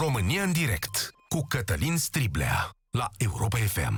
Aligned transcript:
România 0.00 0.42
în 0.42 0.52
direct 0.52 1.14
cu 1.28 1.46
Cătălin 1.48 1.96
Striblea 1.96 2.70
la 2.90 3.08
Europa 3.16 3.58
FM. 3.58 3.94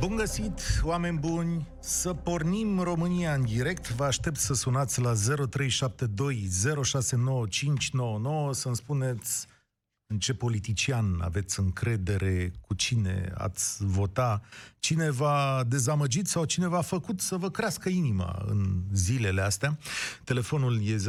Bun 0.00 0.16
găsit, 0.16 0.60
oameni 0.82 1.18
buni! 1.18 1.68
Să 1.80 2.14
pornim 2.14 2.80
România 2.80 3.34
în 3.34 3.44
direct. 3.44 3.90
Vă 3.90 4.04
aștept 4.04 4.36
să 4.36 4.54
sunați 4.54 5.00
la 5.00 5.12
0372 5.50 6.48
069599 6.82 8.54
să-mi 8.54 8.76
spuneți 8.76 9.46
în 10.12 10.18
ce 10.18 10.34
politician 10.34 11.18
aveți 11.20 11.60
încredere, 11.60 12.52
cu 12.60 12.74
cine 12.74 13.32
ați 13.34 13.84
vota, 13.84 14.42
cine 14.78 15.10
v-a 15.10 15.64
dezamăgit 15.66 16.26
sau 16.26 16.44
cine 16.44 16.68
v-a 16.68 16.80
făcut 16.80 17.20
să 17.20 17.36
vă 17.36 17.50
crească 17.50 17.88
inima 17.88 18.42
în 18.46 18.82
zilele 18.92 19.40
astea. 19.40 19.78
Telefonul 20.24 20.80
e 20.86 20.96
0372069599, 20.96 21.00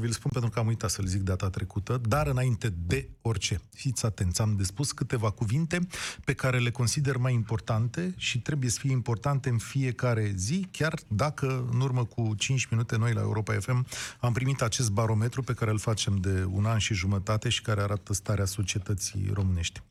vi-l 0.00 0.12
spun 0.12 0.30
pentru 0.32 0.50
că 0.50 0.58
am 0.58 0.66
uitat 0.66 0.90
să-l 0.90 1.06
zic 1.06 1.22
data 1.22 1.50
trecută, 1.50 2.00
dar 2.08 2.26
înainte 2.26 2.74
de 2.86 3.08
orice, 3.22 3.60
fiți 3.70 4.06
atenți, 4.06 4.40
am 4.40 4.56
de 4.56 4.62
spus 4.62 4.92
câteva 4.92 5.30
cuvinte 5.30 5.86
pe 6.24 6.32
care 6.32 6.58
le 6.58 6.70
consider 6.70 7.16
mai 7.16 7.32
importante 7.32 8.14
și 8.16 8.40
trebuie 8.40 8.70
să 8.70 8.78
fie 8.80 8.90
importante 8.90 9.48
în 9.48 9.58
fiecare 9.58 10.32
zi, 10.36 10.66
chiar 10.70 10.94
dacă 11.08 11.68
în 11.72 11.80
urmă 11.80 12.04
cu 12.04 12.34
5 12.36 12.66
minute 12.70 12.96
noi 12.96 13.12
la 13.12 13.20
Europa 13.20 13.54
FM 13.54 13.86
am 14.20 14.32
primit 14.32 14.62
acest 14.62 14.90
barometru 14.90 15.42
pe 15.42 15.52
care 15.52 15.70
îl 15.70 15.78
facem 15.78 16.16
de 16.16 16.43
un 16.44 16.64
an 16.64 16.78
și 16.78 16.94
jumătate 16.94 17.48
și 17.48 17.62
care 17.62 17.80
arată 17.80 18.12
starea 18.12 18.44
societății 18.44 19.30
românești. 19.32 19.82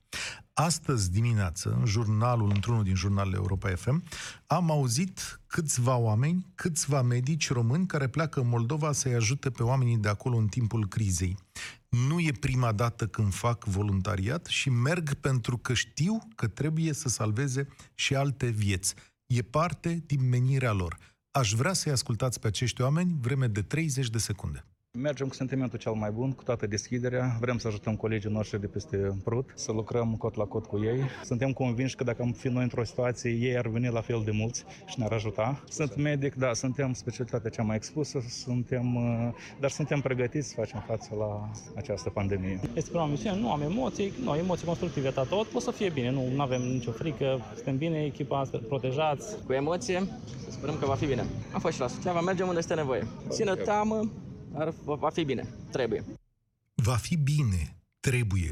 Astăzi 0.54 1.12
dimineață, 1.12 1.78
în 1.80 1.86
jurnalul, 1.86 2.50
într-unul 2.54 2.84
din 2.84 2.96
jurnalele 2.96 3.36
Europa 3.36 3.70
FM, 3.70 4.04
am 4.46 4.72
auzit 4.72 5.42
câțiva 5.48 5.96
oameni, 5.96 6.46
câțiva 6.56 7.02
medici 7.02 7.52
români 7.52 7.86
care 7.86 8.08
pleacă 8.08 8.40
în 8.40 8.48
Moldova 8.48 8.92
să-i 8.92 9.14
ajute 9.14 9.50
pe 9.50 9.64
oamenii 9.64 9.98
de 9.98 10.08
acolo 10.08 10.38
în 10.38 10.48
timpul 10.48 10.88
crizei. 10.88 11.38
Nu 11.90 12.20
e 12.20 12.32
prima 12.40 12.72
dată 12.72 13.08
când 13.08 13.34
fac 13.34 13.64
voluntariat 13.64 14.46
și 14.46 14.70
merg 14.70 15.14
pentru 15.14 15.58
că 15.58 15.74
știu 15.74 16.28
că 16.36 16.48
trebuie 16.48 16.94
să 16.94 17.10
salveze 17.10 17.68
și 17.94 18.16
alte 18.16 18.48
vieți. 18.48 18.94
E 19.26 19.42
parte 19.42 20.04
din 20.06 20.30
menirea 20.30 20.72
lor. 20.72 20.98
Aș 21.32 21.54
vrea 21.54 21.74
să-i 21.74 21.92
ascultați 21.92 22.40
pe 22.40 22.48
acești 22.48 22.82
oameni 22.82 23.18
vreme 23.22 23.48
de 23.48 23.62
30 23.62 24.10
de 24.10 24.18
secunde. 24.18 24.66
Mergem 25.00 25.28
cu 25.28 25.34
sentimentul 25.34 25.80
cel 25.80 25.92
mai 25.92 26.12
bun, 26.12 26.32
cu 26.32 26.44
toată 26.44 26.68
deschiderea. 26.68 27.38
Vrem 27.40 27.58
să 27.58 27.68
ajutăm 27.68 27.96
colegii 27.96 28.32
noștri 28.32 28.60
de 28.60 28.68
peste 28.68 29.18
Prut, 29.24 29.50
să 29.56 29.72
lucrăm 29.72 30.16
cot 30.18 30.36
la 30.36 30.44
cot 30.44 30.66
cu 30.66 30.84
ei. 30.84 31.02
Suntem 31.24 31.52
convinși 31.52 31.96
că 31.96 32.04
dacă 32.04 32.22
am 32.22 32.32
fi 32.32 32.48
noi 32.48 32.64
într-o 32.64 32.84
situație, 32.84 33.32
ei 33.32 33.58
ar 33.58 33.68
veni 33.68 33.88
la 33.88 34.02
fel 34.02 34.22
de 34.26 34.32
mulți 34.32 34.66
și 34.86 35.00
ne-ar 35.00 35.12
ajuta. 35.12 35.64
Sunt 35.70 35.96
medic, 35.96 36.36
da, 36.36 36.54
suntem 36.54 36.94
specialitatea 36.94 37.50
cea 37.50 37.64
mai 37.64 37.76
expusă, 37.76 38.20
suntem, 38.30 38.96
uh, 38.96 39.34
dar 39.60 39.70
suntem 39.70 40.02
pregătiți 40.02 40.48
să 40.48 40.54
facem 40.58 40.84
față 40.88 41.10
la 41.20 41.50
această 41.76 42.10
pandemie. 42.10 42.60
Este 42.74 42.90
prima 42.90 43.06
misiune, 43.06 43.40
nu 43.40 43.52
am 43.52 43.62
emoții, 43.62 44.14
nu, 44.24 44.36
emoții 44.36 44.66
constructive, 44.66 45.10
dar 45.10 45.26
tot 45.26 45.54
o 45.54 45.60
să 45.60 45.72
fie 45.72 45.90
bine, 45.90 46.12
nu 46.12 46.42
avem 46.42 46.62
nicio 46.62 46.92
frică, 46.92 47.40
suntem 47.56 47.78
bine 47.78 48.04
echipați, 48.04 48.58
protejați. 48.58 49.44
Cu 49.46 49.54
emoție, 49.54 50.04
sperăm 50.50 50.78
că 50.80 50.86
va 50.86 50.96
fi 50.96 51.06
bine. 51.06 51.26
Am 51.54 51.60
fost 51.60 51.74
și 51.74 51.80
la 51.80 51.88
Suceava, 51.88 52.22
mergem 52.22 52.48
unde 52.48 52.60
este 52.60 52.74
nevoie. 52.74 53.08
Țină 53.30 53.56
teamă, 53.56 54.10
dar 54.54 54.74
va 54.86 55.10
fi 55.10 55.24
bine. 55.24 55.48
Trebuie. 55.72 56.04
Va 56.74 56.96
fi 56.96 57.18
bine. 57.18 57.78
Trebuie. 58.00 58.52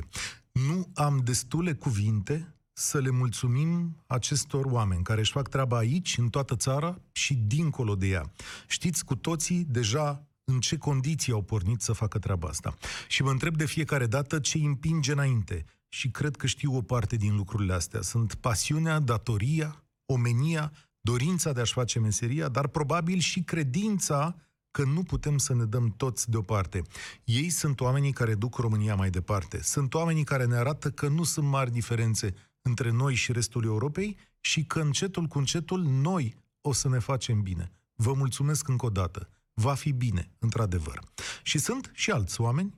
Nu 0.52 0.88
am 0.94 1.22
destule 1.24 1.74
cuvinte 1.74 2.56
să 2.74 3.00
le 3.00 3.10
mulțumim 3.10 4.04
acestor 4.08 4.66
oameni 4.66 5.04
care 5.04 5.20
își 5.20 5.32
fac 5.32 5.48
treaba 5.48 5.78
aici, 5.78 6.18
în 6.18 6.30
toată 6.30 6.56
țara 6.56 7.02
și 7.12 7.34
dincolo 7.34 7.96
de 7.96 8.08
ea. 8.08 8.32
Știți 8.68 9.06
cu 9.06 9.16
toții 9.16 9.66
deja 9.70 10.26
în 10.44 10.60
ce 10.60 10.78
condiții 10.78 11.34
au 11.34 11.42
pornit 11.42 11.82
să 11.82 11.94
facă 11.94 12.20
treaba 12.20 12.48
asta. 12.48 12.78
Și 13.08 13.24
mă 13.24 13.30
întreb 13.30 13.56
de 13.56 13.66
fiecare 13.66 14.06
dată 14.06 14.40
ce 14.40 14.58
îi 14.58 14.66
împinge 14.66 15.12
înainte. 15.12 15.66
Și 15.90 16.10
cred 16.10 16.36
că 16.36 16.48
știu 16.48 16.76
o 16.76 16.82
parte 16.82 17.16
din 17.16 17.36
lucrurile 17.36 17.74
astea. 17.74 18.02
Sunt 18.02 18.34
pasiunea, 18.34 19.00
datoria, 19.00 19.84
omenia, 20.06 20.72
dorința 21.02 21.54
de 21.54 21.62
a-și 21.62 21.74
face 21.74 22.00
meseria, 22.00 22.48
dar 22.48 22.68
probabil 22.68 23.20
și 23.20 23.42
credința 23.42 24.36
că 24.72 24.84
nu 24.84 25.04
putem 25.04 25.38
să 25.38 25.54
ne 25.54 25.66
dăm 25.66 25.94
toți 25.98 26.30
deoparte. 26.30 26.82
Ei 27.24 27.50
sunt 27.50 27.82
oamenii 27.82 28.12
care 28.12 28.36
duc 28.36 28.58
România 28.58 28.96
mai 28.96 29.10
departe. 29.10 29.62
Sunt 29.62 29.94
oamenii 29.94 30.24
care 30.24 30.46
ne 30.46 30.56
arată 30.56 30.92
că 30.92 31.08
nu 31.08 31.24
sunt 31.24 31.48
mari 31.48 31.72
diferențe 31.72 32.34
între 32.62 32.92
noi 32.92 33.16
și 33.16 33.32
restul 33.32 33.64
Europei 33.64 34.18
și 34.40 34.64
că 34.64 34.80
încetul 34.80 35.26
cu 35.26 35.38
încetul 35.38 35.84
noi 35.84 36.36
o 36.62 36.74
să 36.74 36.90
ne 36.90 37.00
facem 37.00 37.42
bine. 37.42 37.72
Vă 37.96 38.14
mulțumesc 38.14 38.68
încă 38.68 38.86
o 38.86 38.90
dată. 38.90 39.30
Va 39.54 39.74
fi 39.74 39.92
bine, 39.92 40.32
într-adevăr. 40.40 41.02
Și 41.44 41.58
sunt 41.58 41.92
și 41.94 42.12
alți 42.12 42.42
oameni, 42.42 42.74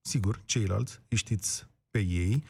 sigur, 0.00 0.42
ceilalți, 0.44 1.00
îi 1.08 1.16
știți 1.16 1.66
pe 1.90 2.00
ei, 2.00 2.44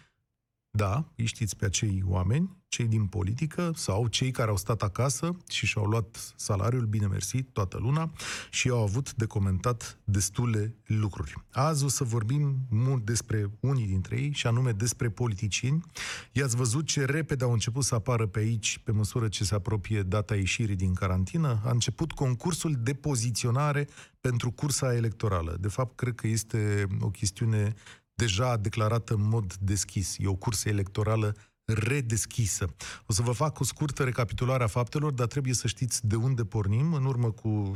da, 0.78 1.04
îi 1.16 1.24
știți 1.24 1.56
pe 1.56 1.64
acei 1.64 2.02
oameni, 2.04 2.56
cei 2.68 2.86
din 2.86 3.06
politică 3.06 3.72
sau 3.74 4.06
cei 4.06 4.30
care 4.30 4.50
au 4.50 4.56
stat 4.56 4.82
acasă 4.82 5.36
și 5.48 5.66
și-au 5.66 5.84
luat 5.84 6.32
salariul, 6.36 6.84
bine 6.84 7.06
mersi, 7.06 7.42
toată 7.42 7.78
luna 7.80 8.10
și 8.50 8.68
au 8.68 8.82
avut 8.82 9.14
de 9.14 9.26
comentat 9.26 9.98
destule 10.04 10.76
lucruri. 10.86 11.34
Azi 11.50 11.84
o 11.84 11.88
să 11.88 12.04
vorbim 12.04 12.56
mult 12.70 13.04
despre 13.04 13.50
unii 13.60 13.86
dintre 13.86 14.20
ei 14.20 14.32
și 14.32 14.46
anume 14.46 14.72
despre 14.72 15.08
politicieni. 15.08 15.84
I-ați 16.32 16.56
văzut 16.56 16.86
ce 16.86 17.04
repede 17.04 17.44
au 17.44 17.52
început 17.52 17.84
să 17.84 17.94
apară 17.94 18.26
pe 18.26 18.38
aici 18.38 18.80
pe 18.84 18.92
măsură 18.92 19.28
ce 19.28 19.44
se 19.44 19.54
apropie 19.54 20.02
data 20.02 20.34
ieșirii 20.34 20.76
din 20.76 20.94
carantină. 20.94 21.60
A 21.64 21.70
început 21.70 22.12
concursul 22.12 22.76
de 22.78 22.94
poziționare 22.94 23.88
pentru 24.20 24.50
cursa 24.50 24.94
electorală. 24.94 25.56
De 25.60 25.68
fapt, 25.68 25.96
cred 25.96 26.14
că 26.14 26.26
este 26.26 26.86
o 27.00 27.10
chestiune 27.10 27.74
deja 28.18 28.56
declarată 28.56 29.14
în 29.14 29.28
mod 29.28 29.54
deschis. 29.54 30.16
E 30.18 30.26
o 30.26 30.34
cursă 30.34 30.68
electorală 30.68 31.34
redeschisă. 31.64 32.74
O 33.06 33.12
să 33.12 33.22
vă 33.22 33.32
fac 33.32 33.60
o 33.60 33.64
scurtă 33.64 34.04
recapitulare 34.04 34.64
a 34.64 34.66
faptelor, 34.66 35.12
dar 35.12 35.26
trebuie 35.26 35.54
să 35.54 35.66
știți 35.66 36.06
de 36.06 36.16
unde 36.16 36.44
pornim. 36.44 36.92
În 36.92 37.04
urmă 37.04 37.30
cu 37.30 37.72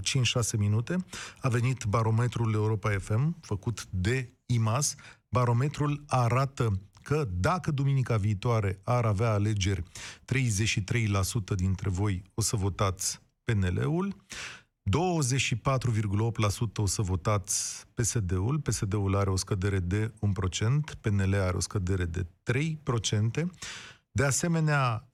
5-6 0.54 0.58
minute 0.58 0.96
a 1.40 1.48
venit 1.48 1.84
barometrul 1.84 2.54
Europa 2.54 2.90
FM, 2.98 3.36
făcut 3.40 3.86
de 3.90 4.32
IMAS. 4.46 4.94
Barometrul 5.28 6.04
arată 6.06 6.80
că 7.02 7.28
dacă 7.30 7.70
duminica 7.70 8.16
viitoare 8.16 8.80
ar 8.84 9.04
avea 9.04 9.32
alegeri, 9.32 9.82
33% 9.82 11.54
dintre 11.56 11.90
voi 11.90 12.22
o 12.34 12.40
să 12.40 12.56
votați 12.56 13.20
PNL-ul, 13.44 14.16
24,8% 14.90 16.76
o 16.76 16.86
să 16.86 17.02
votați 17.02 17.86
PSD-ul. 17.94 18.60
PSD-ul 18.60 19.16
are 19.16 19.30
o 19.30 19.36
scădere 19.36 19.78
de 19.78 20.12
1%, 20.12 20.12
PNL 21.00 21.34
are 21.34 21.56
o 21.56 21.60
scădere 21.60 22.04
de 22.04 22.26
3%. 22.52 23.44
De 24.10 24.24
asemenea, 24.24 25.12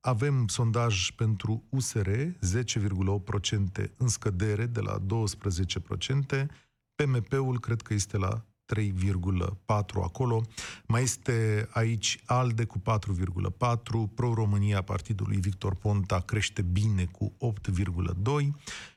avem 0.00 0.46
sondaj 0.46 1.10
pentru 1.10 1.64
USR, 1.68 2.08
10,8% 2.08 3.94
în 3.96 4.08
scădere 4.08 4.66
de 4.66 4.80
la 4.80 4.98
12%. 4.98 6.46
PMP-ul 6.94 7.60
cred 7.60 7.82
că 7.82 7.94
este 7.94 8.16
la 8.16 8.44
3,4 8.74 10.02
acolo. 10.02 10.42
Mai 10.86 11.02
este 11.02 11.68
aici 11.70 12.18
ALDE 12.26 12.64
cu 12.64 12.78
4,4, 12.78 14.14
Pro-România 14.14 14.82
Partidului 14.82 15.36
Victor 15.36 15.74
Ponta 15.74 16.20
crește 16.20 16.62
bine 16.62 17.04
cu 17.04 17.32
8,2 17.70 18.46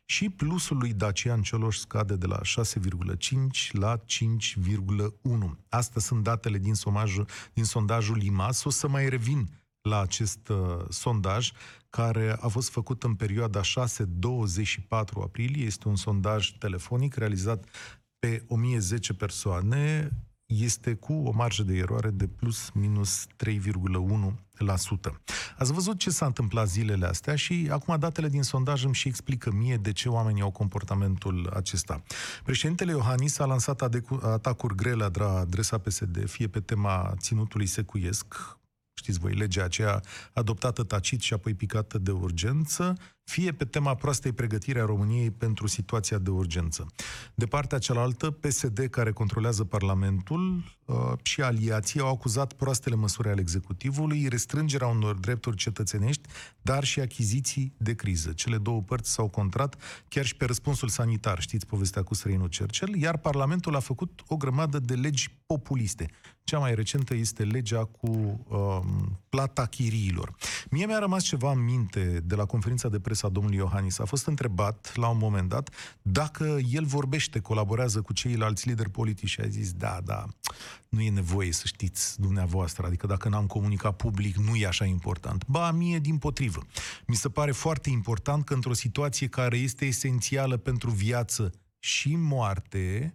și 0.05 0.29
plusul 0.29 0.77
lui 0.77 0.93
Dacian 0.93 1.41
Cioloș 1.41 1.77
scade 1.77 2.15
de 2.15 2.25
la 2.25 2.39
6,5 2.41 3.71
la 3.71 3.97
5,1. 3.97 4.03
Astea 5.69 6.01
sunt 6.01 6.23
datele 6.23 6.57
din, 6.57 6.73
somajul, 6.73 7.27
din 7.53 7.63
sondajul 7.63 8.21
IMAS. 8.21 8.63
O 8.63 8.69
să 8.69 8.87
mai 8.87 9.09
revin 9.09 9.49
la 9.81 10.01
acest 10.01 10.49
uh, 10.49 10.85
sondaj 10.89 11.51
care 11.89 12.37
a 12.39 12.47
fost 12.47 12.69
făcut 12.69 13.03
în 13.03 13.15
perioada 13.15 13.61
6-24 13.61 13.63
aprilie. 15.23 15.65
Este 15.65 15.87
un 15.87 15.95
sondaj 15.95 16.51
telefonic 16.57 17.15
realizat 17.15 17.65
pe 18.23 18.43
1010 18.47 19.13
persoane 19.13 20.11
este 20.45 20.93
cu 20.93 21.13
o 21.13 21.31
marjă 21.31 21.63
de 21.63 21.77
eroare 21.77 22.09
de 22.09 22.27
plus 22.27 22.69
minus 22.73 23.25
3,1%. 23.27 23.55
Ați 25.57 25.73
văzut 25.73 25.97
ce 25.97 26.09
s-a 26.09 26.25
întâmplat 26.25 26.67
zilele 26.67 27.05
astea 27.05 27.35
și 27.35 27.67
acum 27.71 27.99
datele 27.99 28.29
din 28.29 28.43
sondaj 28.43 28.83
îmi 28.83 28.93
și 28.93 29.07
explică 29.07 29.51
mie 29.51 29.77
de 29.77 29.91
ce 29.91 30.09
oamenii 30.09 30.41
au 30.41 30.51
comportamentul 30.51 31.51
acesta. 31.55 32.03
Președintele 32.43 32.91
Iohannis 32.91 33.39
a 33.39 33.45
lansat 33.45 33.81
atacuri 34.21 34.75
grele 34.75 35.09
la 35.13 35.37
adresa 35.37 35.77
PSD, 35.77 36.29
fie 36.29 36.47
pe 36.47 36.59
tema 36.59 37.13
ținutului 37.17 37.65
secuiesc, 37.65 38.57
știți 38.93 39.19
voi, 39.19 39.33
legea 39.33 39.63
aceea 39.63 40.01
adoptată 40.33 40.83
tacit 40.83 41.21
și 41.21 41.33
apoi 41.33 41.53
picată 41.53 41.97
de 41.97 42.11
urgență, 42.11 42.93
fie 43.23 43.51
pe 43.51 43.65
tema 43.65 43.95
proastei 43.95 44.31
pregătire 44.31 44.79
a 44.79 44.85
României 44.85 45.31
pentru 45.31 45.67
situația 45.67 46.17
de 46.17 46.29
urgență. 46.29 46.85
De 47.35 47.45
partea 47.45 47.77
cealaltă, 47.77 48.31
PSD, 48.31 48.87
care 48.91 49.11
controlează 49.11 49.63
Parlamentul 49.63 50.63
uh, 50.85 50.95
și 51.21 51.41
aliații, 51.41 51.99
au 51.99 52.09
acuzat 52.09 52.53
proastele 52.53 52.95
măsuri 52.95 53.29
ale 53.29 53.41
executivului, 53.41 54.27
restrângerea 54.27 54.87
unor 54.87 55.15
drepturi 55.15 55.55
cetățenești, 55.55 56.29
dar 56.61 56.83
și 56.83 56.99
achiziții 56.99 57.73
de 57.77 57.95
criză. 57.95 58.31
Cele 58.31 58.57
două 58.57 58.81
părți 58.81 59.11
s-au 59.11 59.27
contrat 59.27 59.75
chiar 60.07 60.25
și 60.25 60.35
pe 60.35 60.45
răspunsul 60.45 60.87
sanitar, 60.87 61.39
știți 61.39 61.65
povestea 61.65 62.03
cu 62.03 62.13
străinul 62.13 62.47
Cercel, 62.47 62.95
iar 62.95 63.17
Parlamentul 63.17 63.75
a 63.75 63.79
făcut 63.79 64.21
o 64.27 64.37
grămadă 64.37 64.79
de 64.79 64.93
legi 64.93 65.37
populiste. 65.45 66.09
Cea 66.43 66.57
mai 66.57 66.75
recentă 66.75 67.15
este 67.15 67.43
legea 67.43 67.85
cu 67.85 68.07
um, 68.07 69.19
plata 69.29 69.65
chiriilor. 69.65 70.35
Mie 70.69 70.85
mi-a 70.85 70.99
rămas 70.99 71.23
ceva 71.23 71.51
în 71.51 71.63
minte 71.63 72.21
de 72.25 72.35
la 72.35 72.45
conferința 72.45 72.89
de 72.89 72.99
presă 72.99 73.12
a 73.21 73.29
domnului 73.29 73.57
Iohannis. 73.57 73.99
A 73.99 74.05
fost 74.05 74.25
întrebat 74.25 74.91
la 74.95 75.07
un 75.07 75.17
moment 75.17 75.49
dat 75.49 75.69
dacă 76.01 76.59
el 76.71 76.85
vorbește, 76.85 77.39
colaborează 77.39 78.01
cu 78.01 78.13
ceilalți 78.13 78.67
lideri 78.67 78.89
politici 78.89 79.29
și 79.29 79.41
a 79.41 79.47
zis 79.47 79.71
da, 79.73 79.99
da, 80.03 80.25
nu 80.89 81.01
e 81.01 81.09
nevoie 81.09 81.51
să 81.51 81.63
știți 81.65 82.21
dumneavoastră, 82.21 82.85
adică 82.85 83.07
dacă 83.07 83.29
n-am 83.29 83.45
comunicat 83.45 83.95
public, 83.95 84.35
nu 84.35 84.55
e 84.55 84.67
așa 84.67 84.85
important. 84.85 85.45
Ba, 85.47 85.71
mie 85.71 85.99
din 85.99 86.17
potrivă. 86.17 86.61
Mi 87.07 87.15
se 87.15 87.29
pare 87.29 87.51
foarte 87.51 87.89
important 87.89 88.45
că 88.45 88.53
într-o 88.53 88.73
situație 88.73 89.27
care 89.27 89.57
este 89.57 89.85
esențială 89.85 90.57
pentru 90.57 90.89
viață 90.89 91.51
și 91.79 92.15
moarte, 92.15 93.13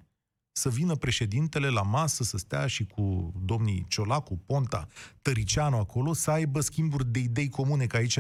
să 0.53 0.69
vină 0.69 0.95
președintele 0.95 1.69
la 1.69 1.83
masă, 1.83 2.23
să 2.23 2.37
stea 2.37 2.67
și 2.67 2.87
cu 2.87 3.33
domnii 3.45 3.85
Ciolacu, 3.89 4.41
Ponta, 4.47 4.87
Tăricianu 5.23 5.77
acolo, 5.77 6.13
să 6.13 6.31
aibă 6.31 6.61
schimburi 6.61 7.07
de 7.07 7.19
idei 7.19 7.49
comune, 7.49 7.87
că 7.87 7.97
aici 7.97 8.19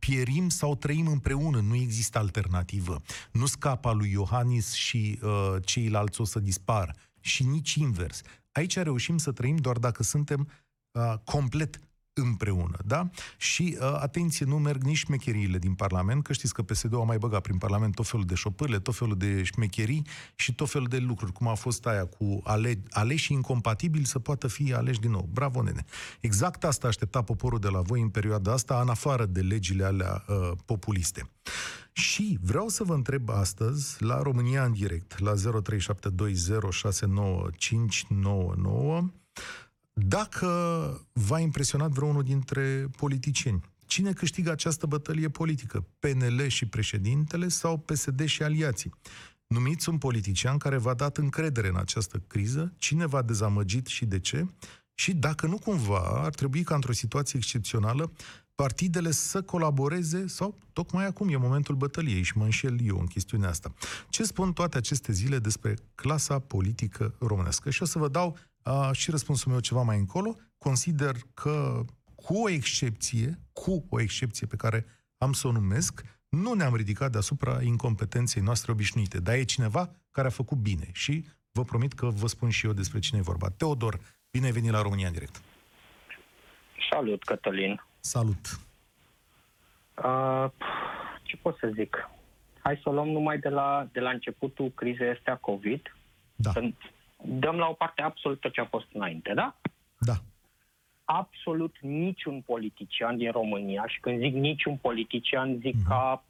pierim 0.00 0.48
sau 0.48 0.76
trăim 0.76 1.06
împreună, 1.06 1.60
nu 1.60 1.74
există 1.74 2.18
alternativă. 2.18 3.02
Nu 3.32 3.46
scapa 3.46 3.92
lui 3.92 4.10
Iohannis 4.10 4.72
și 4.72 5.18
uh, 5.22 5.54
ceilalți 5.64 6.20
o 6.20 6.24
să 6.24 6.38
dispară. 6.38 6.94
Și 7.20 7.44
nici 7.44 7.74
invers. 7.74 8.22
Aici 8.52 8.76
reușim 8.76 9.18
să 9.18 9.32
trăim 9.32 9.56
doar 9.56 9.78
dacă 9.78 10.02
suntem 10.02 10.48
uh, 10.90 11.14
complet 11.24 11.78
împreună, 12.20 12.78
da? 12.84 13.08
Și, 13.36 13.76
uh, 13.80 13.98
atenție, 14.00 14.46
nu 14.46 14.58
merg 14.58 14.82
nici 14.82 14.96
șmecheriile 14.96 15.58
din 15.58 15.74
Parlament, 15.74 16.22
că 16.22 16.32
știți 16.32 16.54
că 16.54 16.62
PSD-ul 16.62 17.00
a 17.00 17.04
mai 17.04 17.18
băgat 17.18 17.42
prin 17.42 17.58
Parlament 17.58 17.94
tot 17.94 18.06
felul 18.06 18.26
de 18.26 18.34
șopârle, 18.34 18.78
tot 18.78 18.96
felul 18.96 19.16
de 19.16 19.42
șmecherii 19.42 20.06
și 20.34 20.54
tot 20.54 20.70
felul 20.70 20.86
de 20.86 20.98
lucruri, 20.98 21.32
cum 21.32 21.48
a 21.48 21.54
fost 21.54 21.86
aia 21.86 22.04
cu 22.06 22.40
ale, 22.44 22.82
aleși 22.90 23.32
incompatibili 23.32 24.06
să 24.06 24.18
poată 24.18 24.48
fi 24.48 24.72
aleși 24.74 25.00
din 25.00 25.10
nou. 25.10 25.28
Bravo, 25.32 25.62
nene! 25.62 25.84
Exact 26.20 26.64
asta 26.64 26.86
aștepta 26.86 27.22
poporul 27.22 27.58
de 27.58 27.68
la 27.68 27.80
voi 27.80 28.00
în 28.00 28.08
perioada 28.08 28.52
asta, 28.52 28.80
în 28.80 28.88
afară 28.88 29.26
de 29.26 29.40
legile 29.40 29.84
alea 29.84 30.24
uh, 30.28 30.50
populiste. 30.64 31.30
Și 31.92 32.38
vreau 32.42 32.68
să 32.68 32.84
vă 32.84 32.94
întreb 32.94 33.28
astăzi, 33.30 34.02
la 34.02 34.22
România 34.22 34.64
în 34.64 34.72
direct, 34.72 35.18
la 35.18 35.34
0372069599, 35.34 35.38
dacă 40.06 40.46
v-a 41.12 41.38
impresionat 41.38 41.90
vreunul 41.90 42.22
dintre 42.22 42.88
politicieni, 42.96 43.60
cine 43.86 44.12
câștigă 44.12 44.50
această 44.50 44.86
bătălie 44.86 45.28
politică? 45.28 45.86
PNL 45.98 46.46
și 46.46 46.66
președintele 46.66 47.48
sau 47.48 47.78
PSD 47.78 48.24
și 48.24 48.42
aliații? 48.42 48.94
Numiți 49.46 49.88
un 49.88 49.98
politician 49.98 50.58
care 50.58 50.76
v-a 50.76 50.94
dat 50.94 51.16
încredere 51.16 51.68
în 51.68 51.76
această 51.76 52.22
criză, 52.26 52.72
cine 52.78 53.06
v-a 53.06 53.22
dezamăgit 53.22 53.86
și 53.86 54.04
de 54.04 54.18
ce? 54.18 54.46
Și 54.94 55.14
dacă 55.14 55.46
nu 55.46 55.58
cumva 55.58 55.98
ar 55.98 56.34
trebui 56.34 56.62
ca 56.62 56.74
într-o 56.74 56.92
situație 56.92 57.38
excepțională 57.38 58.12
partidele 58.54 59.10
să 59.10 59.42
colaboreze 59.42 60.26
sau 60.26 60.58
tocmai 60.72 61.06
acum 61.06 61.28
e 61.28 61.36
momentul 61.36 61.74
bătăliei 61.74 62.22
și 62.22 62.36
mă 62.36 62.44
înșel 62.44 62.76
eu 62.82 62.98
în 62.98 63.06
chestiunea 63.06 63.48
asta. 63.48 63.74
Ce 64.08 64.24
spun 64.24 64.52
toate 64.52 64.76
aceste 64.76 65.12
zile 65.12 65.38
despre 65.38 65.74
clasa 65.94 66.38
politică 66.38 67.14
românească? 67.18 67.70
Și 67.70 67.82
o 67.82 67.84
să 67.84 67.98
vă 67.98 68.08
dau 68.08 68.38
uh, 68.64 68.90
și 68.92 69.10
răspunsul 69.10 69.50
meu 69.50 69.60
ceva 69.60 69.82
mai 69.82 69.98
încolo. 69.98 70.36
Consider 70.58 71.14
că 71.34 71.84
cu 72.14 72.42
o 72.42 72.48
excepție, 72.48 73.38
cu 73.52 73.86
o 73.88 74.00
excepție 74.00 74.46
pe 74.46 74.56
care 74.56 74.86
am 75.18 75.32
să 75.32 75.46
o 75.46 75.52
numesc, 75.52 76.02
nu 76.28 76.52
ne-am 76.52 76.76
ridicat 76.76 77.10
deasupra 77.10 77.62
incompetenței 77.62 78.42
noastre 78.42 78.72
obișnuite, 78.72 79.20
dar 79.20 79.34
e 79.34 79.42
cineva 79.42 79.90
care 80.10 80.26
a 80.26 80.30
făcut 80.30 80.58
bine 80.58 80.88
și 80.92 81.24
vă 81.52 81.62
promit 81.62 81.92
că 81.92 82.06
vă 82.06 82.26
spun 82.26 82.50
și 82.50 82.66
eu 82.66 82.72
despre 82.72 82.98
cine 82.98 83.18
e 83.18 83.22
vorba. 83.22 83.48
Teodor, 83.50 83.98
bine 84.30 84.46
ai 84.46 84.52
venit 84.52 84.70
la 84.70 84.82
România 84.82 85.06
în 85.06 85.12
direct. 85.12 85.40
Salut, 86.90 87.24
Cătălin. 87.24 87.82
Salut. 88.00 88.60
Uh, 90.04 90.50
ce 91.22 91.36
pot 91.36 91.56
să 91.58 91.70
zic? 91.74 92.10
Hai 92.62 92.80
să 92.82 92.88
o 92.88 92.92
luăm 92.92 93.08
numai 93.08 93.38
de 93.38 93.48
la, 93.48 93.88
de 93.92 94.00
la 94.00 94.10
începutul 94.10 94.70
crizei 94.70 95.08
astea 95.08 95.36
COVID. 95.36 95.96
Da. 96.34 96.50
Să 96.50 96.70
dăm 97.24 97.56
la 97.56 97.68
o 97.68 97.72
parte 97.72 98.02
absolut 98.02 98.40
tot 98.40 98.52
ce 98.52 98.60
a 98.60 98.64
fost 98.64 98.86
înainte, 98.92 99.32
da? 99.34 99.54
Da. 99.98 100.14
Absolut 101.04 101.76
niciun 101.80 102.40
politician 102.40 103.16
din 103.16 103.30
România, 103.30 103.84
și 103.86 104.00
când 104.00 104.18
zic 104.20 104.34
niciun 104.34 104.76
politician, 104.76 105.58
zic 105.60 105.74
Mhm. 105.74 105.88
ca 105.88 106.24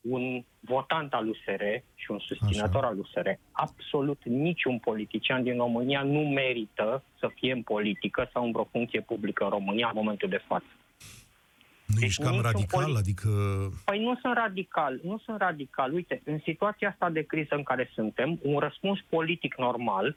un 0.00 0.44
votant 0.60 1.14
al 1.14 1.28
USR 1.28 1.62
și 1.94 2.10
un 2.10 2.18
susținător 2.18 2.82
Așa. 2.84 2.86
al 2.86 2.98
USR, 2.98 3.28
absolut 3.52 4.20
niciun 4.24 4.78
politician 4.78 5.42
din 5.42 5.56
România 5.56 6.02
nu 6.02 6.20
merită 6.20 7.02
să 7.18 7.30
fie 7.34 7.52
în 7.52 7.62
politică 7.62 8.28
sau 8.32 8.44
în 8.44 8.52
vreo 8.52 8.64
funcție 8.64 9.00
publică 9.00 9.44
în 9.44 9.50
România 9.50 9.86
în 9.86 9.92
momentul 9.94 10.28
de 10.28 10.42
față. 10.46 10.66
Nu 11.86 11.94
Deci 11.94 12.04
ești 12.08 12.22
cam 12.22 12.30
niciun 12.32 12.50
radical? 12.50 12.84
poli- 12.84 12.96
Adică... 12.96 13.28
Păi 13.84 14.00
nu 14.02 14.16
sunt 14.20 14.34
radical, 14.34 15.00
nu 15.02 15.18
sunt 15.18 15.38
radical. 15.38 15.92
Uite, 15.92 16.22
în 16.24 16.38
situația 16.44 16.88
asta 16.88 17.10
de 17.10 17.22
criză 17.22 17.54
în 17.54 17.62
care 17.62 17.90
suntem, 17.94 18.38
un 18.42 18.58
răspuns 18.58 18.98
politic 19.08 19.54
normal 19.56 20.16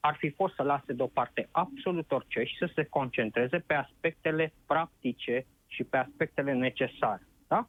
ar 0.00 0.16
fi 0.18 0.30
fost 0.30 0.54
să 0.54 0.62
lase 0.62 0.92
deoparte 0.92 1.48
absolut 1.50 2.12
orice 2.12 2.42
și 2.44 2.56
să 2.58 2.70
se 2.74 2.84
concentreze 2.84 3.58
pe 3.58 3.74
aspectele 3.74 4.52
practice 4.66 5.46
și 5.66 5.84
pe 5.84 5.96
aspectele 5.96 6.52
necesare. 6.52 7.26
Da? 7.48 7.68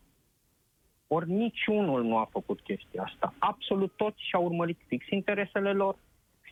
Ori 1.08 1.30
niciunul 1.32 2.04
nu 2.04 2.18
a 2.18 2.28
făcut 2.32 2.60
chestia 2.62 3.04
asta. 3.04 3.34
Absolut 3.38 3.94
toți 3.96 4.24
și-au 4.28 4.44
urmărit 4.46 4.80
fix 4.88 5.06
interesele 5.10 5.74
lor, 5.74 5.96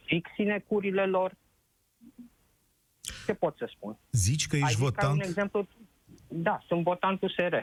fix 0.05 0.29
sinecurile 0.35 1.05
lor. 1.05 1.31
Ce 3.25 3.33
pot 3.33 3.57
să 3.57 3.69
spun? 3.75 3.97
Zici 4.11 4.47
că 4.47 4.55
ești 4.55 4.67
Ai 4.67 4.73
zis 4.73 4.79
ca 4.79 4.85
un 4.85 4.91
votant... 5.13 5.21
exemplu, 5.29 5.67
da, 6.31 6.59
sunt 6.67 6.83
votant 6.83 7.21
USR. 7.21 7.55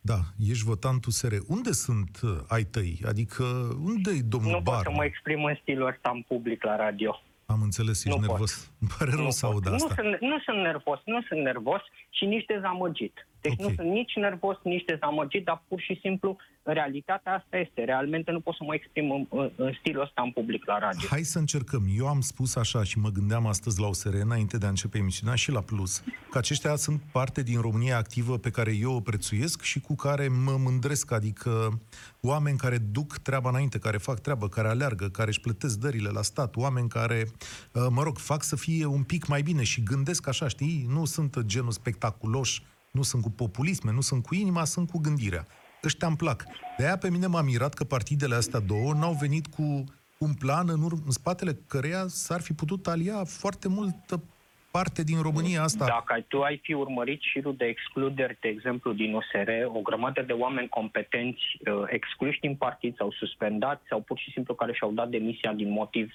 Da, 0.00 0.18
ești 0.50 0.64
votant 0.64 1.04
USR. 1.04 1.34
Unde 1.46 1.72
sunt 1.72 2.20
uh, 2.22 2.30
ai 2.48 2.62
tăi? 2.62 3.00
Adică, 3.06 3.42
unde 3.84 4.10
e 4.10 4.20
domnul 4.20 4.50
Nu 4.50 4.62
pot 4.62 4.74
să 4.74 4.80
Barna? 4.82 4.96
mă 4.98 5.04
exprim 5.04 5.44
în 5.44 5.56
stilul 5.60 5.86
ăsta 5.86 6.10
în 6.14 6.22
public 6.28 6.64
la 6.64 6.76
radio. 6.76 7.20
Am 7.46 7.62
înțeles, 7.62 8.04
ești 8.04 8.08
Nu 8.08 8.14
pot. 8.16 8.26
nervos. 8.28 8.72
Îmi 8.80 8.90
pare 8.98 9.10
rău 9.10 9.24
nu, 9.24 9.30
să 9.30 9.46
pot. 9.46 9.54
aud 9.54 9.66
nu, 9.66 9.74
asta. 9.74 9.94
sunt, 9.94 10.20
nu 10.20 10.38
sunt 10.46 10.56
nervos, 10.56 10.98
nu 11.04 11.22
sunt 11.28 11.40
nervos 11.40 11.80
și 12.10 12.24
nici 12.24 12.44
dezamăgit. 12.44 13.26
Deci 13.48 13.58
Ok. 13.58 13.68
nu 13.68 13.74
sunt 13.74 13.88
nici 13.90 14.14
nervos, 14.14 14.56
nici 14.62 14.84
dezamăgit, 14.84 15.44
dar 15.44 15.62
pur 15.68 15.80
și 15.80 15.98
simplu 16.02 16.36
realitatea 16.62 17.32
asta 17.34 17.56
este. 17.56 17.84
Realmente 17.84 18.30
nu 18.30 18.40
pot 18.40 18.54
să 18.54 18.64
mă 18.64 18.74
exprim 18.74 19.10
în, 19.10 19.26
în, 19.30 19.50
în 19.56 19.72
stilul 19.78 20.02
ăsta 20.02 20.22
în 20.22 20.30
public 20.30 20.66
la 20.66 20.78
radio. 20.78 21.06
Hai 21.08 21.22
să 21.22 21.38
încercăm. 21.38 21.82
Eu 21.98 22.06
am 22.06 22.20
spus 22.20 22.56
așa 22.56 22.82
și 22.84 22.98
mă 22.98 23.08
gândeam 23.08 23.46
astăzi 23.46 23.80
la 23.80 23.86
USR, 23.88 24.14
înainte 24.14 24.58
de 24.58 24.66
a 24.66 24.68
începe 24.68 24.98
emisiunea, 24.98 25.34
și 25.34 25.50
la 25.50 25.60
Plus, 25.60 26.02
că 26.30 26.38
aceștia 26.38 26.76
sunt 26.76 27.00
parte 27.12 27.42
din 27.42 27.60
România 27.60 27.96
activă 27.96 28.38
pe 28.38 28.50
care 28.50 28.72
eu 28.80 28.92
o 28.94 29.00
prețuiesc 29.00 29.62
și 29.62 29.80
cu 29.80 29.94
care 29.94 30.28
mă 30.28 30.56
mândresc, 30.58 31.12
adică 31.12 31.80
oameni 32.20 32.58
care 32.58 32.78
duc 32.78 33.16
treaba 33.16 33.48
înainte, 33.48 33.78
care 33.78 33.96
fac 33.96 34.20
treabă, 34.20 34.48
care 34.48 34.68
aleargă, 34.68 35.08
care 35.08 35.28
își 35.28 35.40
plătesc 35.40 35.78
dările 35.78 36.08
la 36.08 36.22
stat, 36.22 36.56
oameni 36.56 36.88
care, 36.88 37.26
uh, 37.72 37.86
mă 37.90 38.02
rog, 38.02 38.18
fac 38.18 38.42
să 38.42 38.56
fie 38.56 38.84
un 38.86 39.02
pic 39.02 39.26
mai 39.26 39.42
bine 39.42 39.62
și 39.62 39.82
gândesc 39.82 40.28
așa, 40.28 40.48
știi? 40.48 40.86
Nu 40.88 41.04
sunt 41.04 41.40
genul 41.40 41.70
spectaculoși, 41.70 42.62
nu 42.96 43.02
sunt 43.02 43.22
cu 43.22 43.30
populisme, 43.30 43.90
nu 43.92 44.00
sunt 44.00 44.22
cu 44.26 44.34
inima, 44.34 44.64
sunt 44.64 44.90
cu 44.90 44.98
gândirea. 44.98 45.44
Ăștia 45.84 46.08
îmi 46.08 46.16
plac. 46.16 46.44
De 46.78 46.84
aia 46.84 46.96
pe 46.98 47.10
mine 47.10 47.26
m-a 47.26 47.42
mirat 47.42 47.74
că 47.74 47.84
partidele 47.84 48.34
astea 48.34 48.60
două 48.60 48.92
n-au 48.92 49.12
venit 49.20 49.46
cu 49.46 49.84
un 50.18 50.32
plan 50.34 50.68
în, 50.68 50.82
ur- 50.82 51.02
în 51.04 51.10
spatele 51.10 51.52
căreia 51.68 52.04
s-ar 52.06 52.40
fi 52.40 52.52
putut 52.52 52.86
alia 52.86 53.24
foarte 53.24 53.68
multă 53.68 54.22
parte 54.70 55.02
din 55.02 55.20
România 55.22 55.62
asta. 55.62 55.84
Dacă 55.84 56.12
ai- 56.12 56.24
tu 56.28 56.42
ai 56.42 56.60
fi 56.62 56.72
urmărit 56.72 57.20
șirul 57.20 57.56
de 57.56 57.64
excluderi, 57.64 58.38
de 58.40 58.48
exemplu, 58.48 58.92
din 58.92 59.14
USR, 59.14 59.50
o 59.76 59.80
grămadă 59.80 60.22
de 60.22 60.32
oameni 60.32 60.68
competenți 60.68 61.42
uh, 61.58 61.82
excluși 61.86 62.40
din 62.40 62.54
partid 62.56 62.96
sau 62.96 63.10
suspendați 63.12 63.82
sau 63.88 64.00
pur 64.00 64.18
și 64.18 64.30
simplu 64.30 64.54
care 64.54 64.72
și-au 64.72 64.92
dat 64.92 65.08
demisia 65.08 65.52
din, 65.52 65.70
motiv, 65.70 66.12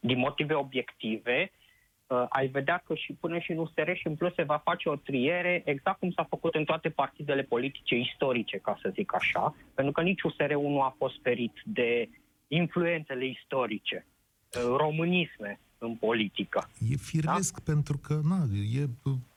din 0.00 0.18
motive 0.18 0.54
obiective, 0.54 1.50
uh, 2.12 2.24
ai 2.28 2.46
vedea 2.46 2.82
că 2.86 2.94
și 2.94 3.12
până 3.20 3.38
și 3.38 3.50
în 3.50 3.58
USR 3.58 3.90
și 3.94 4.06
în 4.06 4.14
plus 4.14 4.34
se 4.34 4.42
va 4.42 4.60
face 4.64 4.88
o 4.88 4.96
triere 4.96 5.62
exact 5.64 5.98
cum 5.98 6.10
s-a 6.10 6.24
făcut 6.28 6.54
în 6.54 6.64
toate 6.64 6.88
partidele 6.88 7.42
politice 7.42 7.94
istorice, 7.96 8.56
ca 8.58 8.78
să 8.82 8.90
zic 8.94 9.14
așa, 9.14 9.54
pentru 9.74 9.92
că 9.92 10.00
nici 10.02 10.22
USR-ul 10.22 10.70
nu 10.70 10.80
a 10.82 10.94
fost 10.98 11.14
ferit 11.22 11.52
de 11.64 12.08
influențele 12.48 13.26
istorice, 13.26 14.06
uh, 14.56 14.76
românisme, 14.76 15.60
în 15.78 15.94
politică. 15.94 16.68
E 16.90 16.96
firesc 16.96 17.54
da? 17.64 17.72
pentru 17.72 17.98
că, 17.98 18.20
na, 18.28 18.36
e, 18.80 18.86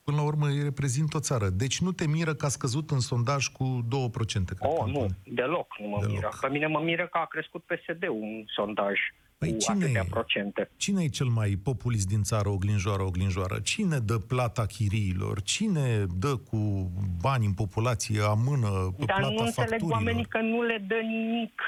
până 0.04 0.16
la 0.16 0.22
urmă, 0.22 0.50
e 0.50 0.62
reprezintă 0.62 1.16
o 1.16 1.20
țară. 1.20 1.48
Deci 1.48 1.80
nu 1.80 1.92
te 1.92 2.06
miră 2.06 2.34
că 2.34 2.44
a 2.46 2.48
scăzut 2.48 2.90
în 2.90 3.00
sondaj 3.00 3.46
cu 3.46 3.84
2%, 3.88 4.54
cred 4.56 4.70
Oh, 4.70 4.84
că, 4.84 4.90
nu, 4.90 5.00
Anton. 5.00 5.16
deloc 5.24 5.74
nu 5.78 5.86
mă 5.88 5.96
Deloc. 6.00 6.14
miră. 6.14 6.28
Pe 6.40 6.48
mine 6.48 6.66
mă 6.66 6.80
miră 6.80 7.06
că 7.06 7.18
a 7.18 7.24
crescut 7.26 7.62
PSD-ul 7.64 8.20
un 8.20 8.44
sondaj 8.46 8.98
Păi 9.38 9.50
cu 9.52 9.58
cine 9.58 9.84
atâtea 9.84 10.02
e? 10.06 10.08
procente. 10.10 10.70
Cine 10.76 11.02
e 11.02 11.08
cel 11.08 11.26
mai 11.26 11.50
populist 11.62 12.06
din 12.08 12.22
țară, 12.22 12.48
oglinjoară, 12.48 13.02
oglinjoară? 13.02 13.58
Cine 13.60 13.98
dă 13.98 14.18
plata 14.18 14.66
chiriilor? 14.66 15.42
Cine 15.42 16.06
dă 16.18 16.36
cu 16.36 16.90
bani 17.20 17.46
în 17.46 17.52
populație, 17.54 18.20
amână 18.20 18.68
Dar 18.98 19.06
plata 19.06 19.20
nu 19.20 19.28
înțeleg 19.28 19.54
facturilor? 19.54 19.90
oamenii 19.90 20.24
că 20.24 20.40
nu 20.40 20.62
le 20.62 20.84
dă 20.88 20.94
nimic. 21.02 21.60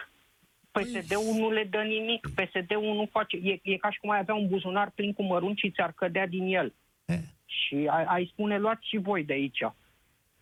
PSD-ul 0.71 1.35
nu 1.39 1.51
le 1.51 1.65
dă 1.71 1.79
nimic. 1.83 2.29
PSD-ul 2.35 2.95
nu 2.95 3.09
face... 3.11 3.37
E, 3.37 3.59
e 3.63 3.77
ca 3.77 3.91
și 3.91 3.99
cum 4.01 4.11
ai 4.11 4.19
avea 4.19 4.35
un 4.35 4.49
buzunar 4.49 4.91
plin 4.95 5.13
cu 5.13 5.23
mărunci 5.23 5.59
și 5.59 5.71
ți-ar 5.71 5.93
cădea 5.93 6.27
din 6.27 6.45
el. 6.55 6.75
Eh, 7.05 7.19
Și 7.45 7.89
ai, 7.91 8.05
ai 8.05 8.29
spune, 8.33 8.59
luați 8.59 8.89
și 8.89 8.97
voi 8.97 9.25
de 9.25 9.33
aici. 9.33 9.59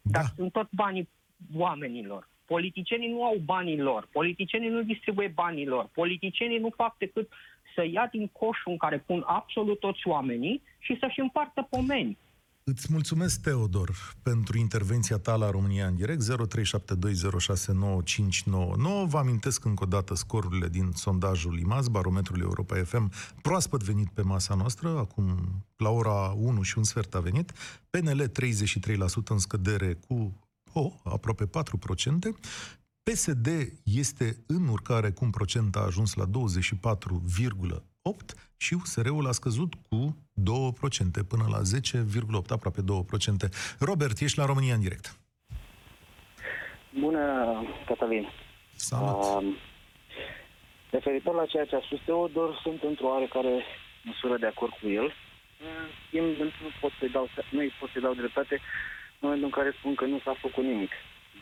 Dar 0.02 0.23
da. 0.23 0.28
sunt 0.37 0.52
tot 0.52 0.68
banii 0.71 1.09
oamenilor. 1.54 2.28
Politicienii 2.47 3.09
nu 3.09 3.25
au 3.25 3.37
banii 3.45 3.79
lor. 3.79 4.09
Politicienii 4.12 4.69
nu 4.69 4.83
distribuie 4.83 5.33
banii 5.35 5.67
lor. 5.67 5.88
Politicienii 5.93 6.59
nu 6.59 6.71
fac 6.76 6.99
decât 6.99 7.29
să 7.75 7.85
ia 7.93 8.09
din 8.12 8.26
coșul 8.26 8.73
în 8.73 8.76
care 8.76 8.99
pun 8.99 9.25
absolut 9.26 9.79
toți 9.79 10.09
oamenii 10.09 10.62
și 10.79 10.97
să-și 11.00 11.21
împartă 11.21 11.67
pomeni. 11.71 12.19
Îți 12.65 12.87
mulțumesc, 12.91 13.41
Teodor, 13.41 13.91
pentru 14.23 14.59
intervenția 14.59 15.19
ta 15.19 15.35
la 15.37 15.50
România 15.50 15.87
în 15.87 15.95
direct, 15.95 16.23
0372069599. 16.23 16.29
Vă 19.07 19.19
amintesc 19.19 19.65
încă 19.65 19.85
o 19.85 19.87
dată 19.87 20.15
scorurile 20.15 20.69
din 20.69 20.91
sondajul 20.95 21.59
IMAS, 21.59 21.88
barometrul 21.88 22.41
Europa 22.41 22.76
FM, 22.76 23.12
proaspăt 23.43 23.83
venit 23.83 24.09
pe 24.09 24.23
masa 24.23 24.55
noastră, 24.55 24.88
acum 24.88 25.25
la 25.76 25.91
ora 25.91 26.35
1 26.37 26.62
și 26.62 26.79
un 26.79 26.85
sfert 26.85 27.15
a 27.15 27.21
venit, 27.21 27.53
PNL 27.91 28.23
33% 28.23 28.29
în 29.29 29.38
scădere 29.38 29.99
cu 30.09 30.46
oh, 30.80 30.92
aproape 31.04 31.45
4%, 31.45 31.49
PSD 33.02 33.49
este 33.85 34.37
în 34.47 34.68
urcare 34.68 35.11
cu 35.11 35.25
un 35.25 35.30
procent 35.30 35.76
a 35.76 35.80
ajuns 35.80 36.14
la 36.14 36.25
24,8% 36.25 36.30
și 38.56 38.75
USR-ul 38.75 39.26
a 39.26 39.33
scăzut 39.33 39.75
cu 39.75 40.16
2% 40.40 41.26
până 41.28 41.47
la 41.49 41.61
10,8%, 41.61 42.49
aproape 42.49 42.80
2%. 42.80 42.85
Robert, 43.78 44.21
ești 44.21 44.38
la 44.38 44.45
România 44.45 44.75
în 44.75 44.80
direct. 44.80 45.18
Bună, 47.00 47.23
Cătălin. 47.87 48.28
Salut! 48.76 49.23
Um, 49.25 49.56
referitor 50.90 51.35
la 51.35 51.47
ceea 51.47 51.64
ce 51.64 51.76
a 51.76 51.80
spus 51.80 52.00
Teodor, 52.04 52.61
sunt 52.62 52.83
într-o 52.83 53.06
oarecare 53.06 53.64
măsură 54.02 54.37
de 54.38 54.47
acord 54.47 54.73
cu 54.80 54.88
el. 54.88 55.14
În 55.66 55.88
schimb, 56.06 56.37
nu 56.38 56.71
pot 56.80 56.92
să 57.00 57.06
dau, 57.12 57.28
nu 57.50 57.59
îi 57.59 57.73
pot 57.80 57.90
să 57.92 58.00
dau 58.00 58.14
dreptate 58.14 58.54
în 58.54 58.61
momentul 59.26 59.50
în 59.52 59.59
care 59.62 59.75
spun 59.78 59.95
că 59.95 60.04
nu 60.04 60.18
s-a 60.25 60.35
făcut 60.40 60.64
nimic. 60.64 60.90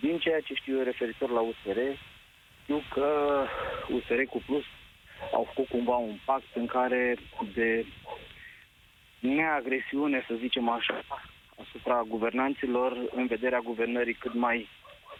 Din 0.00 0.18
ceea 0.18 0.40
ce 0.40 0.54
știu 0.54 0.76
eu 0.78 0.84
referitor 0.84 1.30
la 1.30 1.40
USR, 1.40 1.78
știu 2.62 2.82
că 2.94 3.08
USR 3.96 4.20
cu 4.30 4.42
Plus 4.46 4.64
au 5.32 5.44
făcut 5.50 5.68
cumva 5.68 5.96
un 5.96 6.16
pact 6.24 6.50
în 6.54 6.66
care 6.66 7.16
de 7.54 7.86
neagresiune, 9.20 10.24
să 10.28 10.34
zicem 10.38 10.68
așa, 10.68 11.00
asupra 11.60 12.02
guvernanților 12.08 12.96
în 13.14 13.26
vederea 13.26 13.58
guvernării 13.58 14.14
cât 14.14 14.34
mai 14.34 14.68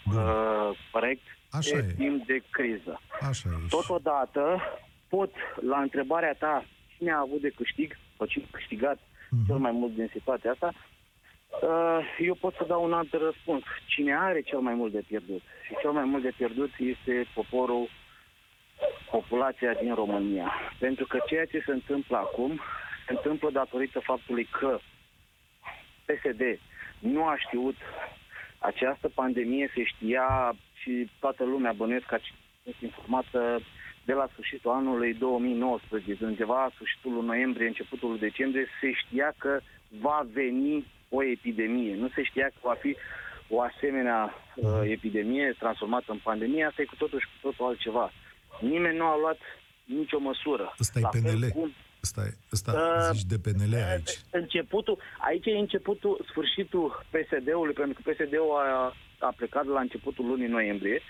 Bun. 0.05 0.17
uh, 0.17 0.79
corect 0.91 1.23
Așa 1.51 1.77
de 1.81 1.87
e. 1.91 1.95
timp 1.95 2.27
de 2.27 2.43
criză. 2.51 3.01
Așa 3.29 3.49
e. 3.65 3.67
Totodată, 3.69 4.63
pot, 5.09 5.31
la 5.61 5.79
întrebarea 5.81 6.33
ta, 6.39 6.65
cine 6.97 7.13
a 7.13 7.19
avut 7.21 7.41
de 7.41 7.49
câștig, 7.57 7.97
sau 8.17 8.27
cine 8.27 8.45
a 8.53 8.57
câștigat 8.57 8.99
Mhm. 9.31 9.47
cel 9.47 9.57
mai 9.57 9.73
mult 9.73 9.95
din 9.95 10.09
situația 10.13 10.51
asta, 10.51 10.67
uh, 10.73 10.81
eu 12.19 12.35
pot 12.35 12.55
să 12.55 12.65
dau 12.67 12.85
un 12.85 12.93
alt 12.93 13.13
răspuns. 13.13 13.63
Cine 13.87 14.17
are 14.17 14.41
cel 14.41 14.59
mai 14.59 14.75
mult 14.75 14.93
de 14.93 15.05
pierdut? 15.09 15.43
Și 15.67 15.75
cel 15.81 15.91
mai 15.91 16.05
mult 16.05 16.23
de 16.23 16.33
pierdut 16.37 16.71
este 16.79 17.27
poporul, 17.35 17.89
populația 19.11 19.73
din 19.73 19.95
România. 19.95 20.53
Pentru 20.79 21.07
că 21.07 21.19
ceea 21.27 21.45
ce 21.45 21.63
se 21.67 21.73
întâmplă 21.73 22.17
acum 22.17 22.61
se 23.07 23.13
întâmplă 23.13 23.51
datorită 23.51 24.01
faptului 24.01 24.45
că 24.45 24.79
PSD 26.05 26.59
nu 26.99 27.25
a 27.25 27.37
știut 27.37 27.77
această 28.59 29.09
pandemie, 29.09 29.71
se 29.75 29.85
știa 29.85 30.57
și 30.75 31.11
toată 31.21 31.45
lumea 31.45 31.73
bănuiesc 31.73 32.07
că 32.07 32.15
a 32.15 32.21
fost 32.65 32.81
informată 32.81 33.61
de 34.05 34.13
la 34.13 34.29
sfârșitul 34.33 34.71
anului 34.71 35.15
2019, 35.15 36.25
undeva 36.25 36.63
la 36.63 36.71
sfârșitul 36.75 37.13
lui 37.13 37.27
noiembrie, 37.27 37.67
începutul 37.67 38.09
lui 38.09 38.19
decembrie, 38.19 38.67
se 38.81 38.93
știa 38.93 39.35
că 39.39 39.61
va 40.01 40.27
veni 40.33 40.87
o 41.15 41.25
epidemie. 41.25 41.95
Nu 41.95 42.09
se 42.15 42.23
știa 42.23 42.47
că 42.47 42.59
va 42.63 42.75
fi 42.81 42.97
o 43.49 43.61
asemenea 43.61 44.35
uh, 44.55 44.81
epidemie 44.97 45.55
transformată 45.59 46.13
în 46.13 46.21
pandemie, 46.23 46.65
asta 46.65 46.83
e 46.83 46.93
cu 46.93 46.97
totul 46.97 47.19
și 47.21 47.27
cu 47.27 47.39
totul 47.49 47.67
altceva. 47.67 48.13
Nimeni 48.61 48.97
nu 48.97 49.05
a 49.05 49.17
luat 49.19 49.39
nicio 49.85 50.19
măsură. 50.19 50.75
Ăsta 50.81 50.99
e 50.99 51.03
La 51.03 51.09
fel 51.09 51.23
PNL. 51.23 51.49
cum- 51.49 51.73
Ăsta, 52.03 52.21
e, 52.29 52.33
ăsta 52.53 52.71
Uh, 52.73 53.09
zici 53.13 53.25
de 53.33 53.39
PNL 53.45 53.75
aici. 53.93 54.11
Începutul, 54.31 54.99
aici 55.29 55.47
e 55.47 55.51
începutul, 55.59 56.25
sfârșitul 56.31 57.05
PSD-ului, 57.11 57.73
pentru 57.75 58.03
că 58.03 58.11
PSD-ul 58.11 58.57
a, 58.57 58.95
a 59.19 59.33
plecat 59.37 59.67
la 59.67 59.81
începutul 59.81 60.27
lunii 60.27 60.47
noiembrie 60.59 61.01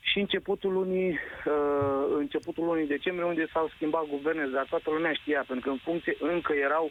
și 0.00 0.18
începutul 0.18 0.72
lunii, 0.72 1.10
uh, 1.10 2.04
începutul 2.18 2.64
lunii 2.64 2.86
decembrie, 2.86 3.26
unde 3.28 3.46
s-au 3.52 3.70
schimbat 3.74 4.04
guvernele, 4.08 4.50
dar 4.54 4.66
toată 4.68 4.90
lumea 4.90 5.12
știa, 5.12 5.44
pentru 5.46 5.64
că 5.66 5.70
în 5.70 5.80
funcție 5.88 6.16
încă 6.20 6.52
erau 6.52 6.90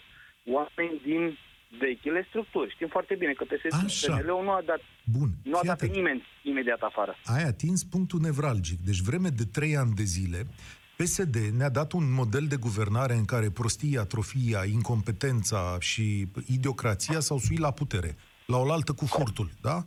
oameni 0.49 1.01
din 1.03 1.37
vechile 1.79 2.25
structuri. 2.29 2.71
Știm 2.73 2.87
foarte 2.87 3.15
bine 3.19 3.33
că 3.33 3.43
PSD, 3.43 3.83
Așa. 3.85 4.17
PNL-ul 4.17 4.43
nu 4.43 4.51
a 4.51 4.61
dat, 4.65 4.79
Bun, 5.05 5.29
nu 5.43 5.55
a 5.55 5.59
fii 5.59 5.67
dat 5.67 5.77
pe 5.77 5.83
atent. 5.85 5.97
nimeni 5.99 6.23
imediat 6.43 6.79
afară. 6.81 7.15
ai 7.25 7.43
atins 7.43 7.83
punctul 7.83 8.19
nevralgic. 8.19 8.79
Deci 8.79 8.99
vreme 8.99 9.29
de 9.29 9.43
trei 9.45 9.77
ani 9.77 9.93
de 9.93 10.03
zile, 10.03 10.47
PSD 10.97 11.35
ne-a 11.35 11.69
dat 11.69 11.91
un 11.91 12.13
model 12.13 12.45
de 12.47 12.55
guvernare 12.55 13.13
în 13.13 13.25
care 13.25 13.49
prostia, 13.49 14.01
atrofia, 14.01 14.63
incompetența 14.65 15.77
și 15.79 16.27
idiocrația 16.45 17.19
s-au 17.19 17.37
suit 17.39 17.59
la 17.59 17.71
putere, 17.71 18.15
la 18.45 18.57
oaltă 18.57 18.93
cu 18.93 19.05
furtul, 19.05 19.49
da? 19.61 19.85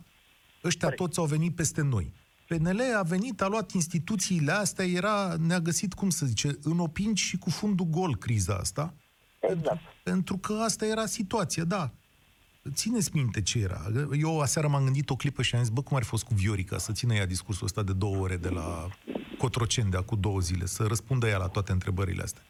Ăștia 0.65 0.89
Corect. 0.89 1.03
toți 1.03 1.19
au 1.19 1.25
venit 1.25 1.55
peste 1.55 1.83
noi. 1.83 2.13
PNL 2.47 2.81
a 2.99 3.03
venit, 3.03 3.41
a 3.43 3.49
luat 3.49 3.71
instituțiile 3.73 4.53
astea, 4.53 4.85
era, 4.87 5.35
ne-a 5.47 5.61
găsit, 5.61 5.93
cum 5.95 6.11
să 6.11 6.27
zice, 6.27 6.59
în 6.63 6.79
opinci 6.79 7.19
și 7.21 7.37
cu 7.39 7.51
fundul 7.51 7.87
gol 7.87 8.17
criza 8.17 8.55
asta. 8.55 8.95
Exact. 9.41 9.63
Pentru, 9.63 9.81
pentru 10.03 10.37
că 10.37 10.53
asta 10.53 10.87
era 10.87 11.07
situația, 11.07 11.65
da. 11.65 11.91
Țineți 12.73 13.11
minte 13.13 13.43
ce 13.43 13.59
era. 13.59 13.87
Eu 14.19 14.41
aseară 14.41 14.69
m-am 14.69 14.85
gândit 14.85 15.11
o 15.11 15.17
clipă 15.17 15.43
și 15.43 15.55
am 15.55 15.61
zis, 15.61 15.71
bă, 15.71 15.83
cum 15.83 15.97
ar 15.97 16.03
fi 16.03 16.09
fost 16.09 16.25
cu 16.25 16.35
Viorica 16.35 16.79
să 16.79 16.93
țină 16.93 17.15
ea 17.15 17.27
discursul 17.27 17.67
ăsta 17.67 17.83
de 17.83 17.93
două 17.93 18.17
ore 18.17 18.37
de 18.37 18.49
la 18.49 18.89
Cotroceni 19.39 19.91
de 19.91 19.97
acum 19.97 20.21
două 20.21 20.41
zile, 20.41 20.67
să 20.67 20.83
răspundă 20.83 21.29
ea 21.29 21.37
la 21.37 21.47
toate 21.47 21.73
întrebările 21.73 22.23
astea. 22.23 22.43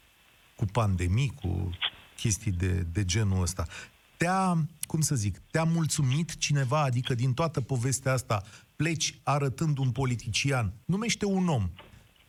Cu 0.57 0.65
pandemii, 0.65 1.33
cu 1.43 1.71
chestii 2.17 2.53
de, 2.53 2.87
de 2.93 3.05
genul 3.05 3.43
ăsta. 3.43 3.67
Te-a, 4.17 4.67
cum 4.83 5.01
să 5.01 5.15
zic, 5.15 5.39
te-a 5.51 5.65
mulțumit 5.65 6.37
cineva, 6.37 6.83
adică 6.83 7.15
din 7.15 7.35
toată 7.35 7.61
povestea 7.61 8.13
asta, 8.13 8.43
pleci 8.77 9.21
arătând 9.23 9.79
un 9.79 9.91
politician, 9.91 10.73
numește 10.85 11.25
un 11.25 11.49
om 11.49 11.71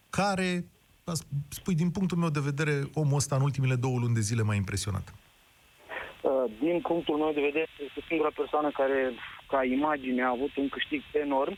care, 0.10 0.66
spui, 1.50 1.76
din 1.76 1.92
punctul 1.92 2.18
meu 2.18 2.30
de 2.30 2.40
vedere, 2.40 2.84
omul 2.94 3.16
ăsta 3.16 3.36
în 3.36 3.42
ultimele 3.42 3.76
două 3.76 3.98
luni 4.00 4.14
de 4.14 4.20
zile 4.20 4.42
m-a 4.42 4.56
impresionat. 4.56 5.14
Uh, 6.22 6.52
Din 6.60 6.80
punctul 6.82 7.18
meu 7.18 7.32
de 7.34 7.42
vedere, 7.42 7.68
este 7.88 8.04
singura 8.08 8.30
persoană 8.36 8.70
care, 8.70 9.12
ca 9.48 9.64
imagine, 9.64 10.24
a 10.24 10.30
avut 10.30 10.56
un 10.56 10.70
câștig 10.70 11.02
enorm. 11.14 11.58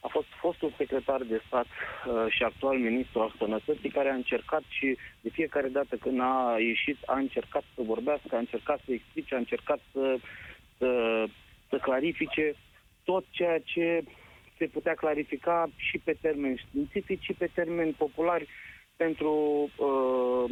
A 0.00 0.08
fost 0.08 0.26
fostul 0.40 0.74
secretar 0.76 1.22
de 1.22 1.40
stat 1.46 1.66
uh, 1.66 2.26
și 2.28 2.42
actual 2.42 2.78
ministru 2.78 3.20
al 3.20 3.34
sănătății, 3.38 3.90
care 3.90 4.08
a 4.10 4.14
încercat 4.14 4.62
și 4.68 4.96
de 5.20 5.28
fiecare 5.28 5.68
dată 5.68 5.96
când 5.96 6.20
a 6.20 6.56
ieșit, 6.58 6.98
a 7.06 7.18
încercat 7.18 7.64
să 7.74 7.82
vorbească, 7.82 8.34
a 8.34 8.38
încercat 8.38 8.80
să 8.84 8.92
explice, 8.92 9.34
a 9.34 9.38
încercat 9.38 9.80
să, 9.92 10.18
să, 10.78 10.90
să 11.68 11.76
clarifice 11.76 12.54
tot 13.04 13.24
ceea 13.30 13.58
ce 13.58 14.04
se 14.58 14.66
putea 14.66 14.94
clarifica 14.94 15.70
și 15.76 15.98
pe 15.98 16.16
termeni 16.20 16.62
științifici 16.68 17.24
și 17.24 17.32
pe 17.32 17.50
termeni 17.54 17.92
populari 17.92 18.48
pentru 18.96 19.30
uh, 19.76 20.50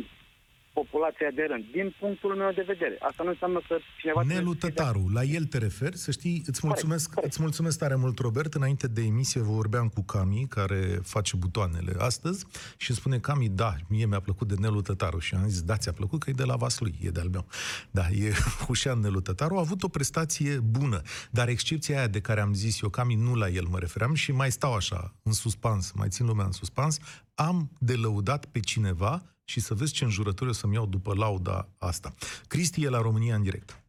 populația 0.80 1.30
de 1.34 1.44
rând. 1.50 1.64
Din 1.72 1.94
punctul 2.00 2.32
meu 2.36 2.50
de 2.52 2.64
vedere. 2.66 2.96
Asta 3.08 3.22
nu 3.22 3.28
înseamnă 3.28 3.60
că 3.68 3.76
cineva... 4.00 4.22
Nelu 4.22 4.54
trebuie 4.54 4.54
să 4.54 4.66
fie 4.66 4.68
de- 4.68 4.74
Tătaru, 4.74 5.08
la 5.18 5.22
el 5.22 5.44
te 5.44 5.58
referi, 5.58 5.96
să 5.96 6.10
știi, 6.10 6.42
îți 6.46 6.60
mulțumesc, 6.66 7.06
corect. 7.14 7.32
îți 7.32 7.42
mulțumesc 7.42 7.78
tare 7.78 7.94
mult, 7.94 8.18
Robert. 8.18 8.54
Înainte 8.54 8.86
de 8.86 9.02
emisie 9.02 9.40
vă 9.40 9.52
vorbeam 9.52 9.88
cu 9.88 10.02
Cami, 10.02 10.46
care 10.48 10.98
face 11.02 11.36
butoanele 11.36 11.92
astăzi, 11.98 12.44
și 12.76 12.90
îmi 12.90 12.98
spune 12.98 13.18
Cami, 13.18 13.48
da, 13.48 13.74
mie 13.88 14.06
mi-a 14.06 14.20
plăcut 14.20 14.48
de 14.48 14.54
Nelu 14.58 14.80
Tătaru. 14.80 15.18
Și 15.18 15.34
am 15.34 15.48
zis, 15.48 15.62
da, 15.62 15.76
ți-a 15.76 15.92
plăcut 15.92 16.22
că 16.22 16.30
e 16.30 16.32
de 16.32 16.44
la 16.44 16.56
Vaslui, 16.56 16.94
e 17.02 17.08
de-al 17.08 17.28
meu. 17.28 17.46
Da, 17.90 18.08
e 18.08 18.30
Hușan 18.66 18.98
Nelu 19.00 19.20
Tătaru, 19.20 19.56
a 19.56 19.60
avut 19.60 19.82
o 19.82 19.88
prestație 19.88 20.60
bună, 20.60 21.00
dar 21.30 21.48
excepția 21.48 21.96
aia 21.98 22.06
de 22.08 22.20
care 22.20 22.40
am 22.40 22.54
zis 22.54 22.80
eu, 22.82 22.88
Cami, 22.88 23.14
nu 23.14 23.34
la 23.34 23.48
el 23.48 23.64
mă 23.70 23.78
refeream 23.78 24.14
și 24.14 24.32
mai 24.32 24.50
stau 24.50 24.74
așa, 24.74 25.14
în 25.22 25.32
suspans, 25.32 25.92
mai 25.92 26.08
țin 26.08 26.26
lumea 26.26 26.44
în 26.44 26.52
suspans, 26.52 26.98
am 27.34 27.70
de 27.78 27.94
lăudat 27.94 28.44
pe 28.46 28.60
cineva 28.60 29.22
și 29.44 29.60
să 29.60 29.74
vezi 29.74 29.92
ce 29.92 30.04
înjurături 30.04 30.50
o 30.50 30.52
să-mi 30.52 30.74
iau 30.74 30.86
după 30.86 31.14
lauda 31.14 31.68
asta. 31.78 32.14
Cristi 32.48 32.84
e 32.84 32.88
la 32.88 33.00
România 33.00 33.34
în 33.34 33.42
direct. 33.42 33.82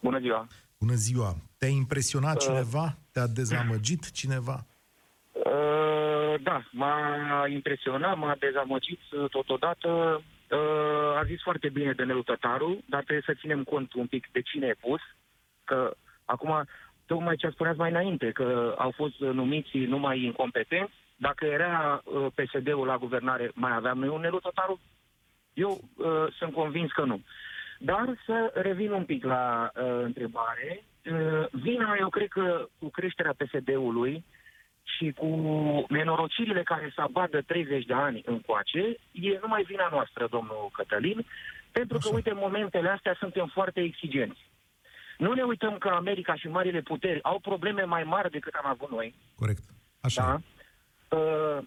Bună 0.00 0.18
ziua! 0.18 0.46
Bună 0.78 0.94
ziua! 0.94 1.36
Te-a 1.58 1.68
impresionat 1.68 2.40
cineva? 2.40 2.98
Te-a 3.12 3.26
dezamăgit 3.26 4.10
cineva? 4.10 4.66
Uh, 5.32 6.42
da, 6.42 6.64
m-a 6.72 7.46
impresionat, 7.48 8.16
m-a 8.16 8.36
dezamăgit 8.38 9.00
uh, 9.10 9.30
totodată. 9.30 9.88
Uh, 10.50 11.18
a 11.20 11.24
zis 11.26 11.42
foarte 11.42 11.68
bine 11.68 11.92
de 11.92 12.04
Nelu 12.04 12.22
Tătaru, 12.22 12.82
dar 12.86 13.02
trebuie 13.02 13.24
să 13.26 13.40
ținem 13.40 13.64
cont 13.64 13.92
un 13.92 14.06
pic 14.06 14.28
de 14.32 14.40
cine 14.40 14.66
e 14.66 14.86
pus, 14.88 15.00
că 15.64 15.96
acum, 16.24 16.64
tocmai 17.06 17.36
ce 17.36 17.48
spuneați 17.48 17.78
mai 17.78 17.90
înainte, 17.90 18.30
că 18.30 18.74
au 18.78 18.90
fost 18.90 19.18
numiți 19.18 19.78
numai 19.78 20.24
incompetenți, 20.24 20.94
dacă 21.26 21.44
era 21.44 22.02
uh, 22.04 22.26
PSD-ul 22.34 22.86
la 22.86 22.96
guvernare, 22.96 23.50
mai 23.54 23.74
aveam 23.74 23.98
noi 23.98 24.08
un 24.08 24.20
Nelu 24.20 24.38
Tătaru? 24.40 24.80
Eu 25.52 25.70
uh, 25.96 26.26
sunt 26.38 26.52
convins 26.52 26.90
că 26.92 27.04
nu. 27.04 27.20
Dar 27.78 28.06
să 28.26 28.52
revin 28.54 28.90
un 28.90 29.04
pic 29.04 29.24
la 29.24 29.70
uh, 29.74 29.82
întrebare. 30.02 30.84
Uh, 31.10 31.46
vina, 31.50 31.96
eu 31.98 32.08
cred 32.08 32.28
că 32.28 32.68
cu 32.78 32.88
creșterea 32.88 33.34
PSD-ului 33.38 34.24
și 34.82 35.12
cu 35.12 35.28
nenorocirile 35.88 36.62
care 36.62 36.92
se 36.94 37.00
abat 37.00 37.30
de 37.30 37.40
30 37.40 37.84
de 37.84 37.94
ani 37.94 38.22
încoace, 38.26 38.96
e 39.12 39.38
numai 39.42 39.62
vina 39.62 39.88
noastră, 39.90 40.26
domnul 40.30 40.70
Cătălin, 40.72 41.26
pentru 41.72 41.98
că, 41.98 42.06
Așa. 42.06 42.14
uite, 42.14 42.30
în 42.30 42.40
momentele 42.40 42.88
astea 42.88 43.16
suntem 43.18 43.46
foarte 43.46 43.80
exigenți. 43.80 44.50
Nu 45.18 45.32
ne 45.32 45.42
uităm 45.42 45.78
că 45.78 45.88
America 45.88 46.34
și 46.34 46.48
marile 46.48 46.80
puteri 46.80 47.22
au 47.22 47.38
probleme 47.38 47.82
mai 47.82 48.02
mari 48.02 48.30
decât 48.30 48.54
am 48.54 48.70
avut 48.70 48.90
noi. 48.90 49.14
Corect. 49.36 49.62
Așa 50.00 50.22
Da? 50.22 50.40
E. 51.12 51.16
Uh, 51.16 51.64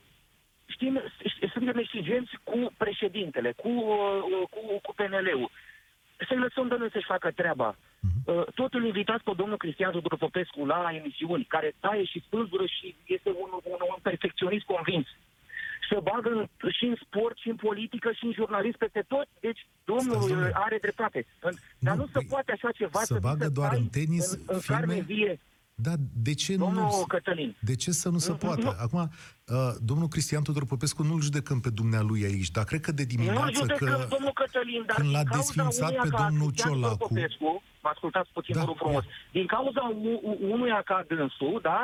știm, 0.65 1.01
s- 1.19 1.51
suntem 1.51 1.77
exigenți 1.77 2.31
cu 2.43 2.73
președintele, 2.77 3.51
cu, 3.51 3.67
uh, 3.69 4.47
cu, 4.49 4.79
cu 4.83 4.93
PNL-ul. 4.95 5.49
Să-i 6.27 6.37
lăsăm 6.37 6.67
de 6.67 6.75
noi 6.77 6.89
să-și 6.91 7.05
facă 7.05 7.31
treaba. 7.31 7.75
Uh, 8.25 8.43
totul 8.55 8.85
invitați 8.85 9.23
pe 9.23 9.31
domnul 9.35 9.57
Cristian 9.57 9.91
Tudor 9.91 10.17
Popescu 10.17 10.65
la 10.65 10.89
emisiuni, 10.93 11.43
care 11.45 11.75
taie 11.79 12.03
și 12.05 12.23
spânzură 12.25 12.65
și 12.65 12.95
este 13.05 13.29
un, 13.29 13.49
un, 13.63 13.77
un 13.89 13.99
perfecționist 14.01 14.65
convins. 14.65 15.07
Să 15.89 15.99
bagă 16.03 16.29
în- 16.29 16.71
și 16.71 16.85
în 16.85 16.95
sport, 17.05 17.37
și 17.37 17.49
în 17.49 17.55
politică, 17.55 18.11
și 18.11 18.25
în 18.25 18.31
jurnalist 18.33 18.77
peste 18.77 19.03
tot. 19.07 19.27
Deci, 19.39 19.65
domnul 19.85 20.15
Stați, 20.15 20.27
domnule. 20.27 20.47
uh, 20.49 20.55
are 20.65 20.77
dreptate. 20.81 21.25
În- 21.39 21.53
Dar 21.79 21.95
Nu, 21.95 21.99
nu, 22.01 22.05
se 22.05 22.11
păi, 22.13 22.25
poate 22.29 22.51
așa 22.51 22.71
ceva 22.71 22.99
să 22.99 23.13
vii 23.13 23.21
bagă 23.21 23.49
doar 23.49 23.67
stai 23.67 23.79
în 23.81 23.87
tenis 23.87 24.31
în, 24.31 24.39
în 24.47 24.59
filme 24.59 24.79
carne 24.79 25.01
vie. 25.01 25.39
Da, 25.77 25.93
de 26.13 26.33
ce 26.33 26.55
Domnul 26.55 26.81
nu... 26.81 27.03
Cătălin. 27.07 27.55
De 27.59 27.75
ce 27.75 27.91
să 27.91 28.09
nu 28.09 28.17
se 28.17 28.29
Nu, 28.31 28.35
poată? 28.37 28.61
nu. 28.61 28.73
Acum, 28.85 28.99
uh, 28.99 29.55
domnul 29.89 30.07
Cristian 30.07 30.43
Tudor 30.43 30.65
Popescu 30.65 31.03
nu-l 31.03 31.21
judecăm 31.21 31.59
pe 31.59 31.69
dumnealui 31.69 32.23
aici, 32.23 32.51
dar 32.51 32.63
cred 32.63 32.81
că 32.81 32.91
de 32.91 33.01
Nu 33.01 33.07
dimineață 33.13 33.51
judecăm 33.53 33.87
că... 33.87 34.07
domnul 34.09 34.33
Cătălin, 34.41 34.83
dar 34.87 34.95
când 34.95 35.07
din 35.09 35.17
l-a 35.17 35.23
cauza 35.23 35.37
desfințat 35.41 35.89
unuia 35.89 36.01
pe 36.01 36.09
ca 36.09 36.17
domnul 36.27 36.47
Cristian 36.49 36.73
Tudor 36.73 36.81
Ciolacu- 36.87 37.07
Popescu, 37.07 37.49
mă 37.83 37.89
ascultați 37.93 38.29
puțin, 38.37 38.53
Da, 38.55 38.59
vă 38.59 38.65
rog 38.65 38.77
frumos, 38.83 39.03
ia. 39.03 39.09
din 39.37 39.45
cauza 39.55 39.81
u- 40.11 40.21
u- 40.31 40.39
unuia 40.53 40.81
ca 40.89 40.97
dânsul, 41.09 41.59
da, 41.69 41.81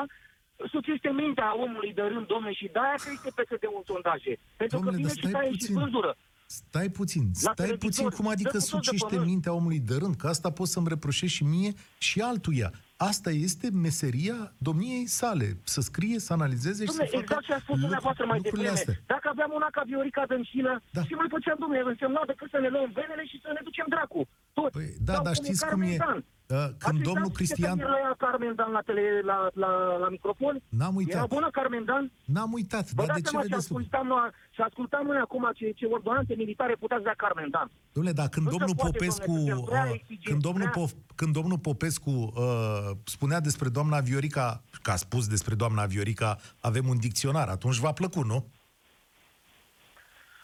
suțește 0.73 1.09
mintea 1.21 1.49
omului 1.65 1.91
de 1.99 2.03
rând, 2.11 2.25
domnule, 2.33 2.53
și 2.59 2.67
de-aia 2.75 2.97
crește 3.03 3.29
PSD-ul 3.37 3.77
în 3.81 3.85
sondaje. 3.91 4.33
Pentru 4.59 4.75
Domnule, 4.77 4.95
că 4.95 4.99
vine 5.01 5.09
dar 5.11 5.17
și 5.17 5.23
stai 5.27 5.35
taie 5.37 5.51
și 5.51 5.57
puțin. 5.57 5.75
spânzură. 5.75 6.11
Stai 6.59 6.89
puțin, 6.99 7.23
stai 7.43 7.53
televizor, 7.61 7.85
puțin, 7.87 8.07
cum 8.17 8.27
adică 8.33 8.49
dă 8.55 8.57
cu 8.57 8.65
tot 8.65 8.69
de 8.71 8.75
sucește 8.85 9.07
pământ. 9.13 9.29
mintea 9.31 9.53
omului 9.59 9.79
de 9.89 9.95
rând? 10.01 10.15
Că 10.21 10.27
asta 10.33 10.49
poți 10.59 10.71
să-mi 10.75 10.91
reproșești 10.93 11.35
și 11.37 11.43
mie 11.53 11.71
și 12.07 12.17
altuia. 12.31 12.69
Asta 13.09 13.29
este 13.47 13.67
meseria 13.87 14.37
domniei 14.67 15.05
sale, 15.19 15.47
să 15.73 15.81
scrie, 15.89 16.17
să 16.27 16.31
analizeze 16.33 16.81
și 16.85 16.91
Dom'le, 16.91 17.05
să 17.09 17.11
facă 17.11 17.23
exact 17.23 17.43
ce 17.47 17.53
a 17.53 17.59
spus 17.65 17.77
dumneavoastră 17.85 18.23
mai 18.31 18.37
lucrurile 18.41 18.67
devreme. 18.69 18.79
astea. 18.91 18.95
Dacă 19.13 19.25
aveam 19.33 19.51
una 19.59 19.69
ca 19.77 19.81
Viorica 19.91 20.23
Dăncilă, 20.31 20.73
Da. 20.97 21.01
și 21.07 21.13
mai 21.21 21.29
făceam, 21.35 21.57
domnule, 21.63 21.81
însemna 21.93 22.21
decât 22.31 22.47
să 22.53 22.59
ne 22.63 22.69
luăm 22.75 22.89
venele 23.01 23.23
și 23.31 23.37
să 23.43 23.49
ne 23.55 23.61
ducem 23.67 23.85
dracu. 23.93 24.21
Tot. 24.57 24.71
Păi, 24.77 24.89
da, 25.07 25.13
Sau 25.15 25.23
dar 25.27 25.33
cum 25.35 25.43
știți 25.43 25.61
Carmen 25.65 25.87
cum 25.87 25.95
e? 25.95 26.03
Dan. 26.05 26.19
Uh, 26.51 26.57
Când 26.85 26.97
Ați 26.99 27.07
domnul 27.09 27.29
uitat 27.31 27.35
Cristian... 27.39 27.77
Ce 27.77 27.83
la 27.83 28.15
Carmen 28.17 28.53
Dan 28.55 28.71
la, 28.77 28.81
tele, 28.87 29.03
la, 29.31 29.37
la, 29.63 29.71
la 30.03 30.07
microfon? 30.15 30.55
N-am 30.79 30.95
uitat. 30.95 31.15
Era 31.15 31.25
bună 31.35 31.49
Carmen 31.57 31.85
Dan? 31.85 32.03
N-am 32.25 32.51
uitat, 32.59 32.85
Vă 32.91 33.03
dar 33.05 33.05
de 33.05 33.11
dați 33.11 33.21
ce 33.23 33.29
seama 33.29 33.43
ce 33.43 33.47
vedeți 33.49 33.67
lucruri? 33.71 33.87
ascultam, 33.87 34.05
noi, 34.13 34.29
și 34.55 34.61
ascultam 34.67 35.03
noi 35.11 35.19
acum 35.25 35.43
ce, 35.59 35.65
ce 35.79 35.85
ordonanțe 35.85 36.33
militare 36.43 36.73
puteți 36.83 37.03
da 37.09 37.13
Carmen 37.23 37.49
Dan. 37.55 37.67
Domnule, 37.95 38.15
dar 38.19 38.27
când 38.35 38.45
Nu 38.45 38.51
se 38.51 38.57
domnul 38.57 38.75
poate, 38.75 38.91
Popescu, 38.97 39.25
domnule, 39.31 39.51
suntem 39.53 39.65
prea 39.71 39.85
uh, 39.89 39.97
exigenți, 39.99 40.27
când 40.29 40.41
domnul, 40.47 40.67
prea- 40.69 40.77
Pof, 40.81 40.91
când 41.19 41.31
domnul 41.39 41.59
Popescu 41.67 42.09
uh, 42.09 42.89
spunea 43.15 43.39
despre 43.47 43.69
doamna 43.77 43.99
Viorica, 44.07 44.47
că 44.85 44.91
a 44.91 44.95
spus 45.05 45.23
despre 45.35 45.53
doamna 45.61 45.83
Viorica, 45.93 46.29
avem 46.69 46.85
un 46.93 46.97
dicționar, 47.05 47.47
atunci 47.57 47.77
v-a 47.83 47.93
plăcut, 48.01 48.25
nu? 48.33 48.39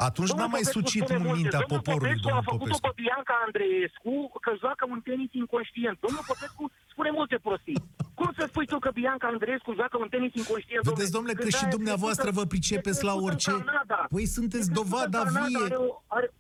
Atunci 0.10 0.30
n-a 0.32 0.34
Domnul 0.42 0.54
mai 0.56 0.64
Popescu 0.64 0.80
sucit 0.80 1.02
spune 1.04 1.20
multe. 1.28 1.40
mintea 1.42 1.60
domnul 1.62 1.78
poporului, 1.78 2.08
Popescu 2.16 2.26
domnul 2.28 2.42
a 2.44 2.50
făcut-o 2.52 2.76
Popescu. 2.76 2.88
pe 2.88 3.02
Bianca 3.04 3.36
Andreescu 3.48 4.14
că 4.46 4.52
joacă 4.64 4.84
un 4.94 5.00
tenis 5.10 5.30
inconștient. 5.44 5.96
Domnul 6.06 6.24
Popescu 6.32 6.64
spune 6.94 7.10
multe 7.20 7.38
prostii. 7.46 7.80
Cum 8.20 8.30
să 8.38 8.44
spui 8.52 8.66
tu 8.72 8.78
că 8.86 8.90
Bianca 9.02 9.28
Andreescu 9.34 9.72
joacă 9.80 9.96
un 10.04 10.10
tenis 10.16 10.32
inconștient? 10.42 10.84
Vedeți, 10.92 11.14
domnule, 11.16 11.34
că 11.38 11.44
Când 11.46 11.54
și 11.58 11.64
aia 11.64 11.72
e 11.72 11.78
dumneavoastră 11.78 12.28
crescută- 12.28 12.46
vă 12.48 12.52
pricepeți 12.54 13.00
e 13.02 13.08
la 13.10 13.14
crescută 13.16 13.26
în 13.26 13.28
orice. 13.30 13.52
Canada. 13.70 14.00
Păi 14.16 14.26
sunteți 14.38 14.68
E 14.68 14.72
crescută 14.72 14.80
dovada 14.90 15.20
în 15.26 15.30
Canada, 15.34 15.48
vie. 15.50 15.66
are 15.70 15.76
o- 15.90 15.98
are- 16.18 16.32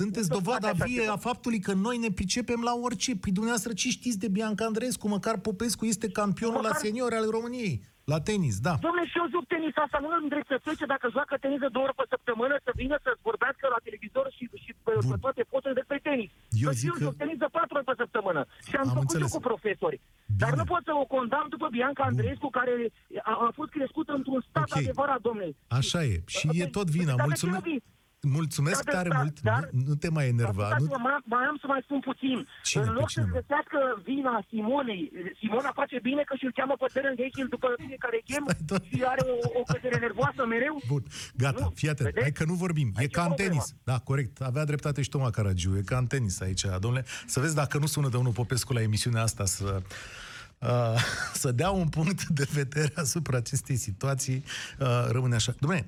Sunteți 0.00 0.28
Nu 0.28 0.34
se 0.34 0.40
dovada 0.40 0.66
poate 0.68 0.76
așa 0.82 0.84
vie 0.90 1.00
ceva. 1.00 1.12
a 1.12 1.16
faptului 1.28 1.60
că 1.66 1.72
noi 1.86 1.96
ne 2.04 2.10
pricepem 2.18 2.60
la 2.68 2.72
orice. 2.86 3.10
Păi 3.22 3.32
dumneavoastră 3.32 3.72
ce 3.72 3.88
știți 3.88 4.18
de 4.18 4.28
Bianca 4.28 4.64
Andreescu? 4.64 5.08
Măcar 5.08 5.38
Popescu 5.38 5.84
este 5.86 6.08
campionul 6.10 6.54
la 6.62 6.68
Măcar- 6.68 6.80
seniori 6.82 7.14
al 7.14 7.30
României. 7.30 7.74
La 8.12 8.18
tenis, 8.28 8.54
da. 8.68 8.74
Domnule, 8.86 9.06
și 9.12 9.18
eu 9.22 9.26
joc 9.34 9.44
tenis 9.54 9.74
asta, 9.84 9.98
nu 10.02 10.08
îmi 10.10 10.26
îndreptățește 10.26 10.84
dacă 10.92 11.06
joacă 11.16 11.34
tenis 11.44 11.60
de 11.64 11.70
două 11.76 11.84
ori 11.88 11.98
pe 12.00 12.04
săptămână 12.14 12.54
să 12.66 12.70
vină 12.80 12.96
să 13.04 13.10
vorbească 13.28 13.64
la 13.74 13.78
televizor 13.86 14.26
și, 14.36 14.44
și 14.64 14.70
pe, 14.84 14.90
pe 14.96 15.06
Bun. 15.08 15.18
toate 15.24 15.42
posturile 15.52 15.78
despre 15.80 15.98
tenis. 16.08 16.30
Eu 16.64 16.68
Că 16.70 16.74
zic 16.80 16.88
eu 16.90 16.94
că- 16.96 17.04
joc 17.06 17.14
tenis 17.22 17.38
de 17.44 17.48
patru 17.58 17.74
ori 17.78 17.88
pe 17.90 17.94
săptămână. 18.02 18.40
Și 18.68 18.74
am, 18.80 18.86
Am 18.88 18.88
făcut 18.98 19.06
înțeles. 19.08 19.28
eu 19.30 19.34
cu 19.36 19.40
profesori. 19.50 19.98
Dar 20.40 20.50
Bine. 20.50 20.60
nu 20.60 20.66
pot 20.72 20.82
să 20.88 20.92
o 21.02 21.04
condamn 21.16 21.48
după 21.54 21.66
Bianca 21.76 22.02
Andreescu, 22.10 22.48
care 22.58 22.74
a, 23.30 23.34
a 23.46 23.50
fost 23.58 23.70
crescută 23.76 24.10
într-un 24.18 24.40
stat 24.48 24.68
Ok. 24.70 24.76
adevărat, 24.80 25.20
domnule. 25.26 25.48
Așa 25.78 26.00
e. 26.12 26.14
Și 26.34 26.44
e 26.62 26.66
tot 26.78 26.88
vina. 26.98 27.12
Dar 27.20 27.26
de 27.32 27.34
ce 27.40 27.46
Mulțumesc. 27.46 27.64
Nu 28.22 28.28
vii? 28.30 28.38
Mulțumesc 28.38 28.80
Dar 28.82 28.84
de- 28.88 28.96
tare 28.98 29.08
dar- 29.08 29.22
mult. 29.22 29.36
dar- 29.50 29.68
Nu, 29.72 29.82
nu 29.88 29.94
te 30.02 30.08
mai 30.16 30.26
enerva. 30.34 30.66
Nu... 30.68 30.74
Ascultați-mă, 30.74 30.98
mai, 31.08 31.16
mai 31.34 31.44
am 31.50 31.56
să 31.62 31.66
mai 31.72 31.80
spun 31.86 32.00
puțin. 32.10 32.38
Cine, 32.68 32.82
în 32.82 32.88
pe 32.92 32.94
loc 32.98 33.08
cine, 33.12 33.24
să 33.24 33.30
mă? 33.30 33.36
găsească 33.38 33.78
vina 34.08 34.34
Simonei, 34.48 35.02
Simona 35.38 35.70
face 35.80 35.96
bine 36.08 36.22
că 36.28 36.34
și-l 36.40 36.52
cheamă 36.58 36.74
pe 36.80 36.86
Darren 36.94 37.14
Gachil 37.20 37.46
după 37.54 37.66
fiecare 37.86 38.18
game 38.30 38.46
Stai, 38.48 38.62
doamne. 38.70 38.88
și 38.92 39.00
are 39.12 39.22
o, 39.32 39.34
o 39.60 39.62
cădere 39.72 39.98
nervoasă 40.06 40.40
mereu. 40.54 40.74
Bun, 40.92 41.02
gata, 41.44 41.62
Nu, 41.64 41.70
fii 41.80 41.88
atent. 41.92 42.06
vedeți? 42.08 42.24
Hai 42.26 42.32
că 42.38 42.44
nu 42.50 42.54
vorbim. 42.64 42.88
E 42.94 42.98
Aici 43.02 43.14
ca 43.18 43.22
e 43.22 43.26
în 43.28 43.32
problema. 43.34 43.50
tenis. 43.52 43.66
Da, 43.90 43.96
corect. 44.10 44.34
Avea 44.50 44.64
dreptate 44.70 45.00
și 45.04 45.10
Toma 45.14 45.30
Caragiu. 45.36 45.70
E 45.80 45.90
ca 45.92 45.96
în 46.02 46.06
tenis 46.12 46.36
aici, 46.46 46.64
domnule. 46.84 47.04
Să 47.26 47.40
vezi 47.40 47.54
dacă 47.62 47.74
nu 47.78 47.86
sună 47.94 48.08
domnul 48.16 48.32
Popescu 48.40 48.72
la 48.72 48.82
emisiunea 48.88 49.22
asta 49.28 49.44
să... 49.56 49.82
Uh, 50.58 50.94
să 51.42 51.52
dea 51.52 51.70
un 51.70 51.88
punct 51.88 52.26
de 52.38 52.46
vedere 52.52 52.92
asupra 52.96 53.36
acestei 53.36 53.76
situații, 53.76 54.44
uh, 54.80 54.86
rămâne 55.10 55.34
așa. 55.34 55.52
Dom'le, 55.52 55.84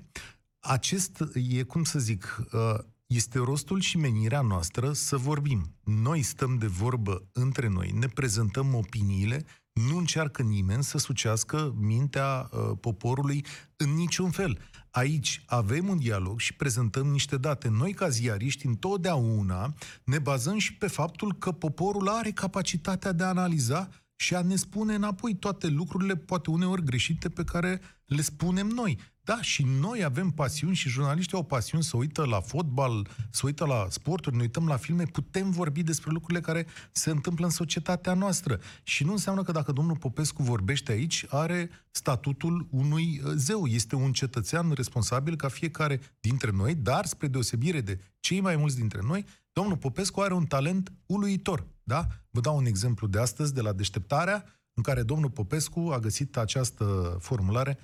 acest 0.65 1.25
e, 1.35 1.63
cum 1.63 1.85
să 1.85 1.99
zic, 1.99 2.45
uh, 2.53 2.79
este 3.07 3.39
rostul 3.39 3.81
și 3.81 3.97
menirea 3.97 4.41
noastră 4.41 4.93
să 4.93 5.17
vorbim. 5.17 5.75
Noi 5.85 6.23
stăm 6.23 6.59
de 6.59 6.67
vorbă 6.67 7.29
între 7.33 7.69
noi, 7.69 7.91
ne 7.99 8.07
prezentăm 8.07 8.75
opiniile, 8.75 9.45
nu 9.73 9.97
încearcă 9.97 10.43
nimeni 10.43 10.85
să 10.85 10.99
sucească 10.99 11.75
mintea 11.79 12.51
uh, 12.53 12.71
poporului 12.81 13.45
în 13.77 13.91
niciun 13.91 14.31
fel. 14.31 14.59
Aici 14.91 15.43
avem 15.47 15.89
un 15.89 15.99
dialog 15.99 16.41
și 16.41 16.55
prezentăm 16.55 17.07
niște 17.07 17.37
date. 17.37 17.69
Noi, 17.69 17.93
ca 17.93 18.09
ziariști, 18.09 18.67
întotdeauna 18.67 19.75
ne 20.05 20.19
bazăm 20.19 20.59
și 20.59 20.75
pe 20.75 20.87
faptul 20.87 21.33
că 21.33 21.53
poporul 21.53 22.09
are 22.09 22.31
capacitatea 22.31 23.13
de 23.13 23.25
a 23.25 23.29
analiza 23.29 23.89
și 24.17 24.35
a 24.35 24.43
ne 24.43 24.57
spune 24.57 24.95
înapoi 24.95 25.35
toate 25.35 25.67
lucrurile, 25.67 26.17
poate 26.17 26.51
uneori 26.51 26.85
greșite, 26.85 27.29
pe 27.29 27.45
care 27.45 27.81
le 28.05 28.23
spunem 28.23 28.67
noi. 28.67 28.99
Da, 29.25 29.43
și 29.43 29.63
noi 29.63 30.05
avem 30.05 30.31
pasiuni 30.31 30.75
și 30.75 30.89
jurnaliștii 30.89 31.37
au 31.37 31.45
pasiuni 31.45 31.83
să 31.83 31.97
uită 31.97 32.25
la 32.25 32.41
fotbal, 32.41 33.09
să 33.31 33.43
uită 33.45 33.65
la 33.65 33.87
sporturi, 33.91 34.37
ne 34.37 34.43
uităm 34.43 34.67
la 34.67 34.77
filme, 34.77 35.05
putem 35.05 35.51
vorbi 35.51 35.83
despre 35.83 36.11
lucrurile 36.11 36.41
care 36.41 36.67
se 36.93 37.11
întâmplă 37.11 37.45
în 37.45 37.51
societatea 37.51 38.15
noastră. 38.15 38.61
Și 38.83 39.05
nu 39.05 39.13
înseamnă 39.13 39.43
că 39.43 39.53
dacă 39.53 39.73
domnul 39.73 39.97
Popescu 39.97 40.43
vorbește 40.43 40.93
aici, 40.93 41.25
are 41.29 41.71
statutul 41.91 42.67
unui 42.71 43.21
uh, 43.25 43.33
zeu. 43.35 43.67
Este 43.67 43.97
un 43.97 44.13
cetățean 44.13 44.73
responsabil 44.73 45.37
ca 45.37 45.49
fiecare 45.49 46.01
dintre 46.21 46.51
noi, 46.51 46.75
dar 46.75 47.07
spre 47.07 47.27
deosebire 47.27 47.81
de 47.81 48.01
cei 48.21 48.41
mai 48.41 48.57
mulți 48.57 48.77
dintre 48.77 49.01
noi, 49.03 49.25
domnul 49.53 49.77
Popescu 49.77 50.21
are 50.21 50.35
un 50.35 50.47
talent 50.47 50.93
uluitor. 51.07 51.67
Da? 51.83 52.07
Vă 52.31 52.41
dau 52.41 52.57
un 52.57 52.67
exemplu 52.67 53.07
de 53.07 53.19
astăzi, 53.19 53.55
de 53.55 53.61
la 53.61 53.73
deșteptarea, 53.73 54.45
în 54.75 54.83
care 54.83 55.03
domnul 55.03 55.31
Popescu 55.31 55.91
a 55.93 55.99
găsit 55.99 56.37
această 56.37 57.17
formulare 57.21 57.79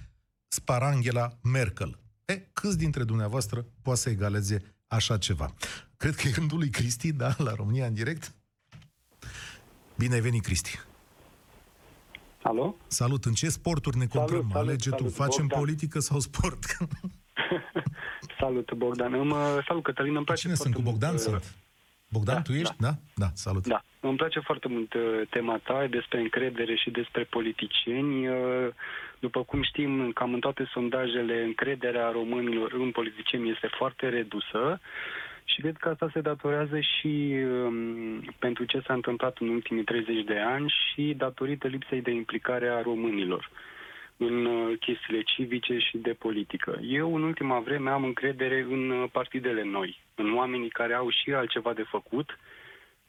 Sparangela 0.53 1.31
Merkel. 1.43 1.99
E, 2.25 2.49
câți 2.53 2.79
dintre 2.79 3.05
dumneavoastră 3.05 3.67
poate 3.83 4.01
să 4.01 4.11
egaleze 4.11 4.75
așa 4.89 5.19
ceva? 5.19 5.55
Cred 5.97 6.15
că 6.15 6.29
e 6.29 6.33
rândul 6.35 6.59
lui 6.59 6.71
Cristi, 6.71 7.13
da, 7.13 7.35
la 7.39 7.55
România 7.55 7.87
în 7.87 7.95
direct. 7.95 8.35
Bine 9.99 10.15
ai 10.15 10.21
venit, 10.21 10.43
Cristi. 10.43 10.79
Alo? 12.43 12.77
Salut, 12.87 13.25
în 13.25 13.33
ce 13.33 13.49
sporturi 13.49 13.97
ne 13.97 14.07
Salut, 14.11 14.29
comprăm? 14.29 14.51
salut, 14.51 14.69
Alege 14.69 14.91
salut, 14.91 15.07
tu, 15.07 15.13
facem 15.13 15.41
Bogdan. 15.47 15.59
politică 15.59 15.99
sau 16.01 16.21
sport? 16.21 16.65
salut, 18.41 18.73
Bogdan. 18.73 19.27
Mă, 19.27 19.63
salut, 19.67 19.83
Cătălin. 19.83 20.17
Îmi 20.17 20.25
place 20.25 20.41
Cine 20.41 20.55
sunt? 20.55 20.75
Cu 20.75 20.81
foarte 20.81 20.91
Bogdan 20.91 21.15
mult, 21.15 21.27
uh, 21.27 21.31
sunt? 21.43 21.55
Bogdan, 22.09 22.35
da, 22.35 22.43
tu 22.43 22.53
ești? 22.53 22.75
Da. 22.79 22.89
da? 22.89 22.99
Da, 23.15 23.31
salut. 23.35 23.67
Da, 23.67 23.85
îmi 24.01 24.17
place 24.17 24.41
foarte 24.41 24.69
mult 24.69 24.95
uh, 24.95 25.21
tema 25.31 25.59
ta 25.59 25.87
despre 25.87 26.21
încredere 26.21 26.75
și 26.75 26.91
despre 26.91 27.25
politicieni. 27.25 28.29
Uh, 28.29 28.69
După 29.21 29.43
cum 29.43 29.63
știm, 29.63 30.13
cam 30.13 30.33
în 30.33 30.41
toate 30.41 30.69
sondajele, 30.73 31.43
încrederea 31.43 32.11
românilor 32.11 32.73
în 32.73 32.91
politicieni 32.91 33.51
este 33.51 33.67
foarte 33.67 34.09
redusă 34.09 34.81
și 35.45 35.61
cred 35.61 35.77
că 35.77 35.89
asta 35.89 36.11
se 36.13 36.21
datorează 36.21 36.81
și 36.81 37.35
um, 37.45 38.35
pentru 38.39 38.65
ce 38.65 38.83
s-a 38.87 38.93
întâmplat 38.93 39.39
în 39.39 39.49
ultimii 39.49 39.85
30 39.85 40.25
de 40.25 40.39
ani 40.39 40.75
și 40.85 41.15
datorită 41.17 41.67
lipsei 41.67 42.01
de 42.01 42.11
implicare 42.11 42.69
a 42.69 42.83
românilor 42.83 43.51
în 44.17 44.45
uh, 44.45 44.79
chestiile 44.79 45.23
civice 45.23 45.79
și 45.79 45.97
de 45.99 46.13
politică. 46.13 46.79
Eu, 46.83 47.15
în 47.15 47.23
ultima 47.23 47.59
vreme, 47.59 47.91
am 47.91 48.05
încredere 48.05 48.67
în 48.71 48.91
uh, 48.91 49.09
partidele 49.13 49.63
noi, 49.63 50.01
în 50.15 50.37
oamenii 50.37 50.69
care 50.69 50.95
au 50.95 51.11
și 51.11 51.33
altceva 51.33 51.73
de 51.73 51.83
făcut, 51.83 52.39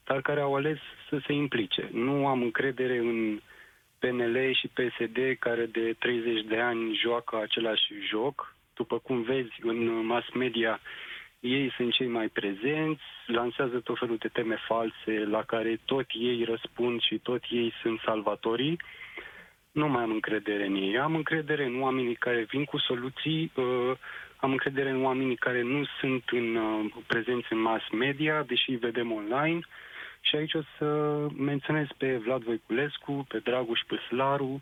dar 0.03 0.21
care 0.21 0.39
au 0.39 0.55
ales 0.55 0.77
să 1.09 1.19
se 1.25 1.33
implice. 1.33 1.89
Nu 1.91 2.27
am 2.27 2.41
încredere 2.41 2.97
în 2.97 3.39
PNL 3.99 4.53
și 4.53 4.67
PSD 4.67 5.17
care 5.39 5.65
de 5.65 5.95
30 5.99 6.45
de 6.45 6.59
ani 6.59 6.95
joacă 6.95 7.39
același 7.41 7.93
joc. 8.09 8.55
După 8.75 8.97
cum 8.99 9.21
vezi 9.21 9.51
în 9.61 10.05
mass 10.05 10.29
media, 10.33 10.79
ei 11.39 11.73
sunt 11.75 11.93
cei 11.93 12.07
mai 12.07 12.27
prezenți, 12.27 13.01
lansează 13.25 13.79
tot 13.79 13.97
felul 13.99 14.17
de 14.17 14.27
teme 14.27 14.57
false 14.67 15.25
la 15.29 15.43
care 15.43 15.79
tot 15.85 16.05
ei 16.13 16.43
răspund 16.43 17.01
și 17.01 17.17
tot 17.17 17.43
ei 17.49 17.73
sunt 17.81 17.99
salvatorii. 18.05 18.79
Nu 19.71 19.87
mai 19.87 20.03
am 20.03 20.11
încredere 20.11 20.65
în 20.65 20.75
ei. 20.75 20.97
Am 20.97 21.15
încredere 21.15 21.65
în 21.65 21.81
oamenii 21.81 22.15
care 22.15 22.45
vin 22.49 22.65
cu 22.65 22.77
soluții, 22.77 23.51
uh, 23.55 23.91
am 24.35 24.51
încredere 24.51 24.89
în 24.89 25.03
oamenii 25.03 25.35
care 25.35 25.61
nu 25.61 25.85
sunt 25.99 26.23
în, 26.29 26.55
uh, 26.55 26.91
prezenți 27.07 27.53
în 27.53 27.59
mass 27.59 27.89
media, 27.91 28.43
deși 28.43 28.69
îi 28.69 28.75
vedem 28.75 29.11
online. 29.11 29.59
Și 30.21 30.35
aici 30.35 30.53
o 30.53 30.61
să 30.77 30.85
menționez 31.37 31.87
pe 31.97 32.17
Vlad 32.17 32.41
Voiculescu, 32.43 33.25
pe 33.27 33.39
Dragoș 33.39 33.79
Păslaru, 33.87 34.61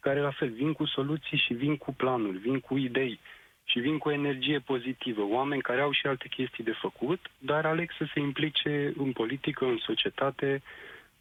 care 0.00 0.20
la 0.20 0.30
fel 0.30 0.48
vin 0.48 0.72
cu 0.72 0.84
soluții 0.84 1.38
și 1.38 1.54
vin 1.54 1.76
cu 1.76 1.94
planuri, 1.94 2.38
vin 2.38 2.60
cu 2.60 2.76
idei 2.76 3.20
și 3.64 3.78
vin 3.78 3.98
cu 3.98 4.10
energie 4.10 4.58
pozitivă. 4.58 5.22
Oameni 5.22 5.62
care 5.62 5.80
au 5.80 5.92
și 5.92 6.06
alte 6.06 6.28
chestii 6.28 6.64
de 6.64 6.74
făcut, 6.80 7.20
dar 7.38 7.66
aleg 7.66 7.90
să 7.98 8.04
se 8.14 8.20
implice 8.20 8.92
în 8.96 9.12
politică, 9.12 9.64
în 9.64 9.78
societate, 9.78 10.62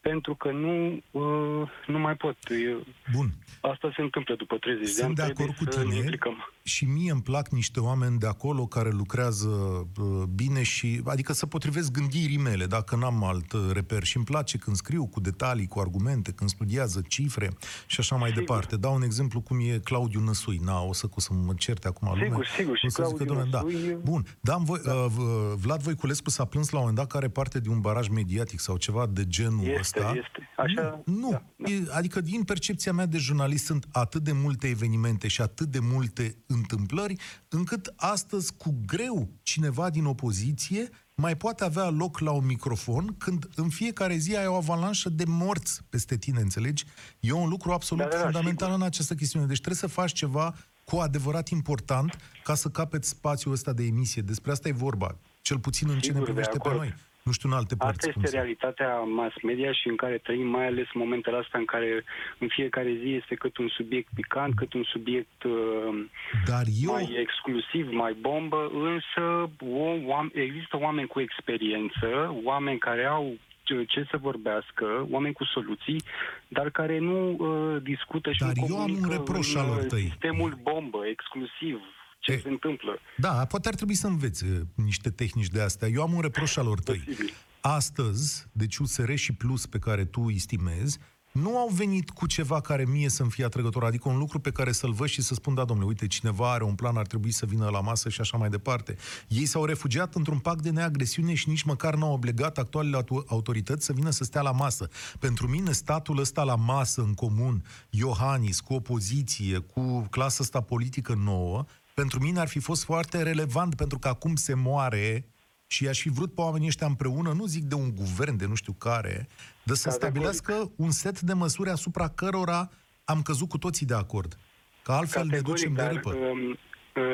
pentru 0.01 0.35
că 0.35 0.51
nu, 0.51 1.01
uh, 1.12 1.69
nu 1.88 1.99
mai 1.99 2.15
pot. 2.15 2.38
Eu, 2.69 2.83
Bun. 3.13 3.31
Asta 3.62 3.91
se 3.95 4.01
întâmplă 4.01 4.35
după 4.35 4.57
30 4.57 4.85
de 4.85 4.91
Sunt 4.91 5.05
ani. 5.05 5.15
de 5.15 5.21
acord 5.21 5.35
trebuie 5.35 5.55
cu 5.67 5.71
să 5.71 5.79
ne 5.79 5.85
tine 5.85 5.95
implicăm. 5.97 6.33
și 6.63 6.85
mie 6.85 7.12
îmi 7.12 7.21
plac 7.21 7.49
niște 7.49 7.79
oameni 7.79 8.17
de 8.19 8.27
acolo 8.27 8.65
care 8.65 8.89
lucrează 8.89 9.47
uh, 9.47 10.23
bine 10.35 10.63
și, 10.63 11.01
adică 11.05 11.33
să 11.33 11.45
potrivesc 11.45 11.91
gândirii 11.91 12.38
mele, 12.38 12.65
dacă 12.65 12.95
n-am 12.95 13.23
alt 13.23 13.51
uh, 13.51 13.69
reper. 13.73 14.03
Și 14.03 14.15
îmi 14.17 14.25
place 14.25 14.57
când 14.57 14.75
scriu 14.75 15.05
cu 15.07 15.19
detalii, 15.19 15.67
cu 15.67 15.79
argumente, 15.79 16.31
când 16.31 16.49
studiază 16.49 17.01
cifre 17.07 17.49
și 17.85 17.99
așa 17.99 18.15
mai 18.15 18.29
Sigur. 18.29 18.43
departe. 18.45 18.77
Dau 18.77 18.95
un 18.95 19.01
exemplu 19.01 19.41
cum 19.41 19.59
e 19.59 19.79
Claudiu 19.83 20.19
Năsui. 20.19 20.59
Na, 20.63 20.81
o 20.81 20.93
să, 20.93 21.07
o 21.15 21.19
să 21.19 21.33
mă 21.33 21.53
certe 21.57 21.88
acum 21.88 22.07
Sigur, 22.13 22.31
lume. 22.31 22.45
sigur, 22.57 22.77
și 22.77 22.85
O 22.85 22.89
să 22.89 23.03
zică, 23.07 23.23
Claudiu 23.23 23.33
"Doamne, 23.33 23.49
da. 23.51 23.62
Năsui 23.62 23.89
e- 23.89 23.99
Bun, 24.03 24.25
da, 24.41 24.53
am 24.53 24.63
voi, 24.63 24.79
uh, 24.85 25.05
v- 25.07 25.55
Vlad 25.62 25.81
Voiculescu 25.81 26.29
s-a 26.29 26.45
plâns 26.45 26.69
la 26.69 26.77
un 26.79 26.83
moment 26.85 27.01
dat 27.01 27.12
că 27.12 27.17
are 27.17 27.29
parte 27.29 27.59
de 27.59 27.69
un 27.69 27.79
baraj 27.79 28.07
mediatic 28.07 28.59
sau 28.59 28.77
ceva 28.77 29.05
de 29.05 29.27
genul 29.27 29.65
Este, 29.65 29.88
ăsta. 29.97 30.13
este. 30.15 30.49
Așa, 30.58 31.02
nu, 31.06 31.13
nu. 31.19 31.30
da, 31.32 31.43
da. 31.56 31.69
E, 31.71 31.88
adică 31.91 32.21
din 32.21 32.43
percepția 32.43 32.91
mea 32.93 33.06
de 33.06 33.17
jurnalist 33.17 33.65
sunt 33.65 33.88
atât 33.91 34.23
de 34.23 34.32
multe 34.32 34.67
evenimente 34.67 35.28
și 35.28 35.41
atât 35.41 35.67
de 35.67 35.80
multe 35.82 36.36
întâmplări, 36.47 37.15
încât 37.49 37.93
astăzi 37.95 38.54
cu 38.58 38.75
greu 38.86 39.30
cineva 39.43 39.89
din 39.89 40.06
opoziție 40.06 40.89
mai 41.15 41.38
poate 41.38 41.63
avea 41.63 41.89
loc 41.89 42.19
la 42.19 42.32
un 42.32 42.45
microfon 42.45 43.15
când 43.17 43.47
în 43.56 43.69
fiecare 43.69 44.15
zi 44.15 44.36
ai 44.36 44.45
o 44.47 44.54
avalanșă 44.56 45.10
de 45.10 45.23
morți 45.28 45.82
peste 45.89 46.17
tine, 46.17 46.39
înțelegi? 46.41 46.86
E 47.19 47.32
un 47.32 47.49
lucru 47.49 47.71
absolut 47.71 48.04
Da, 48.04 48.10
da, 48.10 48.15
da, 48.17 48.23
fundamental 48.23 48.67
sigur. 48.67 48.82
în 48.82 48.88
această 48.88 49.13
chestiune. 49.15 49.45
Deci 49.45 49.58
trebuie 49.62 49.78
să 49.80 49.88
faci 49.88 50.13
ceva 50.13 50.56
cu 50.84 50.95
adevărat 50.97 51.47
important 51.49 52.17
ca 52.43 52.56
să 52.56 52.69
capeți 52.69 53.10
spațiul 53.10 53.54
ăsta 53.54 53.73
de 53.73 53.84
emisie. 53.84 54.21
Despre 54.21 54.52
asta 54.52 54.67
e 54.67 54.71
vorba, 54.71 55.17
cel 55.41 55.60
puțin 55.60 55.89
în 55.89 55.99
ce 55.99 56.06
Sigur, 56.06 56.19
ne 56.19 56.25
de 56.25 56.32
privește 56.32 56.58
pe 56.58 56.67
acord. 56.67 56.78
noi. 56.78 56.93
Nu 57.23 57.32
știu 57.32 57.49
în 57.49 57.55
alte 57.55 57.75
părți. 57.75 57.97
Asta 57.99 58.12
cum 58.12 58.21
este 58.23 58.36
să- 58.36 58.41
realitatea 58.41 58.99
mass 58.99 59.36
media 59.43 59.71
și 59.71 59.88
în 59.88 59.95
care 59.95 60.17
trăim, 60.17 60.47
mai 60.47 60.65
ales 60.65 60.86
în 60.93 60.99
momentele 61.01 61.38
astea 61.38 61.60
în 61.60 61.65
care 61.65 62.03
în 62.38 62.47
fiecare 62.47 62.93
zi 63.01 63.13
este 63.13 63.36
cât 63.36 63.58
un 63.58 63.67
subiect 63.67 64.10
picant, 64.15 64.55
cât 64.55 64.73
un 64.73 64.84
subiect 64.84 65.43
uh, 65.43 66.05
Dar 66.45 66.63
eu... 66.84 66.91
mai 66.91 67.15
exclusiv, 67.19 67.91
mai 67.91 68.13
bombă, 68.13 68.71
însă 68.73 69.49
o, 69.60 69.88
oam- 70.13 70.34
există 70.34 70.77
oameni 70.77 71.08
cu 71.08 71.19
experiență, 71.19 72.39
oameni 72.43 72.79
care 72.79 73.05
au 73.05 73.34
ce- 73.63 73.86
ce 73.88 74.05
să 74.10 74.17
vorbească, 74.17 75.08
oameni 75.10 75.34
cu 75.34 75.43
soluții, 75.43 76.01
dar 76.47 76.69
care 76.69 76.97
nu 76.99 77.29
uh, 77.32 77.82
discută 77.84 78.32
și 78.32 78.39
Dar 78.39 78.51
nu 78.55 78.65
eu 78.69 78.75
am 78.75 78.82
un 78.82 78.88
comunică 78.88 79.13
reproș 79.17 79.53
în, 79.53 79.60
al 79.62 79.67
lor 79.67 79.77
uh, 79.82 79.86
tăi. 79.88 80.01
sistemul 80.01 80.58
bombă, 80.62 80.99
exclusiv, 81.08 81.82
ce 82.19 82.32
E, 82.32 82.39
se 82.43 82.49
întâmplă. 82.49 82.99
Da, 83.17 83.45
poate 83.45 83.67
ar 83.67 83.75
trebui 83.75 83.95
să 83.95 84.08
înveți 84.08 84.45
uh, 84.45 84.60
niște 84.75 85.10
tehnici 85.10 85.47
de 85.47 85.62
astea. 85.62 85.88
Eu 85.88 86.01
am 86.01 86.13
un 86.13 86.21
reproș 86.21 86.55
al 86.55 86.65
lor 86.65 86.79
tăi. 86.79 86.97
Posibil. 87.05 87.34
Astăzi, 87.62 88.45
deci 88.51 88.77
USR 88.77 89.13
și 89.13 89.34
Plus 89.34 89.65
pe 89.65 89.79
care 89.79 90.05
tu 90.05 90.21
îi 90.21 90.38
stimezi, 90.38 90.99
nu 91.32 91.58
au 91.58 91.67
venit 91.67 92.10
cu 92.10 92.27
ceva 92.27 92.62
care 92.62 92.86
mie 92.86 93.10
să-mi 93.10 93.29
fie 93.29 93.45
atrăgător, 93.45 93.84
adică 93.84 94.10
un 94.10 94.17
lucru 94.17 94.39
pe 94.39 94.51
care 94.51 94.71
să-l 94.71 94.91
văd 94.91 95.08
și 95.08 95.21
să 95.21 95.34
spun, 95.34 95.53
da, 95.53 95.65
domnule, 95.65 95.88
uite, 95.88 96.08
cineva 96.08 96.51
are 96.51 96.63
un 96.63 96.75
plan, 96.75 96.97
ar 96.97 97.08
trebui 97.08 97.32
să 97.32 97.45
vină 97.45 97.69
la 97.69 97.82
masă 97.82 98.10
și 98.10 98.21
așa 98.21 98.38
mai 98.38 98.49
departe. 98.49 98.95
Ei 99.27 99.45
s-au 99.45 99.65
refugiat 99.65 100.15
într-un 100.15 100.39
pact 100.39 100.62
de 100.62 100.69
neagresiune 100.69 101.34
și 101.34 101.49
nici 101.49 101.63
măcar 101.63 101.95
n-au 101.95 102.13
obligat 102.13 102.58
actualele 102.58 102.97
auto- 103.03 103.25
autorități 103.27 103.86
să 103.86 103.93
vină 103.93 104.10
să 104.10 104.23
stea 104.23 104.41
la 104.41 104.51
masă. 104.51 104.89
Pentru 105.19 105.47
mine, 105.47 105.71
statul 105.71 106.19
ăsta 106.19 106.43
la 106.43 106.55
masă, 106.55 107.01
în 107.01 107.13
comun, 107.13 107.63
Iohannis, 107.89 108.60
cu 108.60 108.73
opoziție, 108.73 109.58
cu 109.58 110.08
clasa 110.10 110.38
asta 110.43 110.62
politică 110.62 111.13
nouă, 111.13 111.65
pentru 112.01 112.19
mine 112.19 112.39
ar 112.39 112.47
fi 112.47 112.59
fost 112.59 112.83
foarte 112.85 113.23
relevant, 113.23 113.75
pentru 113.75 113.97
că 113.99 114.07
acum 114.07 114.35
se 114.35 114.55
moare 114.55 115.25
și 115.67 115.88
aș 115.88 115.99
fi 116.01 116.09
vrut 116.09 116.33
pe 116.35 116.41
oamenii 116.41 116.67
ăștia 116.67 116.88
împreună, 116.88 117.31
nu 117.31 117.45
zic 117.45 117.63
de 117.63 117.75
un 117.75 117.89
guvern, 117.95 118.38
de 118.38 118.45
nu 118.47 118.55
știu 118.55 118.73
care, 118.73 119.27
de 119.63 119.73
să 119.73 119.89
stabilească 119.89 120.71
un 120.77 120.91
set 120.91 121.21
de 121.21 121.33
măsuri 121.33 121.69
asupra 121.69 122.07
cărora 122.09 122.69
am 123.05 123.21
căzut 123.21 123.49
cu 123.49 123.57
toții 123.57 123.85
de 123.85 123.93
acord. 123.93 124.38
Că 124.83 124.91
altfel 124.91 125.25
ne 125.25 125.39
ducem 125.39 125.73
de 125.73 125.81
dar, 125.81 125.93
râpă. 125.93 126.09
um, 126.13 126.49
uh, 126.49 126.57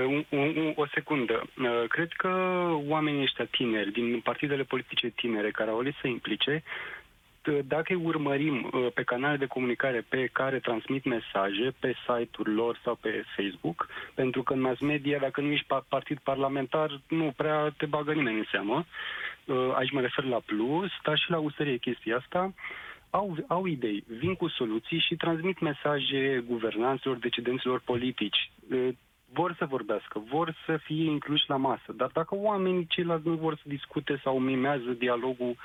un, 0.08 0.26
un, 0.30 0.48
un, 0.58 0.74
o 0.76 0.86
secundă. 0.94 1.38
Uh, 1.58 1.88
cred 1.90 2.12
că 2.18 2.32
oamenii 2.88 3.22
ăștia 3.22 3.46
tineri, 3.46 3.92
din 3.92 4.20
partidele 4.24 4.64
politice 4.64 5.08
tinere 5.10 5.52
care 5.52 5.70
au 5.70 5.80
ales 5.80 5.94
să 6.02 6.08
implice, 6.08 6.60
t- 6.60 6.64
dacă 7.48 7.94
îi 7.94 8.04
urmărim 8.04 8.70
uh, 8.74 8.88
pe 8.94 9.04
canale 9.04 9.38
de 9.38 9.46
comunicare 9.46 10.06
pe 10.10 10.30
care 10.32 10.60
transmit 10.60 11.06
mesaje, 11.06 11.74
pe 11.80 11.96
site-ul 12.08 12.54
lor 12.56 12.80
sau 12.84 12.96
pe 12.96 13.24
Facebook, 13.36 13.88
pentru 14.14 14.44
că 14.44 14.54
în 14.54 14.62
mass 14.62 14.80
media, 14.80 15.20
dacă 15.20 15.42
nu 15.42 15.52
ești 15.52 15.66
pa- 15.66 15.88
partid 15.88 16.20
parlamentar, 16.24 17.02
nu 17.08 17.34
prea 17.36 17.74
te 17.78 17.86
bagă 17.86 18.14
nimeni 18.14 18.38
în 18.38 18.46
seamă. 18.52 18.86
Uh, 19.46 19.74
Aici 19.76 19.92
mă 19.92 20.02
refer 20.02 20.24
la 20.24 20.42
Plus, 20.46 20.90
dar 21.04 21.18
și 21.18 21.30
la 21.32 21.38
USR 21.38 21.68
e 21.68 21.78
chestia 21.78 22.18
asta 22.18 22.54
au, 23.16 23.36
au 23.48 23.66
idei, 23.66 24.04
vin 24.08 24.36
cu 24.36 24.48
soluții 24.48 25.00
și 25.00 25.16
transmit 25.16 25.60
mesaje 25.60 26.44
guvernanților, 26.48 27.18
decidenților 27.18 27.80
politici. 27.86 28.52
E, 28.72 28.76
Vor 29.34 29.56
să 29.58 29.66
vorbească, 29.66 30.24
vor 30.30 30.56
să 30.66 30.78
fie 30.78 31.06
incluși 31.10 31.44
la 31.48 31.56
masă, 31.56 31.90
dar 31.96 32.10
dacă 32.14 32.36
oamenii 32.36 32.86
ceilalți 32.88 33.28
nu 33.28 33.36
vor 33.36 33.56
să 33.56 33.64
discute 33.66 34.20
sau 34.24 34.40
mimează 34.40 34.90
dialogul 34.98 35.56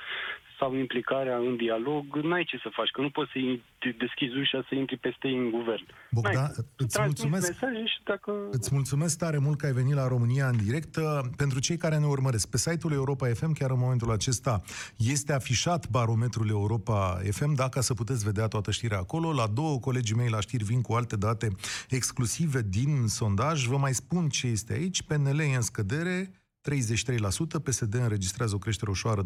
sau 0.61 0.75
implicarea 0.85 1.37
în 1.37 1.55
dialog, 1.55 2.03
n-ai 2.29 2.43
ce 2.43 2.57
să 2.65 2.69
faci, 2.77 2.89
că 2.95 3.01
nu 3.01 3.09
poți 3.09 3.31
să-i 3.31 3.63
deschizi 4.03 4.35
ușa 4.43 4.59
să 4.69 4.75
intri 4.75 4.97
peste 4.97 5.27
ei 5.27 5.37
în 5.37 5.49
guvern. 5.57 5.85
Bogdan, 6.11 6.33
N-ai 6.33 6.51
cum. 6.55 6.65
îți 6.77 6.93
Transmiți 6.95 7.25
mulțumesc. 7.25 7.47
mesaje 7.61 7.85
și 7.93 7.99
dacă... 8.03 8.31
Îți 8.51 8.69
mulțumesc 8.73 9.17
tare 9.17 9.37
mult 9.37 9.57
că 9.57 9.65
ai 9.65 9.71
venit 9.81 9.93
la 9.93 10.07
România 10.07 10.47
în 10.47 10.57
direct. 10.65 10.95
Uh, 10.95 11.03
Pentru 11.37 11.59
cei 11.59 11.77
care 11.77 11.97
ne 11.97 12.05
urmăresc, 12.05 12.49
pe 12.49 12.57
site-ul 12.57 12.93
Europa 12.93 13.27
FM, 13.27 13.51
chiar 13.53 13.69
în 13.71 13.79
momentul 13.79 14.11
acesta, 14.11 14.61
este 14.97 15.33
afișat 15.33 15.89
barometrul 15.89 16.49
Europa 16.49 17.19
FM, 17.31 17.53
dacă 17.55 17.81
să 17.81 17.93
puteți 17.93 18.23
vedea 18.23 18.47
toată 18.47 18.71
știrea 18.71 18.97
acolo. 18.97 19.33
La 19.33 19.47
două 19.47 19.79
colegii 19.79 20.15
mei 20.15 20.29
la 20.29 20.39
știri 20.39 20.63
vin 20.63 20.81
cu 20.81 20.93
alte 20.93 21.15
date 21.15 21.47
exclusive 21.89 22.61
din 22.69 23.07
sondaj. 23.07 23.65
Vă 23.65 23.77
mai 23.77 23.93
spun 23.93 24.29
ce 24.29 24.47
este 24.47 24.73
aici. 24.73 25.01
PNL 25.01 25.39
e 25.39 25.55
în 25.55 25.61
scădere, 25.61 26.31
33%, 26.69 27.63
PSD 27.63 27.93
înregistrează 27.93 28.55
o 28.55 28.57
creștere 28.57 28.91
ușoară, 28.91 29.25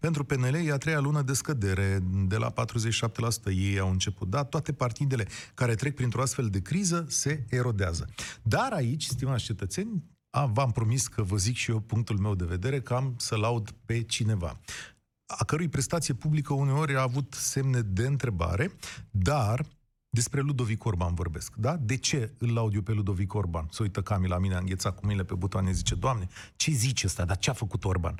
Pentru 0.00 0.24
PNL 0.24 0.54
e 0.54 0.72
a 0.72 0.76
treia 0.76 1.00
lună 1.00 1.22
de 1.22 1.32
scădere, 1.32 1.98
de 2.26 2.36
la 2.36 2.52
47% 2.52 2.54
ei 3.46 3.78
au 3.78 3.90
început. 3.90 4.28
Da, 4.28 4.44
toate 4.44 4.72
partidele 4.72 5.26
care 5.54 5.74
trec 5.74 5.94
printr-o 5.94 6.22
astfel 6.22 6.48
de 6.48 6.60
criză 6.60 7.04
se 7.08 7.44
erodează. 7.48 8.06
Dar 8.42 8.72
aici, 8.72 9.04
stimați 9.04 9.44
cetățeni, 9.44 10.04
a, 10.30 10.46
v-am 10.46 10.70
promis 10.70 11.06
că 11.06 11.22
vă 11.22 11.36
zic 11.36 11.56
și 11.56 11.70
eu 11.70 11.80
punctul 11.80 12.18
meu 12.18 12.34
de 12.34 12.44
vedere, 12.44 12.80
că 12.80 12.94
am 12.94 13.14
să 13.18 13.36
laud 13.36 13.70
pe 13.84 14.02
cineva 14.02 14.60
a 15.26 15.44
cărui 15.44 15.68
prestație 15.68 16.14
publică 16.14 16.52
uneori 16.52 16.96
a 16.96 17.02
avut 17.02 17.34
semne 17.38 17.80
de 17.80 18.06
întrebare, 18.06 18.72
dar 19.10 19.66
Despre 20.14 20.40
Ludovic 20.40 20.84
Orban 20.84 21.14
vorbesc, 21.14 21.54
da? 21.56 21.76
De 21.76 21.96
ce 21.96 22.32
îl 22.38 22.52
laud 22.52 22.74
eu 22.74 22.82
pe 22.82 22.92
Ludovic 22.92 23.34
Orban? 23.34 23.66
Să 23.70 23.82
uită 23.82 24.02
Camila 24.02 24.34
la 24.34 24.40
mine, 24.40 24.54
a 24.54 24.58
înghețat 24.58 24.94
cu 24.94 25.00
mâinile 25.04 25.24
pe 25.24 25.34
butoane, 25.34 25.72
zice, 25.72 25.94
Doamne, 25.94 26.28
ce 26.56 26.70
zice 26.70 27.06
ăsta, 27.06 27.24
dar 27.24 27.38
ce 27.38 27.50
a 27.50 27.52
făcut 27.52 27.84
Orban? 27.84 28.18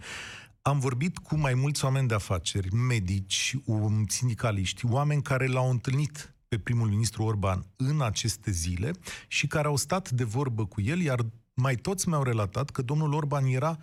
Am 0.63 0.79
vorbit 0.79 1.19
cu 1.19 1.37
mai 1.37 1.55
mulți 1.55 1.85
oameni 1.85 2.09
de 2.09 2.15
afaceri, 2.15 2.75
medici, 2.75 3.57
um, 3.65 4.05
sindicaliști, 4.09 4.87
oameni 4.87 5.23
care 5.23 5.47
l-au 5.47 5.71
întâlnit 5.71 6.35
pe 6.49 6.59
primul 6.59 6.89
ministru 6.89 7.23
Orban 7.23 7.67
în 7.77 8.03
aceste 8.03 8.51
zile 8.51 8.91
și 9.29 9.47
care 9.47 9.67
au 9.67 9.77
stat 9.77 10.11
de 10.11 10.25
vorbă 10.25 10.67
cu 10.67 10.81
el, 10.81 11.01
iar 11.01 11.27
mai 11.55 11.75
toți 11.75 12.09
mi-au 12.09 12.23
relatat 12.23 12.71
că 12.71 12.83
domnul 12.83 13.13
Orban 13.13 13.45
era 13.45 13.79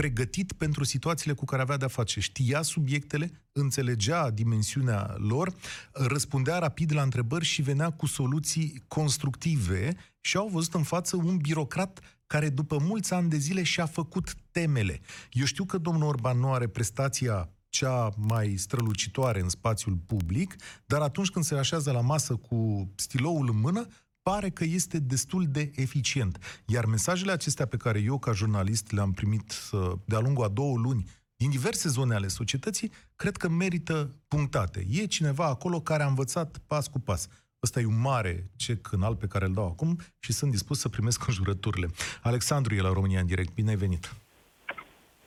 pregătit 0.00 0.52
pentru 0.52 0.84
situațiile 0.84 1.34
cu 1.34 1.44
care 1.44 1.62
avea 1.62 1.76
de-a 1.76 1.88
face. 1.88 2.20
Știa 2.20 2.62
subiectele, 2.62 3.30
înțelegea 3.52 4.30
dimensiunea 4.30 5.14
lor, 5.18 5.54
răspundea 5.92 6.58
rapid 6.58 6.92
la 6.94 7.02
întrebări 7.02 7.44
și 7.44 7.62
venea 7.62 7.90
cu 7.90 8.06
soluții 8.06 8.82
constructive 8.88 9.96
și 10.20 10.36
au 10.36 10.48
văzut 10.48 10.74
în 10.74 10.82
față 10.82 11.16
un 11.16 11.36
birocrat 11.36 12.00
care 12.26 12.48
după 12.48 12.78
mulți 12.78 13.12
ani 13.14 13.28
de 13.28 13.36
zile 13.36 13.62
și-a 13.62 13.86
făcut 13.86 14.34
temele. 14.50 15.00
Eu 15.30 15.44
știu 15.44 15.64
că 15.64 15.78
domnul 15.78 16.08
Orban 16.08 16.38
nu 16.38 16.52
are 16.52 16.66
prestația 16.66 17.50
cea 17.68 18.08
mai 18.16 18.54
strălucitoare 18.56 19.40
în 19.40 19.48
spațiul 19.48 19.98
public, 20.06 20.56
dar 20.86 21.00
atunci 21.00 21.30
când 21.30 21.44
se 21.44 21.54
așează 21.54 21.90
la 21.90 22.00
masă 22.00 22.36
cu 22.36 22.90
stiloul 22.96 23.48
în 23.48 23.60
mână, 23.60 23.86
pare 24.22 24.48
că 24.50 24.64
este 24.64 24.98
destul 24.98 25.44
de 25.48 25.70
eficient. 25.74 26.62
Iar 26.66 26.84
mesajele 26.84 27.32
acestea 27.32 27.66
pe 27.66 27.76
care 27.76 28.00
eu, 28.00 28.18
ca 28.18 28.32
jurnalist, 28.32 28.92
le-am 28.92 29.12
primit 29.12 29.54
uh, 29.72 29.92
de-a 30.04 30.18
lungul 30.18 30.44
a 30.44 30.48
două 30.48 30.76
luni 30.76 31.04
din 31.36 31.50
diverse 31.50 31.88
zone 31.88 32.14
ale 32.14 32.26
societății, 32.28 32.92
cred 33.16 33.36
că 33.36 33.48
merită 33.48 34.14
punctate. 34.28 34.86
E 34.90 35.06
cineva 35.06 35.44
acolo 35.46 35.80
care 35.80 36.02
a 36.02 36.06
învățat 36.06 36.58
pas 36.66 36.86
cu 36.88 37.00
pas. 37.00 37.28
Ăsta 37.62 37.80
e 37.80 37.84
un 37.86 38.00
mare 38.00 38.50
cec 38.56 38.92
înalt 38.92 39.18
pe 39.18 39.26
care 39.26 39.44
îl 39.44 39.52
dau 39.52 39.66
acum 39.66 39.98
și 40.18 40.32
sunt 40.32 40.50
dispus 40.50 40.78
să 40.78 40.88
primesc 40.88 41.22
conjurăturile. 41.26 41.88
Alexandru 42.22 42.74
e 42.74 42.80
la 42.80 42.92
România 42.92 43.20
în 43.20 43.26
direct. 43.26 43.54
Bine 43.54 43.70
ai 43.70 43.76
venit! 43.76 44.14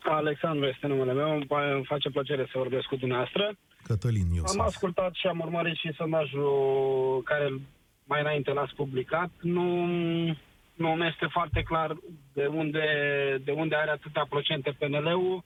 Alexandru 0.04 0.66
este 0.66 0.88
numele 0.88 1.14
meu, 1.14 1.32
îmi 1.76 1.86
face 1.86 2.10
plăcere 2.10 2.44
să 2.46 2.58
vorbesc 2.58 2.86
cu 2.86 2.96
dumneavoastră. 2.96 3.58
Cătălin, 3.84 4.28
eu 4.36 4.42
Am 4.42 4.48
sunt. 4.48 4.62
ascultat 4.62 5.14
și 5.14 5.28
am 5.28 5.40
urmărit 5.40 5.76
și 5.76 5.94
sondajul 5.96 7.22
care 7.26 7.62
mai 8.14 8.22
înainte 8.22 8.52
l-ați 8.52 8.76
publicat. 8.82 9.32
Nu, 9.42 9.68
nu 10.84 10.90
mi 11.00 11.08
este 11.14 11.28
foarte 11.38 11.62
clar 11.70 11.90
de 12.34 12.46
unde, 12.46 12.86
de 13.44 13.52
unde 13.52 13.76
are 13.76 13.92
atâtea 13.92 14.26
procente 14.30 14.76
PNL-ul, 14.80 15.44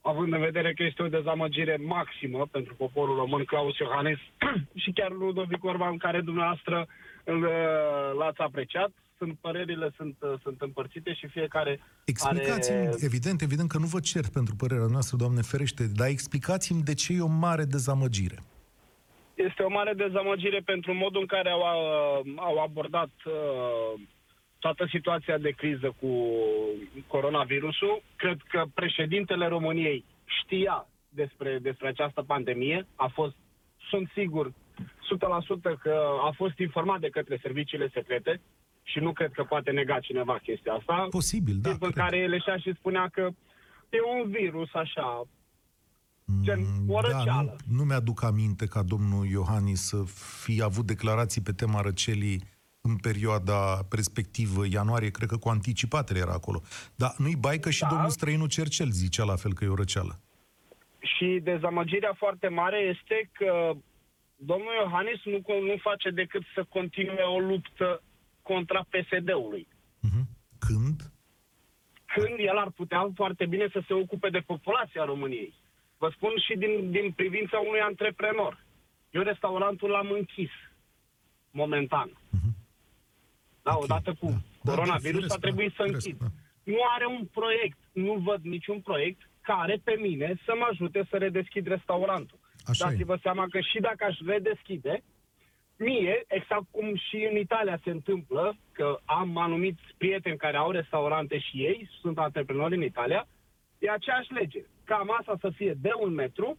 având 0.00 0.32
în 0.32 0.40
vedere 0.40 0.72
că 0.72 0.82
este 0.82 1.02
o 1.02 1.14
dezamăgire 1.16 1.76
maximă 1.94 2.48
pentru 2.50 2.74
poporul 2.74 3.16
român, 3.16 3.44
Claus 3.44 3.76
Iohannis 3.78 4.18
și 4.82 4.90
chiar 4.98 5.10
Ludovic 5.10 5.64
Orban, 5.64 5.96
care 5.96 6.20
dumneavoastră 6.20 6.86
îl, 7.24 7.40
l-ați 8.18 8.40
apreciat. 8.40 8.90
Sunt 9.18 9.34
părerile 9.40 9.88
sunt, 9.96 10.16
sunt 10.42 10.60
împărțite 10.60 11.14
și 11.14 11.26
fiecare 11.26 11.80
Explicați-mi, 12.04 12.76
are... 12.76 12.96
evident, 13.00 13.42
evident 13.42 13.68
că 13.68 13.78
nu 13.78 13.86
vă 13.86 14.00
cer 14.00 14.24
pentru 14.32 14.54
părerea 14.56 14.86
noastră, 14.90 15.16
Doamne 15.16 15.40
ferește, 15.40 15.84
dar 15.98 16.08
explicați-mi 16.08 16.82
de 16.82 16.94
ce 16.94 17.12
e 17.12 17.20
o 17.20 17.38
mare 17.46 17.64
dezamăgire. 17.64 18.38
Este 19.36 19.62
o 19.62 19.68
mare 19.68 19.92
dezamăgire 19.92 20.60
pentru 20.64 20.94
modul 20.94 21.20
în 21.20 21.26
care 21.26 21.50
au, 21.50 21.60
uh, 21.60 22.32
au 22.36 22.58
abordat 22.58 23.10
uh, 23.24 24.00
toată 24.58 24.86
situația 24.90 25.38
de 25.38 25.50
criză 25.50 25.94
cu 26.00 26.10
coronavirusul. 27.06 28.02
Cred 28.16 28.38
că 28.48 28.64
președintele 28.74 29.46
României 29.46 30.04
știa 30.24 30.86
despre, 31.08 31.58
despre 31.58 31.88
această 31.88 32.22
pandemie, 32.22 32.86
a 32.94 33.06
fost, 33.06 33.34
sunt 33.90 34.10
sigur, 34.14 34.46
100% 34.48 35.78
că 35.82 36.08
a 36.22 36.30
fost 36.36 36.58
informat 36.58 37.00
de 37.00 37.08
către 37.08 37.38
serviciile 37.42 37.90
secrete 37.92 38.40
și 38.82 38.98
nu 38.98 39.12
cred 39.12 39.32
că 39.32 39.42
poate 39.42 39.70
nega 39.70 39.98
cineva 39.98 40.38
chestia 40.42 40.72
asta. 40.72 41.06
Posibil, 41.10 41.54
da. 41.62 41.68
Timp 41.68 41.82
în 41.82 41.90
cred. 41.90 42.04
care 42.04 42.16
el 42.16 42.32
ieșea 42.32 42.56
și 42.56 42.74
spunea 42.74 43.08
că 43.12 43.28
e 43.90 43.98
un 44.22 44.30
virus 44.30 44.74
așa, 44.74 45.22
gen 46.42 46.60
o 46.88 47.00
Da, 47.00 47.08
răceală. 47.08 47.56
nu, 47.66 47.76
nu 47.76 47.84
mi-aduc 47.84 48.22
aminte 48.22 48.66
ca 48.66 48.82
domnul 48.82 49.26
Iohannis 49.26 49.80
să 49.80 50.02
fi 50.44 50.62
avut 50.62 50.86
declarații 50.86 51.42
pe 51.42 51.52
tema 51.52 51.80
răcelii 51.80 52.42
în 52.80 52.96
perioada 52.96 53.86
respectivă, 53.90 54.64
ianuarie, 54.70 55.10
cred 55.10 55.28
că 55.28 55.36
cu 55.36 55.48
anticipatele 55.48 56.18
era 56.18 56.32
acolo. 56.32 56.62
Dar 56.94 57.14
nu-i 57.18 57.36
bai 57.36 57.58
că 57.58 57.70
și 57.70 57.80
Da. 57.80 57.88
domnul 57.88 58.08
străinul 58.10 58.48
Cercel 58.48 58.90
zicea 58.90 59.24
la 59.24 59.36
fel 59.36 59.52
că 59.54 59.64
e 59.64 59.68
o 59.68 59.74
răceală. 59.74 60.20
Și 61.00 61.40
dezamăgirea 61.42 62.14
foarte 62.16 62.48
mare 62.48 62.78
este 62.78 63.30
că 63.32 63.72
domnul 64.36 64.72
Iohannis 64.82 65.20
nu, 65.24 65.38
nu 65.70 65.76
face 65.82 66.10
decât 66.10 66.42
să 66.54 66.64
continue 66.68 67.22
o 67.22 67.38
luptă 67.38 68.02
contra 68.42 68.86
PSD-ului. 68.90 69.68
Mhm. 70.00 70.28
Când? 70.58 71.10
Când 72.14 72.36
el 72.38 72.56
ar 72.58 72.70
putea 72.70 73.10
foarte 73.14 73.46
bine 73.46 73.68
să 73.72 73.82
se 73.86 73.92
ocupe 73.94 74.28
de 74.30 74.38
populația 74.38 75.04
României. 75.04 75.54
Vă 75.98 76.10
spun 76.14 76.32
și 76.46 76.56
din, 76.56 76.90
din 76.90 77.12
privința 77.12 77.58
unui 77.58 77.80
antreprenor. 77.80 78.64
Eu 79.10 79.22
restaurantul 79.22 79.90
l-am 79.90 80.10
închis, 80.10 80.50
momentan. 81.50 82.10
Da, 83.62 83.74
Ok, 83.74 83.82
odată 83.82 84.14
cu 84.20 84.26
da. 84.26 84.36
Da, 84.62 84.72
coronavirus 84.72 85.26
da, 85.26 85.34
a 85.34 85.38
trebuit 85.38 85.72
firesc, 85.72 85.76
să 85.76 85.82
firesc, 85.82 86.06
închid. 86.06 86.20
da. 86.20 86.26
Nu 86.72 86.78
are 86.94 87.06
un 87.06 87.24
proiect, 87.32 87.78
nu 87.92 88.14
văd 88.14 88.40
niciun 88.42 88.80
proiect 88.80 89.20
care 89.40 89.80
pe 89.84 89.96
mine 90.00 90.34
să 90.44 90.52
mă 90.58 90.66
ajute 90.70 91.06
să 91.10 91.16
redeschid 91.16 91.66
restaurantul. 91.66 92.38
Așa 92.64 92.86
e. 92.86 92.90
Dați-vă 92.90 93.18
seama 93.22 93.46
că 93.50 93.60
și 93.60 93.78
dacă 93.80 94.04
aș 94.04 94.18
redeschide, 94.26 95.02
mie, 95.76 96.24
exact 96.26 96.64
cum 96.70 96.96
și 96.96 97.28
în 97.30 97.36
Italia 97.36 97.80
se 97.84 97.90
întâmplă, 97.90 98.56
că 98.72 98.98
am 99.04 99.36
anumiți 99.36 99.82
prieteni 99.96 100.36
care 100.36 100.56
au 100.56 100.70
restaurante 100.70 101.38
și 101.38 101.56
ei, 101.56 101.90
sunt 102.00 102.18
antreprenori 102.18 102.74
în 102.74 102.82
Italia, 102.82 103.26
e 103.78 103.90
aceeași 103.90 104.32
lege. 104.32 104.64
Ca 104.86 104.96
masa 104.96 105.34
să 105.40 105.50
fie 105.58 105.74
de 105.80 105.90
un 106.04 106.12
metru 106.14 106.58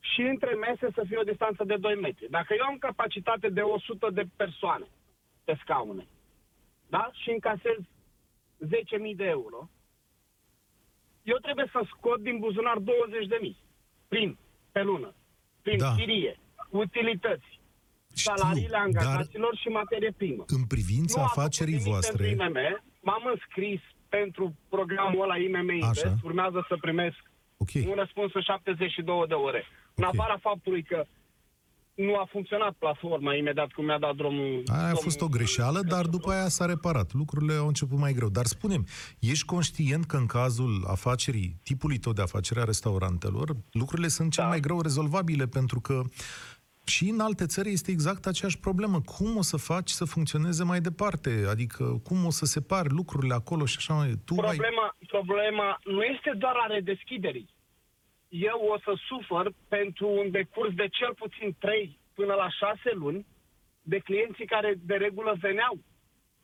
și 0.00 0.20
între 0.20 0.54
mese 0.54 0.88
să 0.94 1.02
fie 1.08 1.18
o 1.18 1.22
distanță 1.32 1.64
de 1.64 1.76
2 1.76 1.94
metri. 2.00 2.30
Dacă 2.30 2.54
eu 2.58 2.64
am 2.66 2.76
capacitate 2.78 3.48
de 3.48 3.60
100 3.60 4.10
de 4.10 4.24
persoane 4.36 4.86
pe 5.44 5.58
scaune, 5.62 6.06
da? 6.88 7.10
și 7.12 7.30
încasez 7.30 7.78
10.000 7.78 9.16
de 9.16 9.24
euro, 9.24 9.70
eu 11.22 11.36
trebuie 11.36 11.68
să 11.72 11.80
scot 11.96 12.20
din 12.20 12.38
buzunar 12.38 12.76
20.000 12.78 13.56
prin, 14.08 14.38
pe 14.72 14.82
lună, 14.82 15.14
prin 15.62 15.78
Da. 15.78 15.88
da. 15.88 15.94
chirie, 15.94 16.38
utilități, 16.70 17.60
Știu, 18.14 18.34
salariile 18.34 18.68
dar 18.70 18.80
angajaților 18.80 19.56
și 19.56 19.68
materie 19.68 20.12
primă. 20.16 20.44
în 20.46 20.64
privința 20.66 21.20
Nu 21.20 21.22
am 21.26 21.28
afacerii 21.36 21.72
făcut 21.78 21.86
nimic 21.86 22.00
voastre... 22.02 22.26
Pentru 22.26 22.44
IMM, 22.44 22.82
m-am 23.00 23.24
înscris 23.34 23.80
pentru 24.08 24.54
programul 24.68 25.22
ăla 25.22 25.36
IMM 25.36 25.68
Invest, 25.70 26.04
Așa. 26.04 26.14
urmează 26.22 26.64
să 26.68 26.76
primesc 26.80 27.29
Ok, 27.62 27.72
un 27.86 27.94
răspuns 28.02 28.30
în 28.34 28.42
72 28.42 29.24
de 29.28 29.34
ore. 29.34 29.64
În 29.94 30.04
Ok. 30.04 30.14
afara 30.14 30.38
faptului 30.42 30.82
că 30.82 31.04
nu 31.94 32.14
a 32.16 32.28
funcționat 32.30 32.72
platforma 32.78 33.34
imediat 33.34 33.70
cum 33.72 33.84
mi-a 33.84 33.98
dat 33.98 34.14
drumul... 34.14 34.62
Aia 34.66 34.78
a 34.78 34.80
domnul 34.80 35.02
fost 35.02 35.20
o 35.20 35.28
greșeală, 35.28 35.80
dar 35.80 36.06
după 36.06 36.30
aia 36.30 36.48
s-a 36.48 36.64
reparat. 36.66 37.12
Lucrurile 37.12 37.54
au 37.54 37.66
început 37.66 37.98
mai 37.98 38.12
greu. 38.12 38.28
Dar 38.28 38.44
spunem, 38.46 38.86
ești 39.18 39.44
conștient 39.44 40.04
că 40.04 40.16
în 40.16 40.26
cazul 40.26 40.84
afacerii, 40.86 41.56
tipului 41.62 41.98
tău 41.98 42.12
de 42.12 42.22
afacere 42.22 42.60
a 42.60 42.64
restaurantelor, 42.64 43.56
lucrurile 43.72 44.08
sunt 44.08 44.32
cel 44.32 44.42
Da. 44.42 44.48
mai 44.48 44.60
greu 44.60 44.80
rezolvabile, 44.80 45.46
pentru 45.46 45.80
că 45.80 46.02
și 46.84 47.08
în 47.08 47.20
alte 47.20 47.46
țări 47.46 47.70
este 47.72 47.90
exact 47.90 48.26
aceeași 48.26 48.58
problemă. 48.58 49.00
Cum 49.00 49.36
o 49.36 49.42
să 49.42 49.56
faci 49.56 49.90
să 49.90 50.04
funcționeze 50.04 50.64
mai 50.64 50.80
departe? 50.80 51.44
Adică 51.48 51.84
cum 52.04 52.24
o 52.26 52.30
să 52.30 52.44
separi 52.44 52.88
lucrurile 52.92 53.34
acolo 53.34 53.64
și 53.64 53.74
așa 53.78 53.94
mai... 53.94 54.14
Tu 54.24 54.34
ai... 54.40 54.58
Problema, 55.10 55.68
problema 55.68 55.78
nu 55.84 56.02
este 56.02 56.32
doar 56.42 56.56
a 56.56 56.66
redeschiderii. 56.66 57.48
Eu 58.28 58.58
o 58.74 58.78
să 58.78 58.92
sufăr 59.08 59.52
pentru 59.68 60.06
un 60.08 60.30
decurs 60.30 60.72
de 60.74 60.88
cel 60.98 61.12
puțin 61.14 61.56
3 61.58 61.98
până 62.14 62.34
la 62.34 62.48
6 62.50 62.90
luni 62.94 63.26
de 63.82 63.98
clienții 63.98 64.46
care 64.46 64.74
de 64.90 64.94
regulă 64.94 65.36
veneau. 65.40 65.78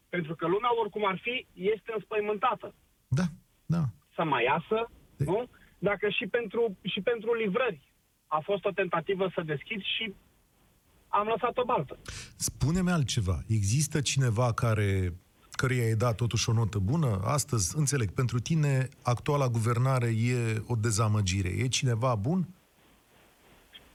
Pentru 0.09 0.35
că 0.35 0.47
lumea, 0.47 0.79
oricum 0.81 1.07
ar 1.07 1.19
fi, 1.23 1.47
este 1.53 1.91
înspăimântată. 1.95 2.75
Da, 3.09 3.27
da. 3.67 3.83
Să 4.15 4.25
mai 4.25 4.45
iasă, 4.45 4.91
De- 5.17 5.25
nu? 5.25 5.49
Dacă 5.79 6.09
și 6.09 6.27
pentru, 6.27 6.77
și 6.83 7.01
pentru 7.01 7.35
livrări 7.35 7.93
a 8.27 8.39
fost 8.39 8.65
o 8.65 8.71
tentativă 8.71 9.31
să 9.35 9.43
deschid 9.43 9.81
și 9.83 10.15
am 11.09 11.27
lăsat 11.27 11.57
o 11.59 11.65
baltă. 11.65 11.99
Spune-mi 12.37 12.91
altceva. 12.91 13.37
Există 13.49 14.01
cineva 14.01 14.53
care 14.53 15.13
căreia 15.57 15.85
ai 15.85 15.95
dat 15.95 16.15
totuși 16.17 16.49
o 16.51 16.53
notă 16.53 16.79
bună? 16.79 17.21
Astăzi, 17.25 17.77
înțeleg, 17.79 18.11
pentru 18.11 18.39
tine 18.39 18.89
actuala 19.03 19.49
guvernare 19.49 20.07
e 20.07 20.63
o 20.67 20.75
dezamăgire. 20.75 21.49
E 21.49 21.69
cineva 21.69 22.15
bun? 22.15 22.47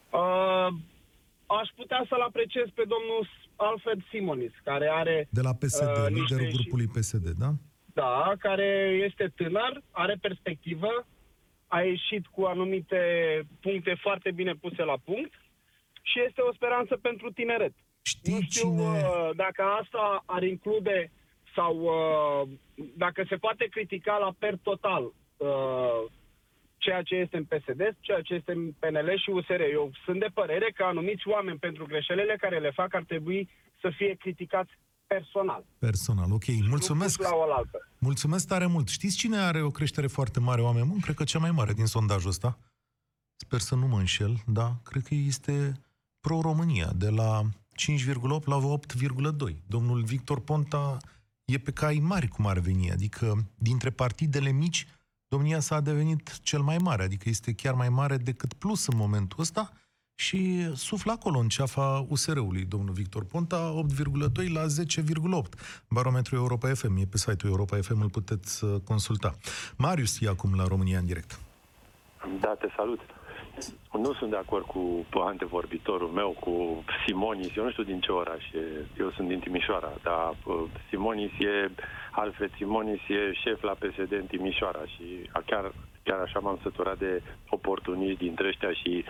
Uh, 0.10 0.68
aș 1.46 1.70
putea 1.76 2.06
să-l 2.10 2.22
apreciez 2.22 2.66
pe 2.76 2.84
domnul 2.94 3.28
Alfred 3.56 4.00
Simonis, 4.10 4.52
care 4.64 4.88
are 4.94 5.28
De 5.30 5.42
la 5.42 5.54
PSD, 5.54 5.88
Uh, 5.88 6.10
niște 6.10 6.20
liderul 6.20 6.50
și- 6.50 6.56
grupului 6.58 6.88
PSD, 6.88 7.28
da? 7.30 7.52
Da, 7.94 8.32
care 8.40 9.00
este 9.10 9.32
tânăr, 9.36 9.82
are 9.92 10.18
perspectivă, 10.22 11.06
a 11.68 11.82
ieșit 11.82 12.26
cu 12.28 12.42
anumite 12.44 12.98
puncte 13.60 13.98
foarte 14.02 14.32
bine 14.32 14.54
puse 14.54 14.84
la 14.84 14.98
punct 15.04 15.34
și 16.02 16.18
este 16.28 16.42
o 16.42 16.54
speranță 16.54 16.96
pentru 17.02 17.32
tineret. 17.32 17.74
Știi 18.02 18.34
nu 18.34 18.42
știu 18.42 18.70
cine... 18.70 18.82
uh, 18.82 19.30
dacă 19.36 19.62
asta 19.82 20.24
ar 20.26 20.44
include 20.44 21.12
sau 21.56 21.74
uh, 21.80 22.50
dacă 22.96 23.26
se 23.30 23.36
poate 23.36 23.66
critica 23.66 24.18
la 24.18 24.32
per 24.40 24.58
total 24.62 25.04
uh, 25.04 26.12
ceea 26.78 27.02
ce 27.02 27.16
este 27.16 27.38
în 27.38 27.44
PSD, 27.44 27.82
ceea 28.00 28.22
ce 28.22 28.34
este 28.34 28.52
în 28.52 28.72
PNL 28.80 29.10
și 29.24 29.30
USR. 29.30 29.62
Eu 29.72 29.92
sunt 30.06 30.20
de 30.20 30.30
părere 30.34 30.72
că 30.76 30.84
anumiți 30.84 31.28
oameni 31.28 31.58
pentru 31.58 31.86
greșelile 31.86 32.36
care 32.40 32.60
le 32.60 32.72
fac 32.72 32.94
ar 32.94 33.04
trebui 33.04 33.50
să 33.82 33.92
fie 33.98 34.16
criticați 34.20 34.72
personal. 35.08 35.64
Personal, 35.80 36.32
ok. 36.32 36.48
Mulțumesc. 36.70 37.20
Nu 37.20 37.24
pus 37.24 37.34
la 37.34 37.38
oaltă. 37.38 37.88
Mulțumesc 37.98 38.48
tare 38.48 38.66
mult. 38.66 38.88
Știți 38.88 39.18
cine 39.18 39.38
are 39.38 39.62
o 39.62 39.70
creștere 39.70 40.08
foarte 40.08 40.40
mare, 40.40 40.62
oameni 40.62 40.88
buni? 40.88 41.02
Cred 41.02 41.16
că 41.16 41.24
cea 41.24 41.40
mai 41.40 41.52
mare 41.52 41.74
din 41.74 41.86
sondajul 41.86 42.30
ăsta. 42.30 42.58
Sper 43.36 43.60
să 43.60 43.76
nu 43.76 43.88
mă 43.88 43.98
înșel, 43.98 44.34
da? 44.46 44.72
Cred 44.84 45.04
că 45.04 45.14
este 45.14 45.72
Pro-România, 46.20 46.90
de 46.96 47.10
la 47.10 47.42
5,8 47.42 48.44
la 48.46 48.58
8,2. 49.50 49.56
Domnul 49.68 50.04
Victor 50.04 50.40
Ponta 50.40 50.98
e 51.54 51.58
pe 51.58 51.72
cai 51.72 52.00
mari 52.04 52.28
cum 52.28 52.48
ar 52.48 52.60
veni, 52.60 52.92
adică 52.92 53.46
dintre 53.56 53.90
partidele 53.90 54.52
mici, 54.52 54.88
domnia 55.28 55.60
sa 55.60 55.76
a 55.76 55.82
devenit 55.82 56.40
cel 56.42 56.62
mai 56.62 56.78
mare, 56.78 57.04
adică 57.04 57.30
este 57.30 57.54
chiar 57.54 57.74
mai 57.74 57.90
mare 57.90 58.18
decât 58.18 58.54
plus 58.54 58.88
în 58.88 58.98
momentul 58.98 59.40
ăsta 59.40 59.72
și 60.16 60.70
suflă 60.76 61.12
acolo 61.12 61.40
în 61.40 61.48
ceafa 61.48 62.06
USR-ului, 62.10 62.66
domnul 62.66 62.94
Victor 62.94 63.24
Ponta, 63.26 63.84
8,2 64.44 64.52
la 64.54 64.66
10,8. 65.42 65.50
Barometrul 65.90 66.38
Europa 66.38 66.74
FM 66.74 66.98
e 66.98 67.06
pe 67.06 67.18
site-ul 67.18 67.52
Europa 67.52 67.78
FM, 67.78 68.02
îl 68.02 68.10
puteți 68.10 68.64
uh, 68.64 68.76
consulta. 68.84 69.36
Marius 69.78 70.22
e 70.22 70.28
acum 70.28 70.56
la 70.56 70.68
România 70.68 71.00
în 71.00 71.06
direct. 71.06 71.40
Da, 72.40 72.56
te 72.60 72.68
salut. 72.76 73.00
Nu 73.92 74.14
sunt 74.14 74.30
de 74.30 74.36
acord 74.38 74.66
cu 74.66 75.06
antevorbitorul 75.20 76.08
meu, 76.08 76.36
cu 76.40 76.84
Simonis. 77.06 77.56
Eu 77.56 77.64
nu 77.64 77.72
știu 77.72 77.84
din 77.84 78.00
ce 78.00 78.12
oraș 78.12 78.44
e. 78.52 78.86
Eu 79.00 79.12
sunt 79.12 79.28
din 79.28 79.40
Timișoara, 79.40 79.94
dar 80.04 80.36
uh, 80.46 80.64
Simonis 80.90 81.32
e, 81.40 81.70
Alfred 82.12 82.52
Simonis 82.56 83.00
e 83.08 83.34
șef 83.34 83.62
la 83.62 83.72
PSD 83.72 84.12
în 84.12 84.26
Timișoara 84.26 84.86
și 84.86 85.30
chiar, 85.46 85.72
chiar 86.04 86.20
așa 86.20 86.40
m-am 86.40 86.60
săturat 86.62 86.98
de 86.98 87.22
oportuniști 87.50 88.24
dintre 88.24 88.48
ăștia 88.48 88.72
și 88.72 89.04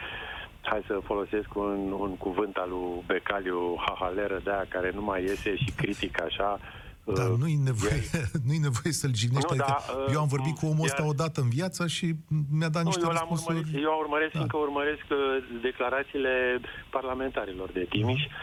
hai 0.62 0.84
să 0.88 1.00
folosesc 1.04 1.56
un, 1.56 1.92
un 1.92 2.18
cuvânt 2.18 2.56
al 2.56 2.70
lui 2.70 3.04
Becaliu, 3.06 3.82
hahaleră 3.86 4.40
de 4.44 4.52
aia 4.52 4.66
care 4.70 4.92
nu 4.94 5.02
mai 5.02 5.22
iese 5.22 5.56
și 5.56 5.72
critic 5.76 6.22
așa, 6.24 6.60
dar 7.06 7.30
uh, 7.30 7.38
nu-i 7.38 7.56
nevoie, 7.56 8.02
nu-i 8.48 8.66
nevoie 8.68 8.94
să-l 9.02 9.14
jignești. 9.16 9.48
Nu, 9.50 9.54
adică 9.54 9.76
da, 9.78 9.94
uh, 9.94 10.14
eu 10.14 10.20
am 10.20 10.28
vorbit 10.28 10.56
cu 10.58 10.66
omul 10.66 10.86
ăsta 10.90 11.02
iar... 11.02 11.10
odată 11.10 11.42
în 11.42 11.50
viață 11.50 11.88
și 11.88 12.08
mi-a 12.58 12.70
dat 12.70 12.84
nu, 12.84 12.88
niște 12.88 13.06
eu 13.06 13.12
răspunsuri. 13.12 13.58
Urmărit, 13.58 13.84
eu 13.84 13.98
urmăresc, 14.00 14.34
da. 14.34 14.40
încă 14.40 14.58
urmăresc 14.58 15.06
uh, 15.10 15.18
declarațiile 15.62 16.34
parlamentarilor 16.90 17.70
de 17.72 17.86
Timiș 17.90 18.22
da. 18.22 18.34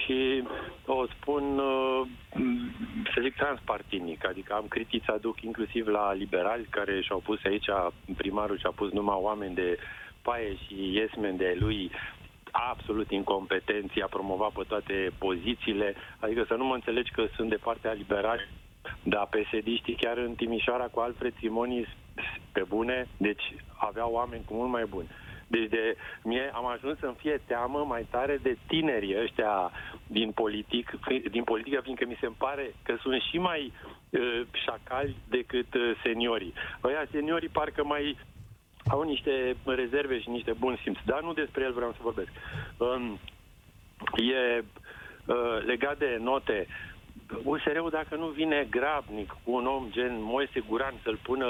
și 0.00 0.42
o 0.86 1.06
spun, 1.14 1.44
să 3.12 3.18
zic, 3.22 3.34
transpartinic. 3.34 4.26
Adică 4.26 4.52
am 4.54 4.66
critici 4.68 5.04
să 5.04 5.12
aduc 5.14 5.40
inclusiv 5.40 5.86
la 5.86 6.12
liberali 6.12 6.66
care 6.70 7.00
și-au 7.00 7.20
pus 7.24 7.38
aici, 7.44 7.68
primarul 8.16 8.58
și-a 8.58 8.72
pus 8.74 8.90
numai 8.90 9.18
oameni 9.20 9.54
de 9.54 9.78
paie 10.22 10.56
și 10.64 10.76
iesmen 10.98 11.36
de 11.36 11.56
lui 11.58 11.90
absolut 12.52 13.10
incompetenți, 13.10 14.00
a 14.00 14.06
promovat 14.06 14.52
pe 14.52 14.62
toate 14.68 15.12
pozițiile, 15.18 15.94
adică 16.18 16.44
să 16.48 16.54
nu 16.54 16.64
mă 16.64 16.74
înțelegi 16.74 17.10
că 17.10 17.26
sunt 17.34 17.48
de 17.48 17.56
partea 17.56 17.92
liberali, 17.92 18.48
dar 19.02 19.28
psd 19.30 19.96
chiar 19.96 20.16
în 20.16 20.34
Timișoara 20.34 20.84
cu 20.84 21.00
Alfred 21.00 21.34
Simonis, 21.38 21.86
pe 22.52 22.62
bune, 22.68 23.08
deci 23.16 23.54
aveau 23.76 24.12
oameni 24.12 24.44
cu 24.44 24.54
mult 24.54 24.70
mai 24.70 24.84
buni. 24.84 25.08
Deci 25.46 25.68
de, 25.68 25.96
mie 26.22 26.50
am 26.54 26.66
ajuns 26.66 26.98
să-mi 26.98 27.16
fie 27.18 27.40
teamă 27.46 27.84
mai 27.84 28.06
tare 28.10 28.38
de 28.42 28.58
tinerii 28.66 29.20
ăștia 29.22 29.70
din, 30.06 30.30
politic, 30.32 30.90
din 31.30 31.44
politică, 31.44 31.80
fiindcă 31.82 32.04
mi 32.06 32.18
se 32.20 32.30
pare 32.38 32.74
că 32.82 32.96
sunt 33.00 33.22
și 33.22 33.38
mai 33.38 33.72
uh, 34.10 34.40
șacali 34.64 35.16
decât 35.28 35.74
uh, 35.74 35.92
seniorii. 36.02 36.52
Ăia 36.84 37.06
seniorii 37.10 37.48
parcă 37.48 37.84
mai 37.84 38.16
au 38.88 39.02
niște 39.02 39.56
rezerve 39.64 40.20
și 40.20 40.28
niște 40.28 40.52
bun 40.58 40.78
simț, 40.82 40.98
dar 41.04 41.22
nu 41.22 41.32
despre 41.32 41.64
el 41.64 41.72
vreau 41.72 41.90
să 41.90 41.98
vorbesc. 42.02 42.28
Um, 42.76 43.18
e 44.16 44.64
uh, 45.26 45.64
legat 45.66 45.98
de 45.98 46.18
note. 46.20 46.66
USR-ul, 47.44 47.90
dacă 47.90 48.16
nu 48.16 48.26
vine 48.26 48.66
grabnic 48.70 49.28
cu 49.28 49.52
un 49.52 49.66
om 49.66 49.86
gen 49.90 50.16
Moise 50.20 50.60
Guran 50.68 50.94
să-l 51.02 51.18
pună 51.22 51.46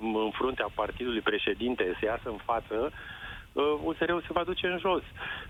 în 0.00 0.30
fruntea 0.32 0.66
partidului 0.74 1.20
președinte, 1.20 1.96
să 1.98 2.04
iasă 2.04 2.28
în 2.28 2.38
față, 2.44 2.92
uh, 3.52 3.74
USR-ul 3.84 4.20
se 4.20 4.32
va 4.32 4.44
duce 4.44 4.66
în 4.66 4.78
jos. 4.78 5.02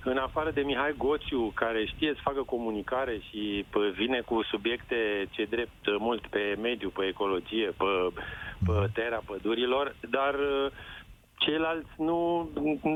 În 0.05 0.17
afară 0.17 0.51
de 0.51 0.61
Mihai 0.61 0.95
Goțiu, 0.97 1.53
care 1.55 1.85
știe 1.85 2.13
să 2.15 2.21
facă 2.23 2.43
comunicare 2.43 3.21
și 3.31 3.65
vine 3.95 4.21
cu 4.21 4.43
subiecte 4.43 5.29
ce 5.31 5.45
drept 5.45 5.99
mult 5.99 6.27
pe 6.27 6.57
mediu, 6.61 6.89
pe 6.89 7.05
ecologie, 7.05 7.67
pe, 7.67 7.85
pe 8.67 8.89
tera 8.93 9.21
pădurilor, 9.27 9.95
dar 10.11 10.35
uh, 10.35 10.71
ceilalți 11.45 11.91
nu, 11.97 12.49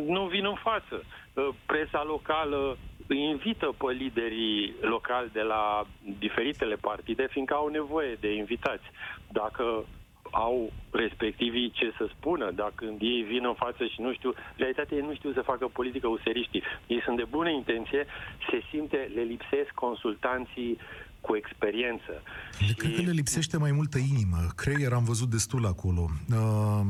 nu 0.06 0.26
vin 0.26 0.44
în 0.44 0.54
față. 0.54 1.02
Uh, 1.02 1.48
presa 1.66 2.04
locală 2.04 2.76
invită 3.14 3.74
pe 3.78 3.92
liderii 3.92 4.74
locali 4.80 5.30
de 5.32 5.42
la 5.42 5.86
diferitele 6.18 6.74
partide, 6.74 7.26
fiindcă 7.30 7.54
au 7.54 7.68
nevoie 7.68 8.16
de 8.20 8.34
invitați. 8.34 8.84
Dacă 9.32 9.84
au 10.30 10.72
respectivii 10.90 11.70
ce 11.70 11.92
să 11.96 12.08
spună, 12.10 12.50
dacă 12.50 12.72
când 12.74 13.00
ei 13.00 13.22
vin 13.22 13.44
în 13.44 13.54
față 13.54 13.86
și 13.86 14.00
nu 14.00 14.12
știu, 14.12 14.32
realitatea 14.56 14.96
ei 14.96 15.02
nu 15.02 15.14
știu 15.14 15.32
să 15.32 15.42
facă 15.42 15.66
politică 15.72 16.08
useriștii. 16.08 16.62
Ei 16.86 17.02
sunt 17.02 17.16
de 17.16 17.24
bună 17.30 17.48
intenție, 17.48 18.06
se 18.50 18.62
simte, 18.70 19.10
le 19.14 19.22
lipsesc 19.22 19.70
consultanții 19.74 20.78
cu 21.26 21.36
experiență. 21.36 22.12
Le 22.58 22.66
și... 22.66 22.74
cred 22.74 22.94
că 22.94 23.00
le 23.00 23.10
lipsește 23.10 23.56
mai 23.58 23.72
multă 23.72 23.98
inimă. 23.98 24.36
Creier 24.56 24.92
am 24.92 25.04
văzut 25.04 25.28
destul 25.28 25.66
acolo. 25.66 26.02
Uh, 26.30 26.80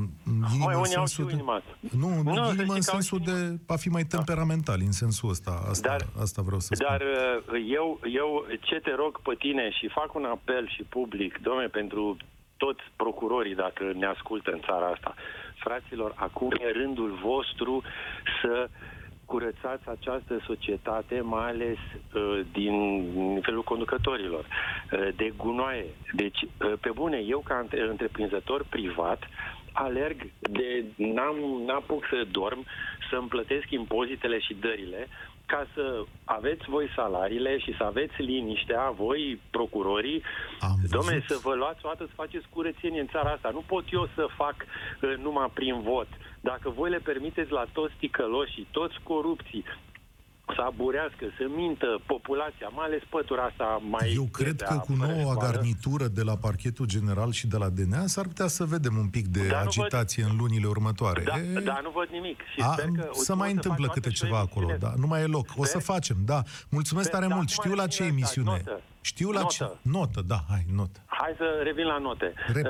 mai 0.64 0.74
unii 0.84 0.96
au 0.96 1.06
și 1.06 1.22
de... 1.22 1.32
inimat. 1.32 1.64
Nu, 2.02 2.08
nu 2.22 2.52
inimă 2.52 2.74
în 2.74 2.80
sensul 2.80 3.20
de 3.24 3.36
a 3.66 3.76
fi 3.76 3.88
mai 3.88 4.04
temperamental, 4.04 4.78
în 4.80 4.92
sensul 4.92 5.28
ăsta. 5.30 5.52
Asta, 5.70 5.88
dar, 5.88 6.00
asta 6.20 6.42
vreau 6.42 6.60
să 6.60 6.68
spun. 6.74 6.86
Dar 6.90 7.00
uh, 7.00 7.64
eu, 7.78 8.00
eu 8.22 8.46
ce 8.60 8.76
te 8.86 8.94
rog 9.02 9.20
pe 9.20 9.34
tine 9.38 9.70
și 9.70 9.94
fac 9.98 10.14
un 10.14 10.24
apel 10.24 10.68
și 10.68 10.82
public, 10.82 11.38
domne, 11.42 11.66
pentru 11.66 12.16
toți 12.56 12.82
procurorii, 12.96 13.54
dacă 13.54 13.92
ne 13.94 14.06
ascultă 14.06 14.50
în 14.50 14.60
țara 14.60 14.86
asta, 14.86 15.14
fraților, 15.64 16.12
acum 16.16 16.50
e 16.50 16.78
rândul 16.80 17.18
vostru 17.22 17.82
să 18.42 18.68
uh, 18.68 18.94
curățați 19.26 19.88
această 19.88 20.40
societate, 20.46 21.20
mai 21.20 21.48
ales 21.48 21.78
uh, 22.14 22.40
din 22.52 22.74
felul 23.42 23.62
conducătorilor, 23.62 24.44
uh, 24.44 25.08
de 25.16 25.32
gunoaie. 25.36 25.86
Deci, 26.12 26.42
uh, 26.42 26.72
pe 26.80 26.90
bune, 26.94 27.18
eu 27.18 27.38
ca 27.38 27.66
întreprinzător 27.90 28.64
privat 28.68 29.22
alerg 29.72 30.30
de 30.40 30.84
n-am, 30.96 31.36
n-apuc 31.66 32.04
să 32.10 32.26
dorm, 32.30 32.64
să-mi 33.10 33.28
plătesc 33.28 33.70
impozitele 33.70 34.38
și 34.38 34.56
dările, 34.60 35.08
ca 35.46 35.66
să 35.74 36.04
aveți 36.24 36.64
voi 36.68 36.88
salariile 36.94 37.58
și 37.58 37.74
să 37.76 37.84
aveți 37.84 38.22
liniștea, 38.22 38.90
voi, 38.90 39.40
procurorii, 39.50 40.22
domne, 40.90 41.24
să 41.28 41.38
vă 41.42 41.54
luați 41.54 41.80
o 41.82 41.88
dată 41.88 42.04
să 42.04 42.12
faceți 42.14 42.46
curățenie 42.50 43.00
în 43.00 43.06
țara 43.06 43.30
asta. 43.30 43.50
Nu 43.52 43.62
pot 43.66 43.84
eu 43.92 44.08
să 44.14 44.26
fac 44.36 44.54
uh, 44.64 45.14
numai 45.22 45.50
prin 45.54 45.80
vot. 45.80 46.08
Dacă 46.50 46.68
voi 46.78 46.90
le 46.90 46.98
permiteți 46.98 47.50
la 47.50 47.64
toți 47.72 47.94
ticăloșii, 47.98 48.68
toți 48.70 48.96
corupții, 49.02 49.64
să 50.54 50.62
aburească, 50.66 51.24
să 51.38 51.44
mintă 51.56 52.00
populația, 52.06 52.68
mai 52.68 52.86
ales 52.86 53.02
pătura 53.08 53.42
asta 53.42 53.82
mai... 53.90 54.12
Eu 54.14 54.28
cred 54.32 54.62
că 54.62 54.74
cu 54.86 54.92
noua 54.92 55.34
garnitură 55.34 56.06
de 56.06 56.22
la 56.22 56.36
parchetul 56.36 56.86
general 56.86 57.30
și 57.32 57.46
de 57.46 57.56
la 57.56 57.68
DNA 57.68 58.06
s-ar 58.06 58.26
putea 58.26 58.46
să 58.46 58.64
vedem 58.64 58.96
un 58.96 59.08
pic 59.08 59.26
de 59.26 59.46
dar 59.46 59.64
agitație 59.66 60.22
văd... 60.22 60.32
în 60.32 60.38
lunile 60.38 60.66
următoare. 60.66 61.22
Da, 61.22 61.38
e... 61.38 61.60
da, 61.60 61.80
nu 61.82 61.90
văd 61.90 62.08
nimic. 62.08 62.38
Și 62.54 62.60
A, 62.60 62.72
sper 62.72 62.88
că 62.96 63.08
să 63.12 63.34
mai 63.34 63.52
întâmplă 63.52 63.86
câte 63.88 64.10
ceva 64.10 64.38
acolo, 64.38 64.68
da, 64.78 64.92
nu 64.96 65.06
mai 65.06 65.22
e 65.22 65.26
loc. 65.26 65.46
Sper... 65.48 65.62
O 65.62 65.64
să 65.64 65.78
facem, 65.78 66.16
da. 66.24 66.42
Mulțumesc 66.68 67.08
sper, 67.08 67.20
tare 67.20 67.34
mult. 67.34 67.48
Știu 67.48 67.74
la 67.74 67.86
ce 67.86 68.02
emisiune. 68.02 68.50
Notă. 68.50 68.80
Știu 69.10 69.30
la 69.30 69.40
notă. 69.40 69.80
ce... 69.82 69.88
Notă, 69.96 70.20
da, 70.32 70.38
hai, 70.48 70.64
notă. 70.80 70.98
Hai 71.06 71.32
să 71.36 71.60
revin 71.62 71.86
la 71.86 71.98
note. 71.98 72.34
Uh, 72.54 72.62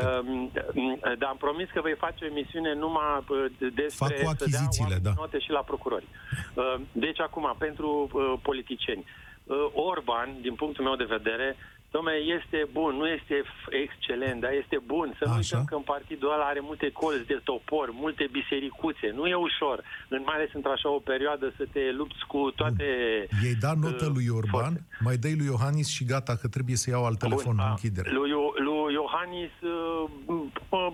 dar 1.20 1.28
am 1.28 1.36
promis 1.36 1.68
că 1.70 1.80
voi 1.80 1.94
face 1.98 2.24
o 2.24 2.26
emisiune 2.26 2.74
numai 2.74 3.24
uh, 3.28 3.72
despre... 3.74 4.14
Fac 4.14 4.22
cu 4.22 4.28
achizițiile, 4.28 4.96
da. 5.06 5.12
Note 5.16 5.38
și 5.38 5.50
la 5.50 5.62
procurori. 5.70 6.06
Uh, 6.54 6.74
deci 6.92 7.20
acum, 7.20 7.54
pentru 7.58 7.88
uh, 8.12 8.34
politicieni. 8.42 9.04
Uh, 9.44 9.56
Orban, 9.72 10.28
din 10.40 10.54
punctul 10.54 10.84
meu 10.84 10.96
de 10.96 11.12
vedere, 11.16 11.56
Dom'le, 11.96 12.18
este 12.38 12.58
bun, 12.72 12.92
nu 13.00 13.06
este 13.16 13.36
excelent, 13.84 14.40
dar 14.40 14.52
este 14.62 14.78
bun. 14.92 15.06
Să 15.18 15.24
nu 15.28 15.34
uităm 15.34 15.64
că 15.64 15.74
în 15.74 15.86
partidul 15.94 16.32
ăla 16.34 16.44
are 16.52 16.60
multe 16.62 16.88
colți 16.90 17.26
de 17.26 17.40
topor, 17.44 17.88
multe 18.04 18.24
bisericuțe. 18.38 19.06
Nu 19.18 19.26
e 19.26 19.34
ușor, 19.34 19.76
în 20.08 20.22
mai 20.26 20.34
ales 20.34 20.50
într-așa 20.52 20.88
o 20.98 20.98
perioadă, 20.98 21.46
să 21.56 21.64
te 21.72 21.82
lupți 22.00 22.22
cu 22.26 22.40
toate... 22.60 22.84
Ei 23.48 23.54
da 23.64 23.72
notă 23.74 24.06
uh, 24.06 24.12
lui 24.14 24.28
Orban, 24.40 24.72
forțe. 24.72 24.86
mai 25.06 25.16
dai 25.16 25.34
lui 25.36 25.46
Iohannis 25.52 25.88
și 25.96 26.04
gata, 26.04 26.34
că 26.40 26.48
trebuie 26.48 26.76
să 26.76 26.90
iau 26.90 27.04
alt 27.04 27.18
telefon 27.18 27.54
bun, 27.56 27.64
în 27.64 27.70
închidere. 27.70 28.10
Lui, 28.10 28.30
lui 28.66 28.92
Iohannis 28.98 29.54
uh, 29.62 30.10
uh, 30.70 30.92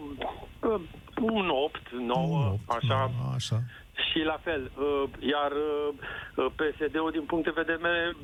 uh, 0.60 0.80
un 1.20 1.48
8, 1.48 1.80
9, 2.06 2.58
8, 2.66 2.70
așa. 2.76 3.10
așa. 3.34 3.62
Și 4.12 4.20
la 4.32 4.38
fel, 4.46 4.62
uh, 4.74 5.04
iar 5.34 5.52
uh, 5.52 6.46
PSD-ul 6.58 7.10
din 7.10 7.24
punct 7.30 7.44
de 7.44 7.58
vedere, 7.62 8.16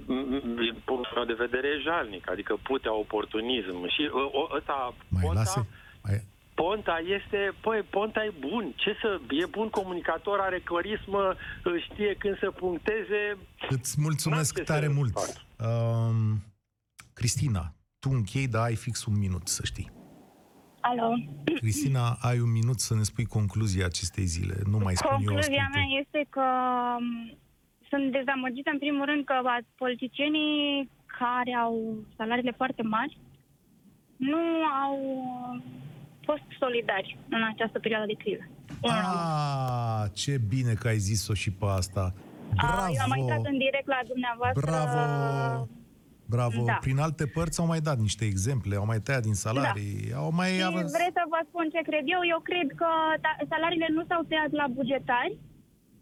din 0.66 0.76
punctul 0.84 1.14
meu 1.14 1.24
de 1.24 1.43
vedere, 1.45 1.66
e 1.68 1.84
jalnic, 1.89 2.30
adică 2.30 2.53
putea 2.62 2.95
oportunism 2.95 3.76
și 3.95 4.03
uh, 4.12 4.57
ăsta, 4.57 4.95
Mai 5.09 5.22
Ponta, 5.24 5.39
lase? 5.39 5.66
Mai... 6.05 6.22
Ponta 6.55 6.97
este, 7.18 7.41
păi, 7.61 7.82
Ponta 7.91 8.24
e 8.24 8.32
bun, 8.49 8.72
ce 8.76 8.97
să, 9.03 9.20
e 9.30 9.47
bun 9.47 9.68
comunicator, 9.70 10.39
are 10.41 10.61
carismă, 10.64 11.34
știe 11.86 12.14
când 12.18 12.39
să 12.39 12.51
puncteze. 12.51 13.39
Îți 13.68 14.01
mulțumesc 14.01 14.57
N-am 14.57 14.64
ce 14.64 14.72
tare 14.72 14.86
să 14.86 14.93
mult. 14.93 15.12
fac. 15.12 15.30
Um, 15.68 16.43
Cristina, 17.14 17.74
tu 17.99 18.09
închei, 18.12 18.49
dar 18.49 18.62
ai 18.64 18.74
fix 18.74 19.05
un 19.05 19.18
minut, 19.18 19.49
să 19.49 19.62
știi. 19.64 19.97
Alo. 20.91 21.09
Cristina, 21.62 22.16
ai 22.20 22.39
un 22.41 22.53
minut 22.53 22.78
să 22.80 22.95
ne 22.95 23.03
spui 23.03 23.24
concluzia 23.24 23.84
acestei 23.86 24.24
zile. 24.24 24.55
Nu 24.72 24.78
mai 24.78 24.95
spun 24.97 25.11
eu 25.11 25.16
Concluzia 25.16 25.62
asculte. 25.62 25.78
mea 25.78 25.86
este 26.03 26.20
că 26.30 26.47
m, 27.01 27.36
sunt 27.91 28.12
dezamăgită 28.12 28.70
în 28.72 28.78
primul 28.78 29.05
rând 29.11 29.24
că 29.24 29.32
a- 29.32 29.66
politicienii 29.84 30.91
care 31.18 31.53
au 31.64 31.74
salariile 32.16 32.55
foarte 32.57 32.82
mari 32.82 33.18
nu 34.16 34.43
au 34.84 34.97
uh, 35.55 35.61
fost 36.24 36.43
solidari 36.59 37.18
în 37.30 37.43
această 37.53 37.78
perioadă 37.78 38.07
de 38.07 38.16
criză. 38.22 38.45
Ah, 38.82 40.05
ce 40.12 40.32
bine 40.49 40.72
că 40.72 40.89
ai 40.89 40.99
zis-o 40.99 41.34
și 41.34 41.51
pe 41.53 41.64
asta. 41.80 42.14
Ah, 42.57 42.89
Eu 42.95 43.03
am 43.03 43.09
mai 43.09 43.18
intrat 43.20 43.41
Bravo! 43.41 43.53
în 43.53 43.59
direct 43.59 43.86
la 43.86 44.01
dumneavoastră. 44.07 44.61
Bravo! 44.70 45.68
Bravo! 46.34 46.60
Da. 46.70 46.78
Prin 46.86 46.98
alte 47.06 47.24
părți 47.36 47.60
au 47.60 47.66
mai 47.72 47.80
dat 47.88 47.98
niște 48.06 48.24
exemple, 48.32 48.76
au 48.76 48.86
mai 48.92 49.00
tăiat 49.04 49.22
din 49.28 49.34
salarii, 49.44 50.12
au 50.22 50.30
mai... 50.40 50.50
Și 50.56 50.62
avut- 50.62 50.92
vreți 50.98 51.16
să 51.20 51.24
vă 51.34 51.40
spun 51.48 51.66
ce 51.74 51.80
cred 51.90 52.04
eu? 52.14 52.20
Eu 52.34 52.40
cred 52.50 52.68
că 52.80 52.90
ta- 53.24 53.40
salariile 53.52 53.88
nu 53.96 54.02
s-au 54.08 54.22
tăiat 54.28 54.50
la 54.60 54.66
bugetari, 54.78 55.32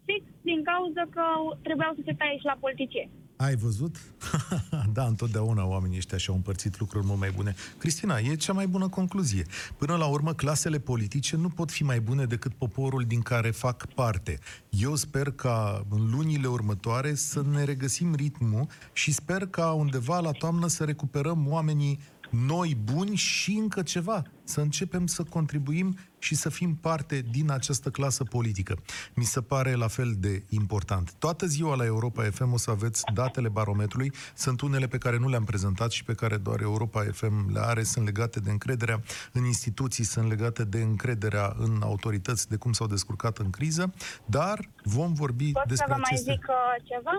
fix 0.06 0.22
din 0.48 0.60
cauza 0.70 1.02
că 1.14 1.24
trebuiau 1.66 1.92
să 1.98 2.02
se 2.04 2.14
taie 2.20 2.36
și 2.40 2.50
la 2.52 2.56
politicieni. 2.64 3.10
Ai 3.46 3.54
văzut? 3.66 3.94
da, 4.97 5.07
întotdeauna 5.07 5.66
oamenii 5.66 5.97
ăștia 5.97 6.18
și-au 6.18 6.36
împărțit 6.36 6.78
lucruri 6.78 7.07
mult 7.07 7.18
mai 7.18 7.30
bune. 7.30 7.55
Cristina, 7.78 8.18
e 8.18 8.34
cea 8.34 8.53
mai 8.53 8.66
bună 8.66 8.88
concluzie. 8.88 9.47
Până 9.76 9.97
la 9.97 10.07
urmă, 10.07 10.34
clasele 10.34 10.78
politice 10.78 11.36
nu 11.36 11.49
pot 11.49 11.70
fi 11.70 11.84
mai 11.84 12.01
bune 12.01 12.24
decât 12.24 12.55
poporul 12.55 13.05
din 13.05 13.20
care 13.20 13.51
fac 13.51 13.86
parte. 13.94 14.38
Eu 14.70 14.94
sper 14.94 15.30
ca 15.30 15.84
în 15.90 16.11
lunile 16.11 16.47
următoare 16.47 17.14
să 17.14 17.42
ne 17.51 17.64
regăsim 17.64 18.14
ritmul 18.14 18.66
și 18.92 19.12
sper 19.12 19.47
ca 19.47 19.72
undeva 19.72 20.20
la 20.20 20.30
toamnă 20.30 20.66
să 20.66 20.84
recuperăm 20.84 21.47
oamenii 21.49 22.01
noi 22.30 22.76
buni 22.84 23.16
și 23.16 23.53
încă 23.53 23.82
ceva. 23.82 24.22
Să 24.44 24.61
începem 24.61 25.07
să 25.07 25.22
contribuim 25.22 25.97
și 26.26 26.34
să 26.34 26.50
fim 26.50 26.74
parte 26.74 27.22
din 27.30 27.50
această 27.50 27.90
clasă 27.90 28.24
politică. 28.24 28.78
Mi 29.14 29.24
se 29.24 29.40
pare 29.40 29.74
la 29.74 29.88
fel 29.88 30.14
de 30.18 30.44
important. 30.48 31.12
Toată 31.12 31.46
ziua 31.46 31.74
la 31.76 31.84
Europa 31.84 32.22
FM 32.22 32.52
o 32.52 32.56
să 32.56 32.70
aveți 32.70 33.02
datele 33.14 33.48
barometrului. 33.48 34.12
Sunt 34.34 34.60
unele 34.60 34.86
pe 34.86 34.98
care 34.98 35.18
nu 35.18 35.28
le-am 35.28 35.44
prezentat 35.44 35.90
și 35.90 36.04
pe 36.04 36.14
care 36.14 36.36
doar 36.36 36.60
Europa 36.60 37.00
FM 37.12 37.52
le 37.52 37.60
are. 37.60 37.82
Sunt 37.82 38.04
legate 38.04 38.40
de 38.40 38.50
încrederea 38.50 39.02
în 39.32 39.44
instituții, 39.44 40.04
sunt 40.04 40.28
legate 40.28 40.64
de 40.64 40.80
încrederea 40.80 41.54
în 41.58 41.78
autorități, 41.82 42.48
de 42.48 42.56
cum 42.56 42.72
s-au 42.72 42.86
descurcat 42.86 43.38
în 43.38 43.50
criză, 43.50 43.94
dar 44.24 44.58
vom 44.82 45.12
vorbi 45.12 45.52
Pot 45.52 45.62
să 45.62 45.68
despre 45.68 45.92
vă 45.92 46.00
mai 46.00 46.10
aceste... 46.12 46.30
zic 46.32 46.46
uh, 46.48 46.56
ceva? 46.90 47.16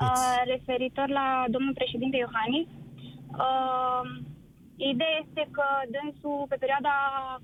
Uh, 0.00 0.42
referitor 0.46 1.08
la 1.08 1.44
domnul 1.50 1.74
președinte 1.74 2.16
Iohannis. 2.16 2.68
Uh, 3.44 4.36
ideea 4.78 5.14
este 5.24 5.42
că 5.56 5.66
dânsul, 5.94 6.46
pe 6.48 6.56
perioada 6.62 6.94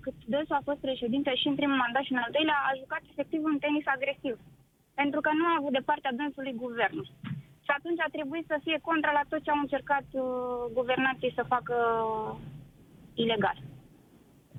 cât 0.01 0.15
dânsul 0.27 0.57
a 0.59 0.67
fost 0.69 0.81
președinte 0.87 1.35
și 1.35 1.47
în 1.49 1.55
primul 1.55 1.77
mandat 1.77 2.03
și 2.03 2.13
în 2.13 2.23
al 2.25 2.33
doilea, 2.37 2.59
a 2.69 2.79
jucat 2.83 3.03
efectiv 3.11 3.41
un 3.45 3.59
tenis 3.59 3.87
agresiv. 3.87 4.37
Pentru 5.01 5.21
că 5.21 5.31
nu 5.39 5.45
a 5.47 5.59
avut 5.59 5.73
de 5.73 5.87
partea 5.91 6.17
dânsului 6.21 6.61
guvernul. 6.65 7.07
Și 7.65 7.71
atunci 7.79 8.01
a 8.03 8.15
trebuit 8.17 8.47
să 8.47 8.57
fie 8.65 8.79
contra 8.89 9.13
la 9.13 9.25
tot 9.29 9.41
ce 9.43 9.51
au 9.51 9.61
încercat 9.63 10.07
uh, 10.13 10.25
guvernanții 10.79 11.37
să 11.39 11.53
facă 11.55 11.77
ilegal. 13.15 13.59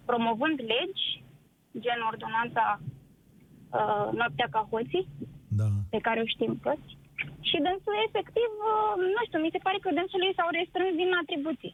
Promovând 0.06 0.58
legi, 0.72 1.06
gen 1.84 2.00
ordonanța 2.12 2.66
uh, 2.80 4.08
noaptea 4.20 4.48
ca 4.52 4.68
hoții, 4.72 5.08
da. 5.60 5.68
pe 5.90 6.00
care 6.06 6.20
o 6.22 6.32
știm 6.34 6.54
toți. 6.66 6.90
Și 7.50 7.58
dânsul, 7.66 7.96
efectiv, 8.08 8.52
uh, 8.72 8.94
nu 9.16 9.22
știu, 9.28 9.40
mi 9.40 9.54
se 9.56 9.64
pare 9.66 9.78
că 9.82 9.90
dânsului 10.00 10.36
s-au 10.38 10.50
restrâns 10.60 10.94
din 11.02 11.12
atribuții. 11.22 11.74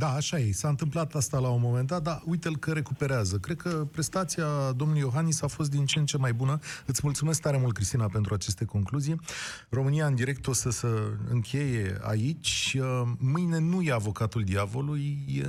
Da, 0.00 0.12
așa 0.12 0.38
e. 0.38 0.52
S-a 0.52 0.68
întâmplat 0.68 1.14
asta 1.14 1.38
la 1.38 1.48
un 1.48 1.60
moment 1.60 1.86
dat, 1.86 2.02
dar 2.02 2.22
uite-l 2.24 2.56
că 2.56 2.72
recuperează. 2.72 3.36
Cred 3.36 3.56
că 3.56 3.68
prestația 3.90 4.72
domnului 4.76 5.02
Iohannis 5.02 5.42
a 5.42 5.46
fost 5.46 5.70
din 5.70 5.86
ce 5.86 5.98
în 5.98 6.06
ce 6.06 6.16
mai 6.16 6.32
bună. 6.32 6.58
Îți 6.86 7.00
mulțumesc 7.02 7.40
tare 7.40 7.56
mult, 7.56 7.74
Cristina, 7.74 8.06
pentru 8.06 8.34
aceste 8.34 8.64
concluzii. 8.64 9.20
România 9.68 10.06
în 10.06 10.14
direct 10.14 10.46
o 10.46 10.52
să 10.52 10.70
se 10.70 10.88
încheie 11.28 11.98
aici. 12.02 12.76
Uh, 12.80 13.02
Mâine 13.18 13.58
nu 13.58 13.82
e 13.82 13.92
avocatul 13.92 14.42
diavolului, 14.42 15.24
e 15.28 15.46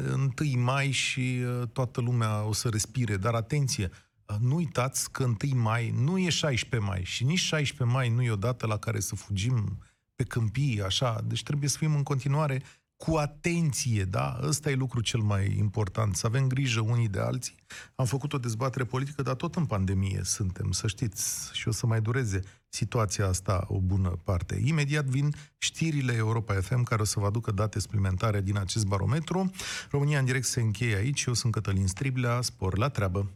1 0.53 0.63
mai 0.63 0.91
și 0.91 1.39
uh, 1.43 1.67
toată 1.67 2.01
lumea 2.01 2.43
o 2.43 2.53
să 2.53 2.69
respire. 2.69 3.17
Dar 3.17 3.33
atenție, 3.33 3.89
uh, 4.25 4.35
nu 4.39 4.55
uitați 4.55 5.11
că 5.11 5.23
1 5.23 5.61
mai 5.61 5.93
nu 6.03 6.17
e 6.17 6.29
16 6.29 6.89
mai 6.89 7.03
și 7.03 7.23
nici 7.23 7.39
16 7.39 7.97
mai 7.97 8.09
nu 8.09 8.21
e 8.21 8.31
o 8.31 8.35
dată 8.35 8.65
la 8.65 8.77
care 8.77 8.99
să 8.99 9.15
fugim 9.15 9.77
pe 10.15 10.23
câmpii, 10.23 10.81
așa. 10.81 11.21
Deci 11.25 11.43
trebuie 11.43 11.69
să 11.69 11.77
fim 11.77 11.95
în 11.95 12.03
continuare 12.03 12.61
cu 13.05 13.15
atenție, 13.15 14.03
da? 14.03 14.39
Ăsta 14.43 14.69
e 14.69 14.75
lucru 14.75 15.01
cel 15.01 15.19
mai 15.19 15.55
important, 15.57 16.15
să 16.15 16.27
avem 16.27 16.47
grijă 16.47 16.81
unii 16.81 17.07
de 17.07 17.19
alții. 17.19 17.55
Am 17.95 18.05
făcut 18.05 18.33
o 18.33 18.37
dezbatere 18.37 18.83
politică, 18.83 19.21
dar 19.21 19.35
tot 19.35 19.55
în 19.55 19.65
pandemie 19.65 20.21
suntem, 20.23 20.71
să 20.71 20.87
știți, 20.87 21.49
și 21.53 21.67
o 21.67 21.71
să 21.71 21.85
mai 21.85 22.01
dureze 22.01 22.39
situația 22.69 23.27
asta 23.27 23.65
o 23.67 23.79
bună 23.79 24.17
parte. 24.23 24.61
Imediat 24.65 25.05
vin 25.05 25.33
știrile 25.57 26.13
Europa 26.13 26.53
FM, 26.53 26.83
care 26.83 27.01
o 27.01 27.05
să 27.05 27.19
vă 27.19 27.25
aducă 27.25 27.51
date 27.51 27.79
suplimentare 27.79 28.41
din 28.41 28.57
acest 28.57 28.85
barometru. 28.85 29.51
România 29.89 30.19
în 30.19 30.25
direct 30.25 30.45
se 30.45 30.61
încheie 30.61 30.95
aici, 30.95 31.23
eu 31.23 31.33
sunt 31.33 31.51
Cătălin 31.51 31.87
Striblea, 31.87 32.41
spor 32.41 32.77
la 32.77 32.89
treabă! 32.89 33.31